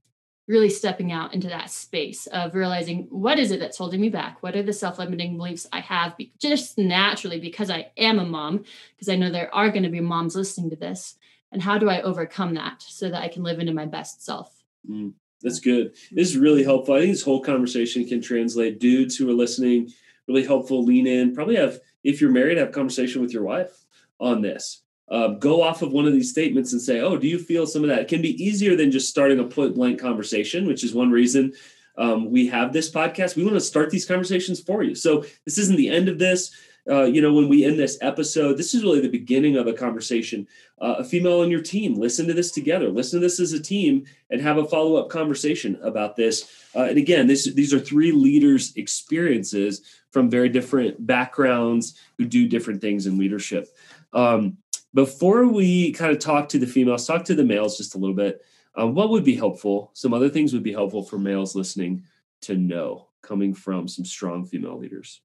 really 0.50 0.70
stepping 0.70 1.12
out 1.12 1.36
into 1.36 1.48
that 1.48 1.70
space 1.70 2.26
of 2.28 2.56
realizing 2.56 3.06
what 3.12 3.38
is 3.38 3.52
it 3.52 3.60
that's 3.60 3.78
holding 3.78 4.02
me 4.02 4.10
back? 4.10 4.42
What 4.42 4.56
are 4.56 4.64
the 4.64 4.74
self 4.74 4.98
limiting 4.98 5.38
beliefs 5.38 5.68
I 5.72 5.80
have 5.82 6.18
be- 6.18 6.34
just 6.40 6.78
naturally 6.80 7.40
because 7.40 7.70
I 7.70 7.92
am 7.96 8.18
a 8.18 8.26
mom, 8.26 8.64
because 8.96 9.10
I 9.10 9.16
know 9.16 9.30
there 9.30 9.54
are 9.54 9.70
going 9.70 9.84
to 9.84 9.90
be 9.90 10.02
moms 10.02 10.36
listening 10.36 10.72
to 10.72 10.76
this 10.76 11.16
and 11.52 11.62
how 11.62 11.78
do 11.78 11.88
I 11.88 12.02
overcome 12.02 12.56
that 12.56 12.82
so 12.82 13.10
that 13.10 13.22
I 13.22 13.28
can 13.28 13.44
live 13.44 13.60
into 13.60 13.74
my 13.74 13.86
best 13.86 14.26
self? 14.26 14.52
Mm, 14.90 15.14
that's 15.42 15.60
good. 15.60 15.94
This 16.12 16.30
is 16.30 16.38
really 16.38 16.64
helpful. 16.64 16.96
I 16.96 17.00
think 17.00 17.14
this 17.14 17.24
whole 17.24 17.42
conversation 17.42 18.06
can 18.06 18.22
translate. 18.22 18.80
Dudes 18.80 19.16
who 19.16 19.30
are 19.30 19.34
listening, 19.34 19.90
really 20.28 20.46
helpful. 20.46 20.84
Lean 20.84 21.08
in. 21.08 21.34
Probably 21.34 21.56
have, 21.56 21.80
if 22.04 22.22
you're 22.22 22.32
married, 22.32 22.58
have 22.58 22.70
a 22.70 22.72
conversation 22.72 23.22
with 23.22 23.32
your 23.32 23.44
wife 23.44 23.86
on 24.20 24.42
this. 24.42 24.84
Uh, 25.10 25.30
go 25.30 25.62
off 25.64 25.82
of 25.82 25.92
one 25.92 26.06
of 26.06 26.14
these 26.14 26.30
statements 26.30 26.72
and 26.74 26.82
say, 26.82 27.00
"Oh, 27.00 27.18
do 27.18 27.28
you 27.28 27.40
feel 27.40 27.66
some 27.66 27.84
of 27.84 27.90
that?" 27.90 28.02
It 28.02 28.08
can 28.08 28.22
be 28.22 28.44
easier 28.44 28.76
than 28.76 28.92
just 28.92 29.10
starting 29.10 29.40
a 29.40 29.44
point 29.44 29.76
blank 29.76 30.00
conversation, 30.00 30.68
which 30.68 30.84
is 30.84 30.94
one 30.94 31.10
reason 31.10 31.54
um, 32.00 32.32
we 32.32 32.48
have 32.48 32.72
this 32.72 32.90
podcast. 32.90 33.36
We 33.36 33.44
want 33.44 33.56
to 33.56 33.62
start 33.62 33.92
these 33.92 34.06
conversations 34.06 34.62
for 34.62 34.84
you. 34.84 34.96
So 34.96 35.26
this 35.46 35.58
isn't 35.58 35.76
the 35.76 35.90
end 35.90 36.08
of 36.08 36.18
this 36.18 36.52
uh, 36.90 37.04
you 37.04 37.22
know, 37.22 37.34
when 37.34 37.50
we 37.50 37.66
end 37.66 37.78
this 37.78 37.98
episode, 38.02 38.58
this 38.58 38.74
is 38.74 38.84
really 38.84 39.02
the 39.02 39.10
beginning 39.10 39.58
of 39.58 39.68
a 39.68 39.74
conversation. 39.74 40.48
Uh, 40.80 40.96
a 41.00 41.04
female 41.04 41.42
on 41.42 41.52
your 41.52 41.62
team, 41.62 41.96
listen 41.96 42.28
to 42.28 42.34
this 42.34 42.52
together. 42.52 42.90
Listen 42.90 43.20
to 43.20 43.26
this 43.26 43.40
as 43.40 43.54
a 43.54 43.62
team 43.62 44.06
and 44.30 44.42
have 44.42 44.58
a 44.58 44.66
follow 44.66 44.96
up 44.96 45.10
conversation 45.10 45.80
about 45.84 46.16
this. 46.16 46.52
Uh, 46.76 46.84
and 46.84 46.98
again, 46.98 47.28
this, 47.28 47.46
these 47.54 47.74
are 47.74 47.80
three 47.80 48.12
leaders' 48.12 48.74
experiences 48.76 49.82
from 50.12 50.30
very 50.30 50.50
different 50.50 51.06
backgrounds 51.06 52.00
who 52.18 52.26
do 52.26 52.48
different 52.48 52.82
things 52.82 53.06
in 53.06 53.18
leadership. 53.18 53.68
Um, 54.14 54.58
before 54.94 55.48
we 55.48 55.92
kind 55.92 56.12
of 56.12 56.20
talk 56.20 56.50
to 56.50 56.60
the 56.60 56.66
females, 56.66 57.06
talk 57.06 57.26
to 57.26 57.36
the 57.36 57.44
males 57.44 57.78
just 57.78 57.96
a 57.96 57.98
little 57.98 58.16
bit. 58.16 58.44
Um, 58.76 58.96
what 58.96 59.10
would 59.10 59.24
be 59.24 59.36
helpful? 59.36 59.92
Some 59.94 60.14
other 60.14 60.30
things 60.30 60.54
would 60.54 60.64
be 60.64 60.72
helpful 60.72 61.04
for 61.04 61.20
males 61.20 61.56
listening 61.56 62.04
to 62.42 62.56
know 62.56 63.08
coming 63.22 63.54
from 63.54 63.88
some 63.88 64.06
strong 64.06 64.46
female 64.46 64.78
leaders. 64.78 65.22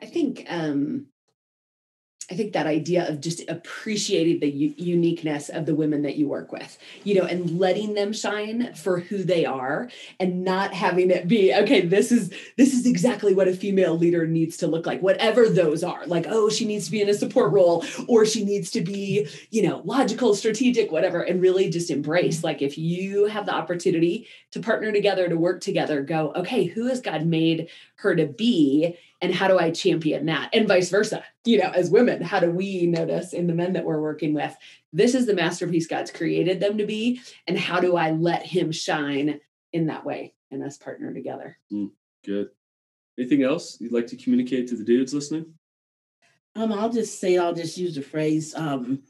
I 0.00 0.06
think 0.06 0.44
um, 0.48 1.06
I 2.30 2.34
think 2.34 2.54
that 2.54 2.66
idea 2.66 3.08
of 3.08 3.20
just 3.20 3.48
appreciating 3.48 4.40
the 4.40 4.50
u- 4.50 4.74
uniqueness 4.76 5.48
of 5.48 5.64
the 5.64 5.76
women 5.76 6.02
that 6.02 6.16
you 6.16 6.26
work 6.26 6.50
with, 6.50 6.76
you 7.04 7.14
know, 7.14 7.24
and 7.24 7.60
letting 7.60 7.94
them 7.94 8.12
shine 8.12 8.74
for 8.74 8.98
who 8.98 9.22
they 9.22 9.44
are 9.44 9.88
and 10.18 10.42
not 10.42 10.74
having 10.74 11.10
it 11.10 11.28
be, 11.28 11.54
okay, 11.54 11.82
this 11.82 12.10
is 12.10 12.32
this 12.56 12.74
is 12.74 12.84
exactly 12.84 13.32
what 13.32 13.46
a 13.46 13.54
female 13.54 13.96
leader 13.96 14.26
needs 14.26 14.56
to 14.56 14.66
look 14.66 14.86
like, 14.86 15.00
whatever 15.02 15.48
those 15.48 15.84
are. 15.84 16.04
Like, 16.06 16.26
oh, 16.28 16.48
she 16.48 16.64
needs 16.64 16.86
to 16.86 16.90
be 16.90 17.00
in 17.00 17.08
a 17.08 17.14
support 17.14 17.52
role 17.52 17.84
or 18.08 18.26
she 18.26 18.44
needs 18.44 18.72
to 18.72 18.80
be, 18.80 19.28
you 19.50 19.62
know, 19.62 19.82
logical, 19.84 20.34
strategic, 20.34 20.90
whatever, 20.90 21.22
and 21.22 21.40
really 21.40 21.70
just 21.70 21.92
embrace 21.92 22.42
like 22.42 22.60
if 22.60 22.76
you 22.76 23.26
have 23.26 23.46
the 23.46 23.54
opportunity 23.54 24.26
to 24.50 24.58
partner 24.58 24.90
together, 24.90 25.28
to 25.28 25.36
work 25.36 25.60
together, 25.60 26.02
go, 26.02 26.32
okay, 26.34 26.64
who 26.64 26.88
has 26.88 27.00
God 27.00 27.24
made 27.24 27.68
her 27.96 28.16
to 28.16 28.26
be? 28.26 28.96
And 29.20 29.34
how 29.34 29.48
do 29.48 29.58
i 29.58 29.70
champion 29.70 30.26
that? 30.26 30.50
And 30.52 30.68
vice 30.68 30.90
versa 30.90 31.24
you 31.44 31.58
know 31.58 31.70
as 31.70 31.90
women 31.90 32.22
how 32.22 32.40
do 32.40 32.50
we 32.50 32.86
notice 32.86 33.32
in 33.32 33.46
the 33.46 33.54
men 33.54 33.72
that 33.74 33.84
we're 33.84 34.00
working 34.00 34.34
with 34.34 34.54
this 34.92 35.14
is 35.14 35.26
the 35.26 35.34
masterpiece 35.34 35.86
god's 35.86 36.10
created 36.10 36.60
them 36.60 36.78
to 36.78 36.86
be 36.86 37.20
and 37.46 37.58
how 37.58 37.80
do 37.80 37.96
i 37.96 38.10
let 38.10 38.44
him 38.44 38.72
shine 38.72 39.40
in 39.72 39.86
that 39.86 40.04
way 40.04 40.34
and 40.50 40.62
us 40.62 40.76
partner 40.76 41.12
together? 41.12 41.58
Mm, 41.72 41.90
good. 42.24 42.50
Anything 43.18 43.42
else 43.42 43.78
you'd 43.80 43.92
like 43.92 44.06
to 44.08 44.16
communicate 44.16 44.68
to 44.68 44.76
the 44.76 44.84
dudes 44.84 45.14
listening? 45.14 45.46
Um 46.54 46.72
i'll 46.72 46.92
just 46.92 47.20
say 47.20 47.38
i'll 47.38 47.54
just 47.54 47.76
use 47.76 47.94
the 47.94 48.02
phrase 48.02 48.54
um 48.54 49.02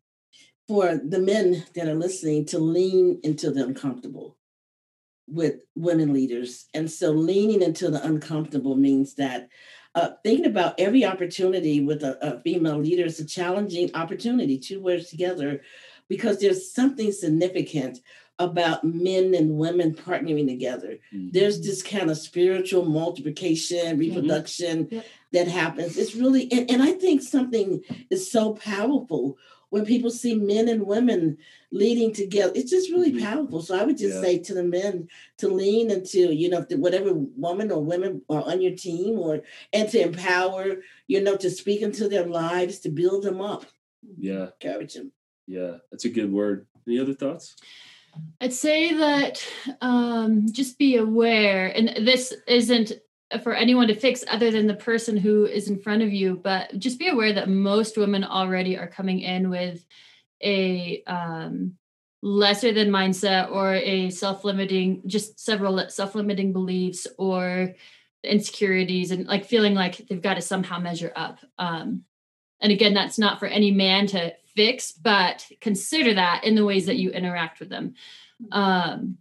for 0.69 0.97
the 0.97 1.21
men 1.21 1.65
that 1.75 1.89
are 1.89 1.95
listening 1.95 2.45
to 2.47 2.59
lean 2.59 3.21
into 3.23 3.51
the 3.51 3.65
uncomfortable 3.65 4.37
with 5.29 5.63
women 5.75 6.13
leaders. 6.13 6.67
And 6.75 6.91
so 6.91 7.11
leaning 7.11 7.63
into 7.63 7.91
the 7.91 8.05
uncomfortable 8.05 8.77
means 8.77 9.15
that 9.15 9.49
uh, 9.97 10.11
thinking 10.23 10.47
about 10.47 10.79
every 10.79 11.05
opportunity 11.05 11.81
with 11.81 12.05
a, 12.05 12.19
a 12.25 12.41
female 12.41 12.79
leader 12.79 13.07
is 13.07 13.19
a 13.19 13.25
challenging 13.25 13.91
opportunity, 13.95 14.59
two 14.59 14.81
words 14.81 15.09
together, 15.09 15.63
because 16.07 16.39
there's 16.39 16.71
something 16.71 17.11
significant 17.11 18.01
about 18.39 18.85
men 18.85 19.35
and 19.35 19.57
women 19.57 19.95
partnering 19.95 20.47
together. 20.47 20.99
Mm-hmm. 21.13 21.31
There's 21.33 21.63
this 21.63 21.83
kind 21.83 22.11
of 22.11 22.19
spiritual 22.19 22.85
multiplication, 22.85 23.79
mm-hmm. 23.79 23.99
reproduction 23.99 24.87
mm-hmm. 24.87 24.99
that 25.33 25.49
happens. 25.49 25.97
It's 25.97 26.15
really, 26.15 26.53
and, 26.53 26.71
and 26.71 26.83
I 26.83 26.93
think 26.93 27.23
something 27.23 27.83
is 28.11 28.31
so 28.31 28.53
powerful 28.53 29.39
when 29.71 29.85
people 29.85 30.11
see 30.11 30.35
men 30.35 30.69
and 30.69 30.87
women 30.87 31.39
leading 31.71 32.13
together, 32.13 32.53
it's 32.55 32.71
just 32.71 32.91
really 32.91 33.13
mm-hmm. 33.13 33.25
powerful. 33.25 33.63
So 33.63 33.79
I 33.79 33.85
would 33.85 33.99
just 33.99 34.17
yeah. 34.17 34.21
say 34.21 34.39
to 34.39 34.55
the 34.55 34.63
men 34.65 35.09
to 35.39 35.49
lean 35.49 35.91
into, 35.91 36.33
you 36.35 36.49
know, 36.49 36.65
whatever 36.71 37.13
woman 37.13 37.71
or 37.71 37.83
women 37.83 38.23
are 38.29 38.43
on 38.45 38.61
your 38.61 38.77
team 38.77 39.19
or 39.19 39.43
and 39.73 39.89
to 39.91 40.01
empower, 40.01 40.77
you 41.09 41.21
know, 41.21 41.37
to 41.37 41.51
speak 41.51 41.83
into 41.83 42.09
their 42.09 42.27
lives, 42.27 42.79
to 42.81 42.89
build 42.89 43.25
them 43.25 43.41
up. 43.41 43.67
Yeah. 44.19 44.49
Encourage 44.63 44.95
them. 44.95 45.13
Yeah, 45.47 45.77
that's 45.91 46.05
a 46.05 46.11
good 46.11 46.33
word. 46.33 46.67
Any 46.87 46.99
other 46.99 47.15
thoughts? 47.15 47.57
I'd 48.41 48.53
say 48.53 48.95
that 48.95 49.47
um, 49.81 50.47
just 50.51 50.79
be 50.79 50.97
aware, 50.97 51.67
and 51.67 52.07
this 52.07 52.35
isn't 52.47 52.93
for 53.43 53.55
anyone 53.55 53.89
to 53.89 53.95
fix 53.95 54.25
other 54.29 54.51
than 54.51 54.67
the 54.67 54.75
person 54.75 55.17
who 55.17 55.47
is 55.47 55.69
in 55.69 55.79
front 55.79 56.03
of 56.03 56.13
you 56.13 56.37
but 56.37 56.79
just 56.79 56.99
be 56.99 57.09
aware 57.09 57.33
that 57.33 57.49
most 57.49 57.97
women 57.97 58.25
already 58.25 58.79
are 58.79 58.87
coming 58.87 59.21
in 59.21 59.51
with 59.51 59.85
a 60.43 61.03
um, 61.07 61.73
lesser 62.23 62.73
than 62.73 62.91
mindset 62.91 63.51
or 63.51 63.75
a 63.75 64.11
self-limiting 64.11 65.03
just 65.07 65.41
several 65.41 65.89
self-limiting 65.89 66.53
beliefs 66.53 67.07
or 67.19 67.75
insecurities 68.23 69.11
and 69.11 69.27
like 69.27 69.45
feeling 69.45 69.75
like 69.75 69.97
they've 70.09 70.23
got 70.23 70.35
to 70.35 70.43
somehow 70.43 70.79
measure 70.79 71.13
up 71.17 71.41
um, 71.59 72.03
and 72.61 72.73
again 72.73 72.95
that's 72.95 73.19
not 73.19 73.39
for 73.39 73.47
any 73.47 73.71
man 73.71 74.07
to 74.07 74.33
fix 74.57 74.93
but 74.93 75.47
consider 75.61 76.15
that 76.15 76.43
in 76.45 76.55
the 76.55 76.65
ways 76.65 76.87
that 76.87 76.97
you 76.97 77.11
interact 77.11 77.61
with 77.61 77.69
them. 77.69 77.95
Um, 78.51 79.19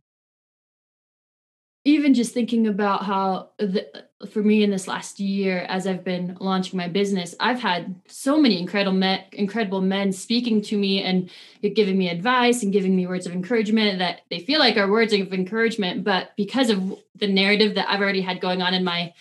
even 1.85 2.15
just 2.15 2.33
thinking 2.33 2.65
about 2.65 3.03
how 3.03 3.51
the, 3.59 3.87
for 4.31 4.41
me 4.41 4.63
in 4.63 4.71
this 4.71 4.87
last 4.87 5.19
year 5.19 5.65
as 5.69 5.87
i've 5.87 6.03
been 6.03 6.35
launching 6.41 6.77
my 6.77 6.87
business 6.87 7.33
i've 7.39 7.61
had 7.61 7.95
so 8.07 8.37
many 8.37 8.59
incredible 8.59 8.97
men, 8.97 9.23
incredible 9.31 9.81
men 9.81 10.11
speaking 10.11 10.61
to 10.61 10.77
me 10.77 11.01
and 11.01 11.29
giving 11.75 11.97
me 11.97 12.09
advice 12.09 12.63
and 12.63 12.73
giving 12.73 12.95
me 12.95 13.07
words 13.07 13.25
of 13.25 13.31
encouragement 13.31 13.99
that 13.99 14.21
they 14.29 14.39
feel 14.39 14.59
like 14.59 14.75
are 14.75 14.91
words 14.91 15.13
of 15.13 15.31
encouragement 15.31 16.03
but 16.03 16.31
because 16.35 16.69
of 16.69 16.97
the 17.15 17.27
narrative 17.27 17.75
that 17.75 17.89
i've 17.89 18.01
already 18.01 18.21
had 18.21 18.41
going 18.41 18.61
on 18.61 18.73
in 18.73 18.83
my 18.83 19.13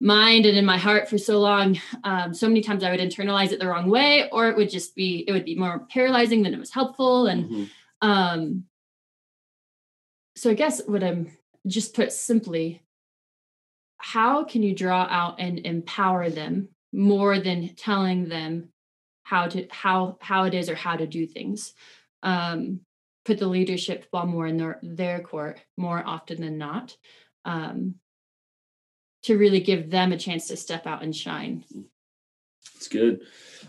mind 0.00 0.44
and 0.44 0.58
in 0.58 0.66
my 0.66 0.76
heart 0.76 1.08
for 1.08 1.16
so 1.16 1.40
long 1.40 1.80
um, 2.04 2.34
so 2.34 2.46
many 2.46 2.60
times 2.60 2.84
i 2.84 2.90
would 2.90 3.00
internalize 3.00 3.52
it 3.52 3.58
the 3.58 3.66
wrong 3.66 3.88
way 3.88 4.28
or 4.30 4.48
it 4.48 4.56
would 4.56 4.68
just 4.68 4.94
be 4.94 5.24
it 5.26 5.32
would 5.32 5.44
be 5.44 5.54
more 5.54 5.86
paralyzing 5.90 6.42
than 6.42 6.52
it 6.52 6.58
was 6.58 6.72
helpful 6.72 7.26
and 7.26 7.44
mm-hmm. 7.44 8.08
um 8.08 8.64
so 10.36 10.50
i 10.50 10.54
guess 10.54 10.82
what 10.86 11.02
i'm 11.02 11.28
just 11.66 11.94
put 11.94 12.12
simply 12.12 12.82
how 13.98 14.44
can 14.44 14.62
you 14.62 14.74
draw 14.74 15.06
out 15.08 15.36
and 15.38 15.60
empower 15.60 16.28
them 16.28 16.68
more 16.92 17.38
than 17.38 17.74
telling 17.74 18.28
them 18.28 18.68
how 19.22 19.46
to 19.48 19.66
how 19.70 20.18
how 20.20 20.44
it 20.44 20.52
is 20.52 20.68
or 20.68 20.74
how 20.74 20.96
to 20.96 21.06
do 21.06 21.26
things? 21.26 21.72
Um, 22.22 22.80
put 23.24 23.38
the 23.38 23.46
leadership 23.46 24.10
ball 24.10 24.26
more 24.26 24.46
in 24.46 24.58
their 24.58 24.78
their 24.82 25.20
court 25.20 25.60
more 25.78 26.02
often 26.04 26.40
than 26.42 26.58
not 26.58 26.94
um, 27.46 27.94
to 29.22 29.38
really 29.38 29.60
give 29.60 29.90
them 29.90 30.12
a 30.12 30.18
chance 30.18 30.48
to 30.48 30.56
step 30.56 30.86
out 30.86 31.02
and 31.02 31.16
shine. 31.16 31.64
It's 32.76 32.88
good. 32.88 33.22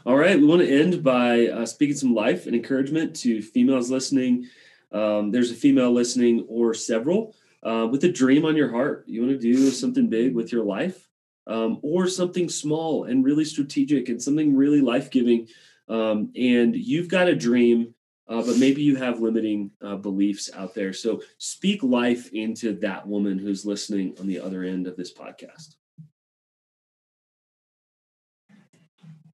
All 0.05 0.17
right 0.17 0.37
we 0.37 0.45
want 0.45 0.61
to 0.61 0.81
end 0.81 1.01
by 1.01 1.47
uh, 1.47 1.65
speaking 1.65 1.95
some 1.95 2.13
life 2.13 2.45
and 2.45 2.55
encouragement 2.55 3.15
to 3.17 3.41
females 3.41 3.89
listening. 3.89 4.49
Um, 4.91 5.31
there's 5.31 5.51
a 5.51 5.55
female 5.55 5.91
listening 5.91 6.45
or 6.49 6.73
several 6.73 7.35
uh, 7.65 7.87
with 7.91 8.03
a 8.03 8.11
dream 8.11 8.45
on 8.45 8.55
your 8.55 8.69
heart. 8.69 9.03
You 9.07 9.21
want 9.21 9.33
to 9.33 9.39
do 9.39 9.71
something 9.71 10.07
big 10.07 10.35
with 10.35 10.51
your 10.51 10.63
life, 10.63 11.09
um, 11.47 11.79
or 11.81 12.07
something 12.07 12.47
small 12.47 13.05
and 13.05 13.25
really 13.25 13.45
strategic 13.45 14.07
and 14.09 14.21
something 14.21 14.55
really 14.55 14.81
life 14.81 15.09
giving. 15.11 15.47
Um, 15.89 16.31
and 16.35 16.75
you've 16.75 17.09
got 17.09 17.27
a 17.27 17.35
dream, 17.35 17.93
uh, 18.27 18.41
but 18.43 18.57
maybe 18.57 18.81
you 18.81 18.95
have 18.95 19.19
limiting 19.19 19.71
uh, 19.81 19.95
beliefs 19.95 20.49
out 20.53 20.73
there. 20.73 20.93
So 20.93 21.21
speak 21.37 21.83
life 21.83 22.31
into 22.33 22.73
that 22.79 23.07
woman 23.07 23.37
who's 23.37 23.65
listening 23.65 24.15
on 24.19 24.27
the 24.27 24.39
other 24.39 24.63
end 24.63 24.87
of 24.87 24.95
this 24.95 25.13
podcast. 25.13 25.75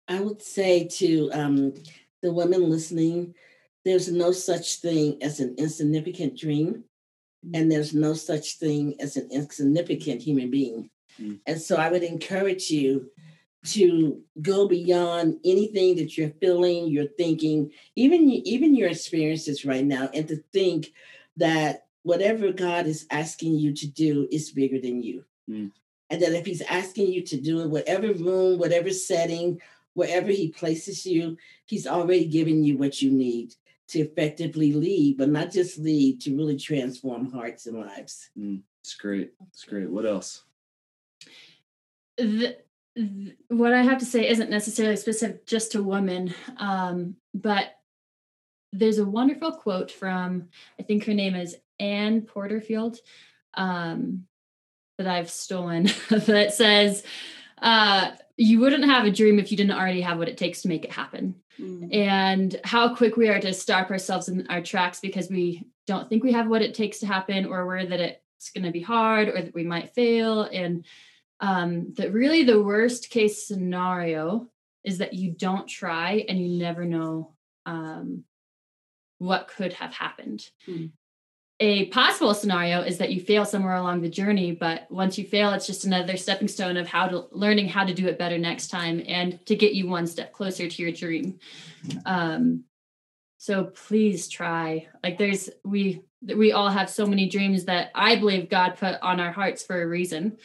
I 0.07 0.19
would 0.19 0.41
say 0.41 0.87
to 0.87 1.29
um, 1.31 1.73
the 2.21 2.33
women 2.33 2.69
listening, 2.69 3.33
there's 3.85 4.11
no 4.11 4.33
such 4.33 4.81
thing 4.81 5.17
as 5.21 5.39
an 5.39 5.55
insignificant 5.57 6.37
dream 6.37 6.83
and 7.53 7.71
there's 7.71 7.93
no 7.93 8.13
such 8.13 8.57
thing 8.57 8.95
as 8.99 9.17
an 9.17 9.29
insignificant 9.31 10.21
human 10.21 10.51
being. 10.51 10.89
Mm. 11.19 11.39
And 11.47 11.61
so 11.61 11.75
I 11.75 11.91
would 11.91 12.03
encourage 12.03 12.69
you 12.69 13.09
to 13.63 14.21
go 14.41 14.67
beyond 14.67 15.39
anything 15.45 15.95
that 15.97 16.17
you're 16.17 16.31
feeling, 16.41 16.87
you're 16.87 17.05
thinking, 17.17 17.71
even 17.95 18.29
even 18.29 18.75
your 18.75 18.89
experiences 18.89 19.65
right 19.65 19.85
now, 19.85 20.09
and 20.13 20.27
to 20.27 20.37
think 20.53 20.93
that 21.37 21.85
whatever 22.03 22.51
God 22.51 22.87
is 22.87 23.05
asking 23.11 23.55
you 23.55 23.73
to 23.75 23.87
do 23.87 24.27
is 24.31 24.51
bigger 24.51 24.79
than 24.79 25.03
you. 25.03 25.23
Mm. 25.49 25.71
And 26.09 26.21
that 26.21 26.33
if 26.33 26.45
He's 26.45 26.61
asking 26.61 27.11
you 27.11 27.21
to 27.23 27.39
do 27.39 27.61
it, 27.61 27.69
whatever 27.69 28.13
room, 28.13 28.57
whatever 28.59 28.89
setting, 28.89 29.61
wherever 29.93 30.29
He 30.29 30.49
places 30.49 31.05
you, 31.05 31.37
He's 31.65 31.85
already 31.85 32.25
given 32.25 32.63
you 32.63 32.77
what 32.77 33.01
you 33.01 33.11
need 33.11 33.53
to 33.91 33.99
effectively 33.99 34.73
lead, 34.73 35.17
but 35.17 35.29
not 35.29 35.51
just 35.51 35.77
lead, 35.77 36.21
to 36.21 36.35
really 36.35 36.57
transform 36.57 37.31
hearts 37.31 37.65
and 37.65 37.77
lives. 37.77 38.29
Mm, 38.37 38.61
it's 38.81 38.95
great. 38.95 39.31
It's 39.49 39.65
great. 39.65 39.89
What 39.89 40.05
else? 40.05 40.43
The, 42.17 42.57
the, 42.95 43.35
what 43.49 43.73
I 43.73 43.81
have 43.81 43.99
to 43.99 44.05
say 44.05 44.29
isn't 44.29 44.49
necessarily 44.49 44.95
specific 44.95 45.45
just 45.45 45.73
to 45.73 45.83
women, 45.83 46.33
um, 46.57 47.15
but 47.33 47.75
there's 48.71 48.99
a 48.99 49.05
wonderful 49.05 49.51
quote 49.51 49.91
from, 49.91 50.47
I 50.79 50.83
think 50.83 51.05
her 51.05 51.13
name 51.13 51.35
is 51.35 51.57
Anne 51.79 52.21
Porterfield, 52.21 52.97
um, 53.55 54.25
that 54.97 55.07
I've 55.07 55.29
stolen 55.29 55.89
that 56.09 56.53
says, 56.53 57.03
uh, 57.61 58.11
you 58.41 58.59
wouldn't 58.59 58.85
have 58.85 59.05
a 59.05 59.11
dream 59.11 59.37
if 59.37 59.51
you 59.51 59.57
didn't 59.57 59.77
already 59.77 60.01
have 60.01 60.17
what 60.17 60.27
it 60.27 60.35
takes 60.35 60.63
to 60.63 60.67
make 60.67 60.83
it 60.83 60.91
happen. 60.91 61.35
Mm. 61.59 61.95
And 61.95 62.59
how 62.63 62.95
quick 62.95 63.15
we 63.15 63.29
are 63.29 63.39
to 63.39 63.53
stop 63.53 63.91
ourselves 63.91 64.29
in 64.29 64.47
our 64.47 64.61
tracks 64.61 64.99
because 64.99 65.29
we 65.29 65.67
don't 65.85 66.09
think 66.09 66.23
we 66.23 66.31
have 66.31 66.47
what 66.47 66.63
it 66.63 66.73
takes 66.73 66.99
to 66.99 67.05
happen 67.07 67.45
or 67.45 67.67
we're 67.67 67.85
that 67.85 67.99
it's 67.99 68.49
going 68.49 68.65
to 68.65 68.71
be 68.71 68.81
hard 68.81 69.29
or 69.29 69.43
that 69.43 69.53
we 69.53 69.63
might 69.63 69.93
fail. 69.93 70.41
And 70.41 70.85
um, 71.39 71.93
that 71.97 72.13
really 72.13 72.43
the 72.43 72.61
worst 72.61 73.11
case 73.11 73.47
scenario 73.47 74.49
is 74.83 74.97
that 74.97 75.13
you 75.13 75.29
don't 75.31 75.67
try 75.67 76.25
and 76.27 76.39
you 76.39 76.57
never 76.57 76.83
know 76.83 77.33
um, 77.67 78.23
what 79.19 79.49
could 79.49 79.73
have 79.73 79.93
happened. 79.93 80.49
Mm 80.67 80.89
a 81.61 81.85
possible 81.85 82.33
scenario 82.33 82.81
is 82.81 82.97
that 82.97 83.11
you 83.11 83.21
fail 83.21 83.45
somewhere 83.45 83.75
along 83.75 84.01
the 84.01 84.09
journey 84.09 84.51
but 84.51 84.87
once 84.89 85.15
you 85.17 85.23
fail 85.23 85.53
it's 85.53 85.67
just 85.67 85.85
another 85.85 86.17
stepping 86.17 86.47
stone 86.47 86.75
of 86.75 86.87
how 86.87 87.07
to 87.07 87.27
learning 87.31 87.67
how 87.67 87.85
to 87.85 87.93
do 87.93 88.07
it 88.07 88.17
better 88.17 88.39
next 88.39 88.69
time 88.69 89.03
and 89.07 89.45
to 89.45 89.55
get 89.55 89.73
you 89.73 89.87
one 89.87 90.07
step 90.07 90.33
closer 90.33 90.67
to 90.67 90.81
your 90.81 90.91
dream. 90.91 91.39
Um, 92.05 92.63
so 93.37 93.65
please 93.65 94.27
try. 94.27 94.87
Like 95.03 95.19
there's 95.19 95.51
we 95.63 96.01
we 96.35 96.51
all 96.51 96.69
have 96.69 96.89
so 96.89 97.05
many 97.07 97.27
dreams 97.27 97.65
that 97.65 97.89
i 97.95 98.15
believe 98.15 98.47
god 98.47 98.77
put 98.77 99.01
on 99.01 99.19
our 99.19 99.31
hearts 99.31 99.63
for 99.63 99.81
a 99.81 99.87
reason. 99.87 100.37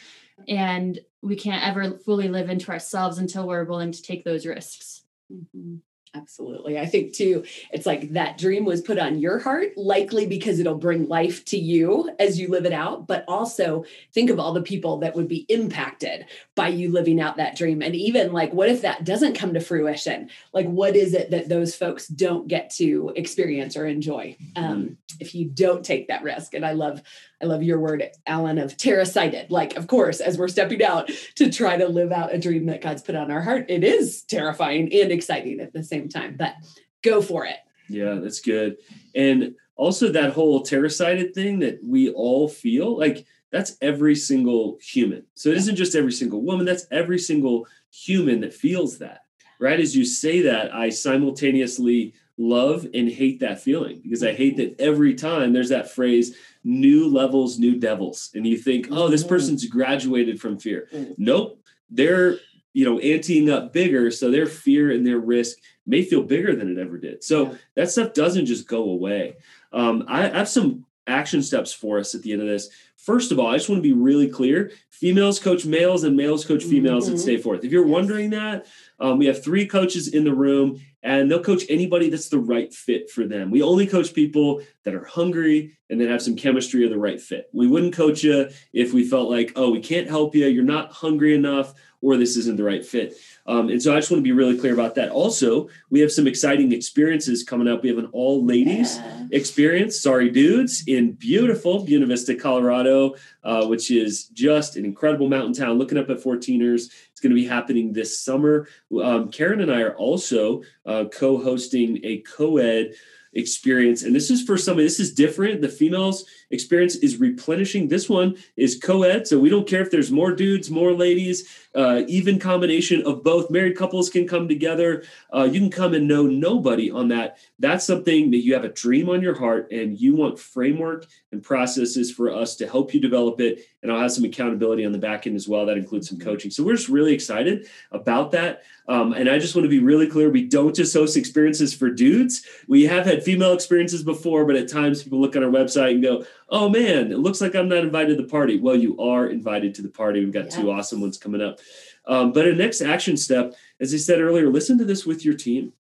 And 0.47 0.99
we 1.23 1.35
can't 1.35 1.65
ever 1.65 1.97
fully 1.97 2.27
live 2.29 2.49
into 2.49 2.71
ourselves 2.71 3.17
until 3.17 3.47
we're 3.47 3.65
willing 3.65 3.91
to 3.91 4.01
take 4.03 4.23
those 4.23 4.45
risks. 4.45 5.01
Mm-hmm. 5.33 5.77
Absolutely. 6.17 6.79
I 6.79 6.85
think 6.85 7.13
too, 7.13 7.45
it's 7.71 7.85
like 7.85 8.13
that 8.13 8.37
dream 8.37 8.65
was 8.65 8.81
put 8.81 8.97
on 8.97 9.19
your 9.19 9.39
heart, 9.39 9.77
likely 9.77 10.25
because 10.25 10.59
it'll 10.59 10.75
bring 10.75 11.07
life 11.07 11.45
to 11.45 11.57
you 11.57 12.09
as 12.19 12.39
you 12.39 12.47
live 12.47 12.65
it 12.65 12.73
out. 12.73 13.07
But 13.07 13.23
also 13.27 13.85
think 14.13 14.29
of 14.29 14.39
all 14.39 14.53
the 14.53 14.61
people 14.61 14.97
that 14.99 15.15
would 15.15 15.27
be 15.27 15.45
impacted 15.49 16.25
by 16.55 16.69
you 16.69 16.91
living 16.91 17.21
out 17.21 17.37
that 17.37 17.55
dream. 17.55 17.81
And 17.81 17.95
even 17.95 18.33
like, 18.33 18.51
what 18.51 18.69
if 18.69 18.81
that 18.81 19.03
doesn't 19.03 19.35
come 19.37 19.53
to 19.53 19.59
fruition? 19.59 20.29
Like, 20.53 20.67
what 20.67 20.95
is 20.95 21.13
it 21.13 21.31
that 21.31 21.49
those 21.49 21.75
folks 21.75 22.07
don't 22.07 22.47
get 22.47 22.71
to 22.71 23.13
experience 23.15 23.77
or 23.77 23.85
enjoy 23.85 24.35
um, 24.55 24.97
if 25.19 25.35
you 25.35 25.45
don't 25.45 25.85
take 25.85 26.07
that 26.07 26.23
risk? 26.23 26.53
And 26.53 26.65
I 26.65 26.73
love 26.73 27.01
I 27.41 27.45
love 27.45 27.61
your 27.61 27.79
word, 27.79 28.03
Alan, 28.25 28.57
of 28.57 28.77
terra-sighted. 28.77 29.51
Like, 29.51 29.75
of 29.75 29.87
course, 29.87 30.19
as 30.19 30.37
we're 30.37 30.47
stepping 30.47 30.83
out 30.83 31.09
to 31.35 31.51
try 31.51 31.77
to 31.77 31.87
live 31.87 32.11
out 32.11 32.33
a 32.33 32.39
dream 32.39 32.65
that 32.65 32.81
God's 32.81 33.03
put 33.03 33.15
on 33.15 33.29
our 33.29 33.41
heart, 33.41 33.65
it 33.69 33.83
is 33.83 34.23
terrifying 34.23 34.91
and 34.91 35.11
exciting 35.11 35.59
at 35.59 35.73
the 35.73 35.83
same 35.83 36.09
time. 36.09 36.35
But 36.37 36.55
go 37.03 37.21
for 37.21 37.45
it. 37.45 37.57
Yeah, 37.89 38.15
that's 38.15 38.39
good. 38.39 38.77
And 39.13 39.55
also 39.75 40.09
that 40.09 40.33
whole 40.33 40.61
terra-sighted 40.61 41.35
thing 41.35 41.59
that 41.59 41.79
we 41.83 42.09
all 42.09 42.47
feel 42.47 42.97
like 42.97 43.25
that's 43.51 43.77
every 43.81 44.15
single 44.15 44.77
human. 44.81 45.23
So 45.35 45.49
it 45.49 45.57
isn't 45.57 45.75
just 45.75 45.95
every 45.95 46.11
single 46.11 46.41
woman, 46.41 46.65
that's 46.65 46.87
every 46.91 47.19
single 47.19 47.67
human 47.91 48.41
that 48.41 48.53
feels 48.53 48.97
that. 48.97 49.21
Right. 49.59 49.79
As 49.79 49.95
you 49.95 50.05
say 50.05 50.41
that, 50.41 50.73
I 50.73 50.89
simultaneously 50.89 52.13
love 52.37 52.85
and 52.93 53.09
hate 53.09 53.39
that 53.39 53.59
feeling 53.59 53.99
because 54.03 54.23
I 54.23 54.33
hate 54.33 54.57
that 54.57 54.79
every 54.79 55.15
time 55.15 55.53
there's 55.53 55.69
that 55.69 55.89
phrase, 55.89 56.35
new 56.67 57.07
levels, 57.07 57.57
new 57.57 57.79
devils. 57.79 58.29
And 58.35 58.45
you 58.45 58.57
think, 58.57 58.89
oh, 58.91 59.07
this 59.07 59.21
mm-hmm. 59.21 59.29
person's 59.29 59.65
graduated 59.65 60.39
from 60.41 60.59
fear. 60.59 60.89
Mm. 60.93 61.15
Nope. 61.17 61.63
They're, 61.89 62.39
you 62.73 62.83
know, 62.83 62.99
anteing 62.99 63.49
up 63.49 63.71
bigger. 63.71 64.11
So 64.11 64.29
their 64.29 64.45
fear 64.45 64.91
and 64.91 65.07
their 65.07 65.17
risk 65.19 65.57
may 65.85 66.03
feel 66.03 66.23
bigger 66.23 66.53
than 66.55 66.69
it 66.69 66.77
ever 66.77 66.97
did. 66.97 67.23
So 67.23 67.43
yeah. 67.43 67.57
that 67.75 67.89
stuff 67.89 68.13
doesn't 68.13 68.47
just 68.47 68.67
go 68.67 68.83
away. 68.83 69.37
Um, 69.71 70.03
I, 70.09 70.29
I 70.29 70.39
have 70.39 70.49
some 70.49 70.85
action 71.07 71.41
steps 71.41 71.73
for 71.73 71.99
us 71.99 72.13
at 72.13 72.21
the 72.21 72.33
end 72.33 72.41
of 72.41 72.47
this. 72.47 72.69
First 72.97 73.31
of 73.31 73.39
all, 73.39 73.47
I 73.47 73.57
just 73.57 73.69
want 73.69 73.79
to 73.79 73.89
be 73.89 73.93
really 73.93 74.27
clear 74.27 74.71
females 74.89 75.39
coach 75.39 75.65
males 75.65 76.03
and 76.03 76.17
males 76.17 76.45
coach 76.45 76.63
females 76.63 77.05
mm-hmm. 77.05 77.15
at 77.15 77.19
Stay 77.19 77.37
Forth. 77.37 77.63
If 77.63 77.71
you're 77.71 77.85
wondering 77.85 78.31
that, 78.31 78.65
um, 78.99 79.17
we 79.17 79.27
have 79.27 79.43
three 79.43 79.65
coaches 79.65 80.07
in 80.09 80.23
the 80.23 80.33
room 80.33 80.81
and 81.03 81.31
they'll 81.31 81.43
coach 81.43 81.63
anybody 81.69 82.09
that's 82.09 82.29
the 82.29 82.39
right 82.39 82.73
fit 82.73 83.09
for 83.09 83.25
them. 83.25 83.51
We 83.51 83.61
only 83.61 83.87
coach 83.87 84.13
people 84.13 84.61
that 84.83 84.95
are 84.95 85.05
hungry 85.05 85.77
and 85.89 86.01
that 86.01 86.09
have 86.09 86.21
some 86.21 86.35
chemistry 86.35 86.83
or 86.83 86.89
the 86.89 86.97
right 86.97 87.21
fit. 87.21 87.49
We 87.53 87.67
wouldn't 87.67 87.93
coach 87.93 88.23
you 88.23 88.49
if 88.73 88.93
we 88.93 89.07
felt 89.07 89.29
like, 89.29 89.53
oh, 89.55 89.69
we 89.69 89.79
can't 89.79 90.09
help 90.09 90.35
you, 90.35 90.47
you're 90.47 90.63
not 90.63 90.91
hungry 90.91 91.33
enough, 91.33 91.73
or 92.01 92.17
this 92.17 92.37
isn't 92.37 92.57
the 92.57 92.63
right 92.63 92.85
fit. 92.85 93.15
Um, 93.47 93.69
and 93.69 93.81
so 93.81 93.93
I 93.93 93.99
just 93.99 94.11
want 94.11 94.19
to 94.19 94.23
be 94.23 94.31
really 94.31 94.57
clear 94.57 94.73
about 94.73 94.95
that. 94.95 95.09
Also, 95.09 95.69
we 95.89 95.99
have 96.01 96.11
some 96.11 96.27
exciting 96.27 96.71
experiences 96.71 97.43
coming 97.43 97.67
up. 97.67 97.81
We 97.81 97.89
have 97.89 97.97
an 97.97 98.09
all 98.11 98.45
ladies 98.45 98.97
yeah. 98.97 99.27
experience, 99.31 99.99
sorry 99.99 100.29
dudes, 100.29 100.83
in 100.87 101.13
beautiful 101.13 101.83
Buena 101.83 102.05
Vista, 102.05 102.35
Colorado, 102.35 103.15
uh, 103.43 103.65
which 103.65 103.89
is 103.89 104.25
just 104.27 104.75
an 104.75 104.85
incredible 104.85 105.27
mountain 105.27 105.53
town. 105.53 105.77
Looking 105.77 105.97
up 105.97 106.09
at 106.09 106.17
14ers, 106.17 106.91
it's 107.11 107.21
going 107.21 107.31
to 107.31 107.41
be 107.41 107.47
happening 107.47 107.93
this 107.93 108.19
summer. 108.19 108.67
Um, 109.01 109.31
Karen 109.31 109.61
and 109.61 109.71
I 109.71 109.81
are 109.81 109.95
also 109.95 110.61
uh, 110.85 111.05
co 111.05 111.37
hosting 111.37 111.99
a 112.03 112.19
co 112.19 112.57
ed 112.57 112.93
experience. 113.37 114.03
And 114.03 114.15
this 114.15 114.29
is 114.29 114.41
for 114.41 114.57
somebody, 114.57 114.85
this 114.85 114.99
is 114.99 115.13
different. 115.13 115.61
The 115.61 115.69
females 115.69 116.25
experience 116.49 116.95
is 116.95 117.17
replenishing. 117.17 117.87
This 117.87 118.09
one 118.09 118.35
is 118.55 118.79
co 118.81 119.03
ed. 119.03 119.27
So 119.27 119.39
we 119.39 119.49
don't 119.49 119.67
care 119.67 119.81
if 119.81 119.91
there's 119.91 120.11
more 120.11 120.33
dudes, 120.33 120.69
more 120.69 120.93
ladies, 120.93 121.47
uh, 121.77 122.01
even 122.07 122.39
combination 122.39 123.05
of 123.05 123.23
both. 123.23 123.51
Married 123.51 123.77
couples 123.77 124.09
can 124.09 124.27
come 124.27 124.47
together. 124.47 125.03
Uh, 125.33 125.43
you 125.43 125.59
can 125.59 125.69
come 125.69 125.93
and 125.93 126.07
know 126.07 126.23
nobody 126.23 126.89
on 126.89 127.07
that. 127.09 127.37
That's 127.59 127.85
something 127.85 128.31
that 128.31 128.43
you 128.43 128.55
have 128.55 128.63
a 128.63 128.69
dream 128.69 129.09
on 129.09 129.21
your 129.21 129.37
heart 129.37 129.71
and 129.71 129.97
you 129.97 130.15
want 130.15 130.39
framework 130.39 131.05
and 131.31 131.43
processes 131.43 132.11
for 132.11 132.33
us 132.33 132.55
to 132.55 132.67
help 132.67 132.93
you 132.93 132.99
develop 132.99 133.39
it. 133.39 133.67
And 133.83 133.91
I'll 133.91 134.01
have 134.01 134.11
some 134.11 134.25
accountability 134.25 134.85
on 134.85 134.91
the 134.91 134.97
back 134.97 135.27
end 135.27 135.35
as 135.35 135.47
well. 135.47 135.67
That 135.67 135.77
includes 135.77 136.09
some 136.09 136.17
coaching. 136.19 136.49
So 136.49 136.63
we're 136.63 136.75
just 136.75 136.89
really 136.89 137.13
excited 137.13 137.67
about 137.91 138.31
that. 138.31 138.63
Um, 138.87 139.13
and 139.13 139.29
I 139.29 139.37
just 139.37 139.53
want 139.53 139.65
to 139.65 139.69
be 139.69 139.79
really 139.79 140.07
clear 140.07 140.29
we 140.29 140.47
don't 140.47 140.75
just 140.75 140.93
host 140.93 141.17
experiences 141.17 141.73
for 141.73 141.89
dudes. 141.89 142.45
We 142.67 142.85
have 142.85 143.05
had 143.05 143.21
female 143.21 143.53
experiences 143.53 144.01
before, 144.01 144.45
but 144.45 144.55
at 144.55 144.69
times 144.69 145.03
people 145.03 145.19
look 145.19 145.35
on 145.35 145.43
our 145.43 145.49
website 145.49 145.91
and 145.91 146.01
go, 146.01 146.25
oh 146.49 146.69
man, 146.69 147.11
it 147.11 147.19
looks 147.19 147.41
like 147.41 147.53
I'm 147.53 147.67
not 147.67 147.79
invited 147.79 148.15
to 148.15 148.23
the 148.23 148.29
party. 148.29 148.57
Well, 148.57 148.77
you 148.77 148.97
are 148.99 149.27
invited 149.27 149.75
to 149.75 149.81
the 149.81 149.89
party. 149.89 150.21
We've 150.21 150.33
got 150.33 150.45
yes. 150.45 150.55
two 150.55 150.71
awesome 150.71 151.01
ones 151.01 151.17
coming 151.17 151.41
up. 151.41 151.59
Um, 152.05 152.31
but 152.31 152.47
a 152.47 152.53
next 152.53 152.81
action 152.81 153.17
step, 153.17 153.53
as 153.79 153.93
I 153.93 153.97
said 153.97 154.21
earlier, 154.21 154.49
listen 154.49 154.77
to 154.77 154.85
this 154.85 155.05
with 155.05 155.25
your 155.25 155.33
team 155.33 155.73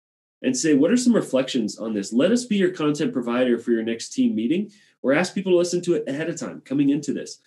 and 0.43 0.57
say, 0.57 0.75
what 0.75 0.91
are 0.91 0.97
some 0.97 1.15
reflections 1.15 1.79
on 1.79 1.95
this? 1.95 2.13
Let 2.13 2.33
us 2.33 2.45
be 2.45 2.57
your 2.57 2.71
content 2.71 3.13
provider 3.13 3.59
for 3.59 3.71
your 3.71 3.83
next 3.83 4.11
team 4.11 4.35
meeting 4.35 4.71
or 5.03 5.13
ask 5.13 5.35
people 5.35 5.53
to 5.53 5.59
listen 5.59 5.81
to 5.83 5.95
it 5.95 6.09
ahead 6.09 6.29
of 6.29 6.39
time 6.39 6.61
coming 6.65 6.91
into 6.91 7.13
this. 7.13 7.39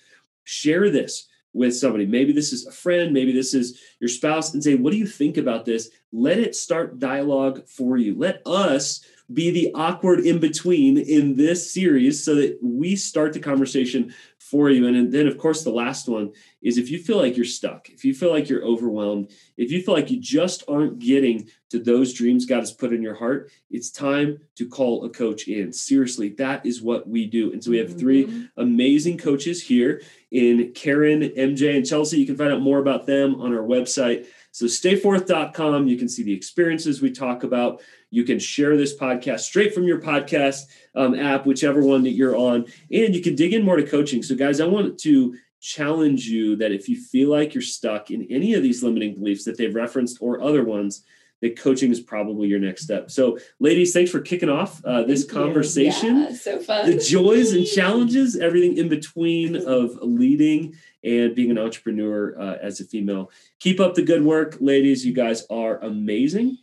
Share 0.44 0.90
this 0.90 1.28
with 1.54 1.76
somebody. 1.76 2.06
Maybe 2.06 2.32
this 2.32 2.54
is 2.54 2.66
a 2.66 2.72
friend, 2.72 3.14
maybe 3.14 3.32
this 3.32 3.54
is 3.54 3.80
your 4.00 4.08
spouse, 4.08 4.54
and 4.54 4.64
say, 4.64 4.76
What 4.76 4.92
do 4.92 4.98
you 4.98 5.08
think 5.08 5.38
about 5.38 5.66
this? 5.66 5.90
Let 6.12 6.40
it 6.40 6.56
start 6.56 7.00
dialogue 7.00 7.68
for 7.68 7.98
you. 7.98 8.16
Let 8.16 8.42
us 8.46 9.04
be 9.34 9.52
the 9.52 9.72
awkward 9.76 10.22
in 10.22 10.40
between 10.40 10.98
in 10.98 11.36
this 11.36 11.72
series 11.72 12.24
so 12.24 12.36
that 12.36 12.58
we 12.64 12.96
start 12.96 13.34
the 13.34 13.40
conversation 13.40 14.14
for 14.50 14.70
you. 14.70 14.88
And 14.88 15.12
then, 15.12 15.28
of 15.28 15.38
course, 15.38 15.64
the 15.64 15.70
last 15.70 16.08
one 16.08 16.32
is 16.62 16.78
if 16.78 16.90
you 16.90 17.00
feel 17.00 17.18
like 17.18 17.36
you're 17.36 17.46
stuck, 17.46 17.90
if 17.90 18.04
you 18.04 18.14
feel 18.14 18.32
like 18.32 18.50
you're 18.50 18.66
overwhelmed, 18.66 19.32
if 19.58 19.72
you 19.72 19.82
feel 19.82 19.94
like 19.94 20.10
you 20.10 20.20
just 20.20 20.64
aren't 20.68 21.00
getting 21.00 21.50
to 21.70 21.80
those 21.80 22.14
dreams 22.14 22.46
God 22.46 22.60
has 22.60 22.72
put 22.72 22.92
in 22.92 23.04
your 23.04 23.16
heart, 23.16 23.52
it's 23.70 23.92
time 23.92 24.40
to 24.56 24.68
call 24.68 25.06
a 25.06 25.10
coach 25.10 25.48
in. 25.48 25.72
Seriously, 25.72 26.30
that 26.38 26.66
is 26.66 26.82
what 26.82 27.08
we 27.08 27.26
do. 27.26 27.54
And 27.54 27.64
so 27.64 27.72
we 27.72 27.78
have 27.78 27.98
three 27.98 28.26
mm-hmm. 28.26 28.46
amazing 28.58 29.18
coaches 29.20 29.62
here 29.64 30.02
in 30.32 30.72
Karen, 30.74 31.22
MJ, 31.22 31.76
and 31.76 31.86
Chelsea. 31.86 32.20
You 32.20 32.26
can 32.26 32.38
find 32.38 32.52
out 32.52 32.62
more 32.62 32.80
about 32.80 33.06
them 33.06 33.40
on 33.40 33.54
our 33.54 33.64
website. 33.64 34.26
So 34.52 34.66
stayforth.com. 34.66 35.88
You 35.88 35.98
can 35.98 36.10
see 36.10 36.24
the 36.24 36.34
experiences 36.34 37.02
we 37.02 37.12
talk 37.12 37.44
about. 37.44 37.82
You 38.10 38.24
can 38.24 38.40
share 38.40 38.76
this 38.76 38.98
podcast 38.98 39.42
straight 39.42 39.74
from 39.74 39.84
your 39.84 40.02
podcast 40.02 40.64
um, 40.96 41.14
app, 41.18 41.46
whichever 41.46 41.82
one 41.82 42.04
that 42.04 42.12
you're 42.12 42.36
on, 42.36 42.66
and 42.92 43.16
you 43.16 43.22
can 43.22 43.36
dig 43.36 43.54
in 43.54 43.64
more 43.64 43.78
to 43.78 43.86
coaching. 43.86 44.24
So, 44.24 44.36
guys, 44.36 44.60
I 44.60 44.66
want 44.66 45.00
to 45.02 45.36
challenge 45.62 46.26
you 46.26 46.56
that 46.56 46.72
if 46.72 46.90
you 46.90 47.00
feel 47.00 47.30
like 47.30 47.54
you're 47.54 47.62
stuck 47.62 48.12
in 48.12 48.26
any 48.30 48.54
of 48.54 48.64
these 48.64 48.82
limiting 48.82 49.16
beliefs 49.16 49.46
that 49.46 49.58
they've 49.58 49.76
referenced 49.76 50.18
or 50.22 50.42
other 50.42 50.64
ones, 50.64 51.04
that 51.42 51.58
coaching 51.58 51.92
is 51.92 52.00
probably 52.00 52.48
your 52.48 52.60
next 52.60 52.84
step. 52.84 53.10
So, 53.10 53.38
ladies, 53.60 53.94
thanks 53.94 54.12
for 54.12 54.20
kicking 54.20 54.50
off 54.50 54.84
uh, 54.84 55.04
this 55.04 55.24
Thank 55.24 55.34
conversation. 55.34 56.18
Yeah, 56.18 56.34
so 56.34 56.60
fun. 56.60 56.90
The 56.90 56.98
joys 56.98 57.54
and 57.54 57.66
challenges, 57.76 58.36
everything 58.36 58.78
in 58.78 58.90
between 58.90 59.56
of 59.68 59.98
leading 60.02 60.76
and 61.04 61.34
being 61.36 61.52
an 61.52 61.58
entrepreneur 61.58 62.40
uh, 62.40 62.58
as 62.62 62.80
a 62.82 62.86
female. 62.86 63.32
Keep 63.60 63.80
up 63.80 63.96
the 63.96 64.02
good 64.02 64.24
work, 64.24 64.58
ladies. 64.60 65.06
You 65.06 65.14
guys 65.14 65.46
are 65.50 65.78
amazing. 65.80 66.58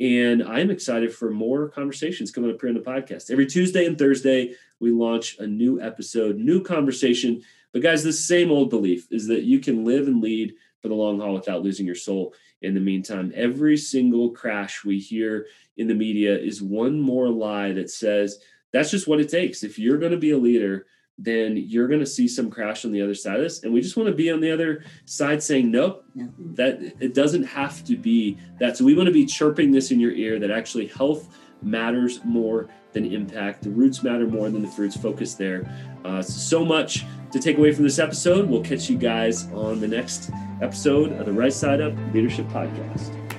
And 0.00 0.42
I'm 0.42 0.70
excited 0.70 1.14
for 1.14 1.30
more 1.30 1.68
conversations 1.68 2.32
coming 2.32 2.50
up 2.50 2.60
here 2.60 2.70
on 2.70 2.74
the 2.74 2.80
podcast. 2.80 3.30
Every 3.30 3.46
Tuesday 3.46 3.86
and 3.86 3.96
Thursday, 3.96 4.54
we 4.80 4.90
launch 4.90 5.38
a 5.38 5.46
new 5.46 5.80
episode, 5.80 6.38
new 6.38 6.62
conversation. 6.62 7.42
But, 7.72 7.82
guys, 7.82 8.02
the 8.02 8.12
same 8.12 8.50
old 8.50 8.70
belief 8.70 9.06
is 9.10 9.28
that 9.28 9.44
you 9.44 9.60
can 9.60 9.84
live 9.84 10.08
and 10.08 10.20
lead 10.20 10.54
for 10.80 10.88
the 10.88 10.94
long 10.94 11.20
haul 11.20 11.34
without 11.34 11.62
losing 11.62 11.86
your 11.86 11.94
soul 11.94 12.34
in 12.62 12.74
the 12.74 12.80
meantime. 12.80 13.32
Every 13.34 13.76
single 13.76 14.30
crash 14.30 14.84
we 14.84 14.98
hear 14.98 15.46
in 15.76 15.86
the 15.88 15.94
media 15.94 16.36
is 16.36 16.62
one 16.62 17.00
more 17.00 17.28
lie 17.28 17.72
that 17.72 17.90
says 17.90 18.38
that's 18.72 18.90
just 18.90 19.06
what 19.06 19.20
it 19.20 19.28
takes. 19.28 19.62
If 19.62 19.78
you're 19.78 19.98
going 19.98 20.12
to 20.12 20.18
be 20.18 20.30
a 20.30 20.38
leader, 20.38 20.86
then 21.18 21.56
you're 21.56 21.88
going 21.88 22.00
to 22.00 22.06
see 22.06 22.26
some 22.26 22.50
crash 22.50 22.84
on 22.84 22.92
the 22.92 23.02
other 23.02 23.14
side 23.14 23.36
of 23.36 23.42
this. 23.42 23.62
And 23.62 23.72
we 23.72 23.80
just 23.80 23.96
want 23.96 24.08
to 24.08 24.14
be 24.14 24.30
on 24.30 24.40
the 24.40 24.50
other 24.50 24.84
side 25.04 25.42
saying, 25.42 25.70
nope, 25.70 26.04
that 26.14 26.80
it 27.00 27.14
doesn't 27.14 27.44
have 27.44 27.84
to 27.84 27.96
be 27.96 28.38
that. 28.58 28.76
So 28.76 28.84
we 28.84 28.94
want 28.94 29.06
to 29.06 29.12
be 29.12 29.26
chirping 29.26 29.70
this 29.70 29.90
in 29.90 30.00
your 30.00 30.12
ear 30.12 30.38
that 30.38 30.50
actually 30.50 30.86
health 30.86 31.36
matters 31.62 32.20
more 32.24 32.68
than 32.92 33.12
impact. 33.12 33.62
The 33.62 33.70
roots 33.70 34.02
matter 34.02 34.26
more 34.26 34.50
than 34.50 34.62
the 34.62 34.68
fruits. 34.68 34.96
Focus 34.96 35.34
there. 35.34 35.70
Uh, 36.04 36.22
so 36.22 36.64
much 36.64 37.04
to 37.32 37.40
take 37.40 37.58
away 37.58 37.72
from 37.72 37.84
this 37.84 37.98
episode. 37.98 38.48
We'll 38.48 38.62
catch 38.62 38.88
you 38.88 38.96
guys 38.98 39.50
on 39.52 39.80
the 39.80 39.88
next 39.88 40.30
episode 40.60 41.12
of 41.12 41.26
the 41.26 41.32
Right 41.32 41.52
Side 41.52 41.80
Up 41.80 41.94
Leadership 42.12 42.46
Podcast. 42.48 43.31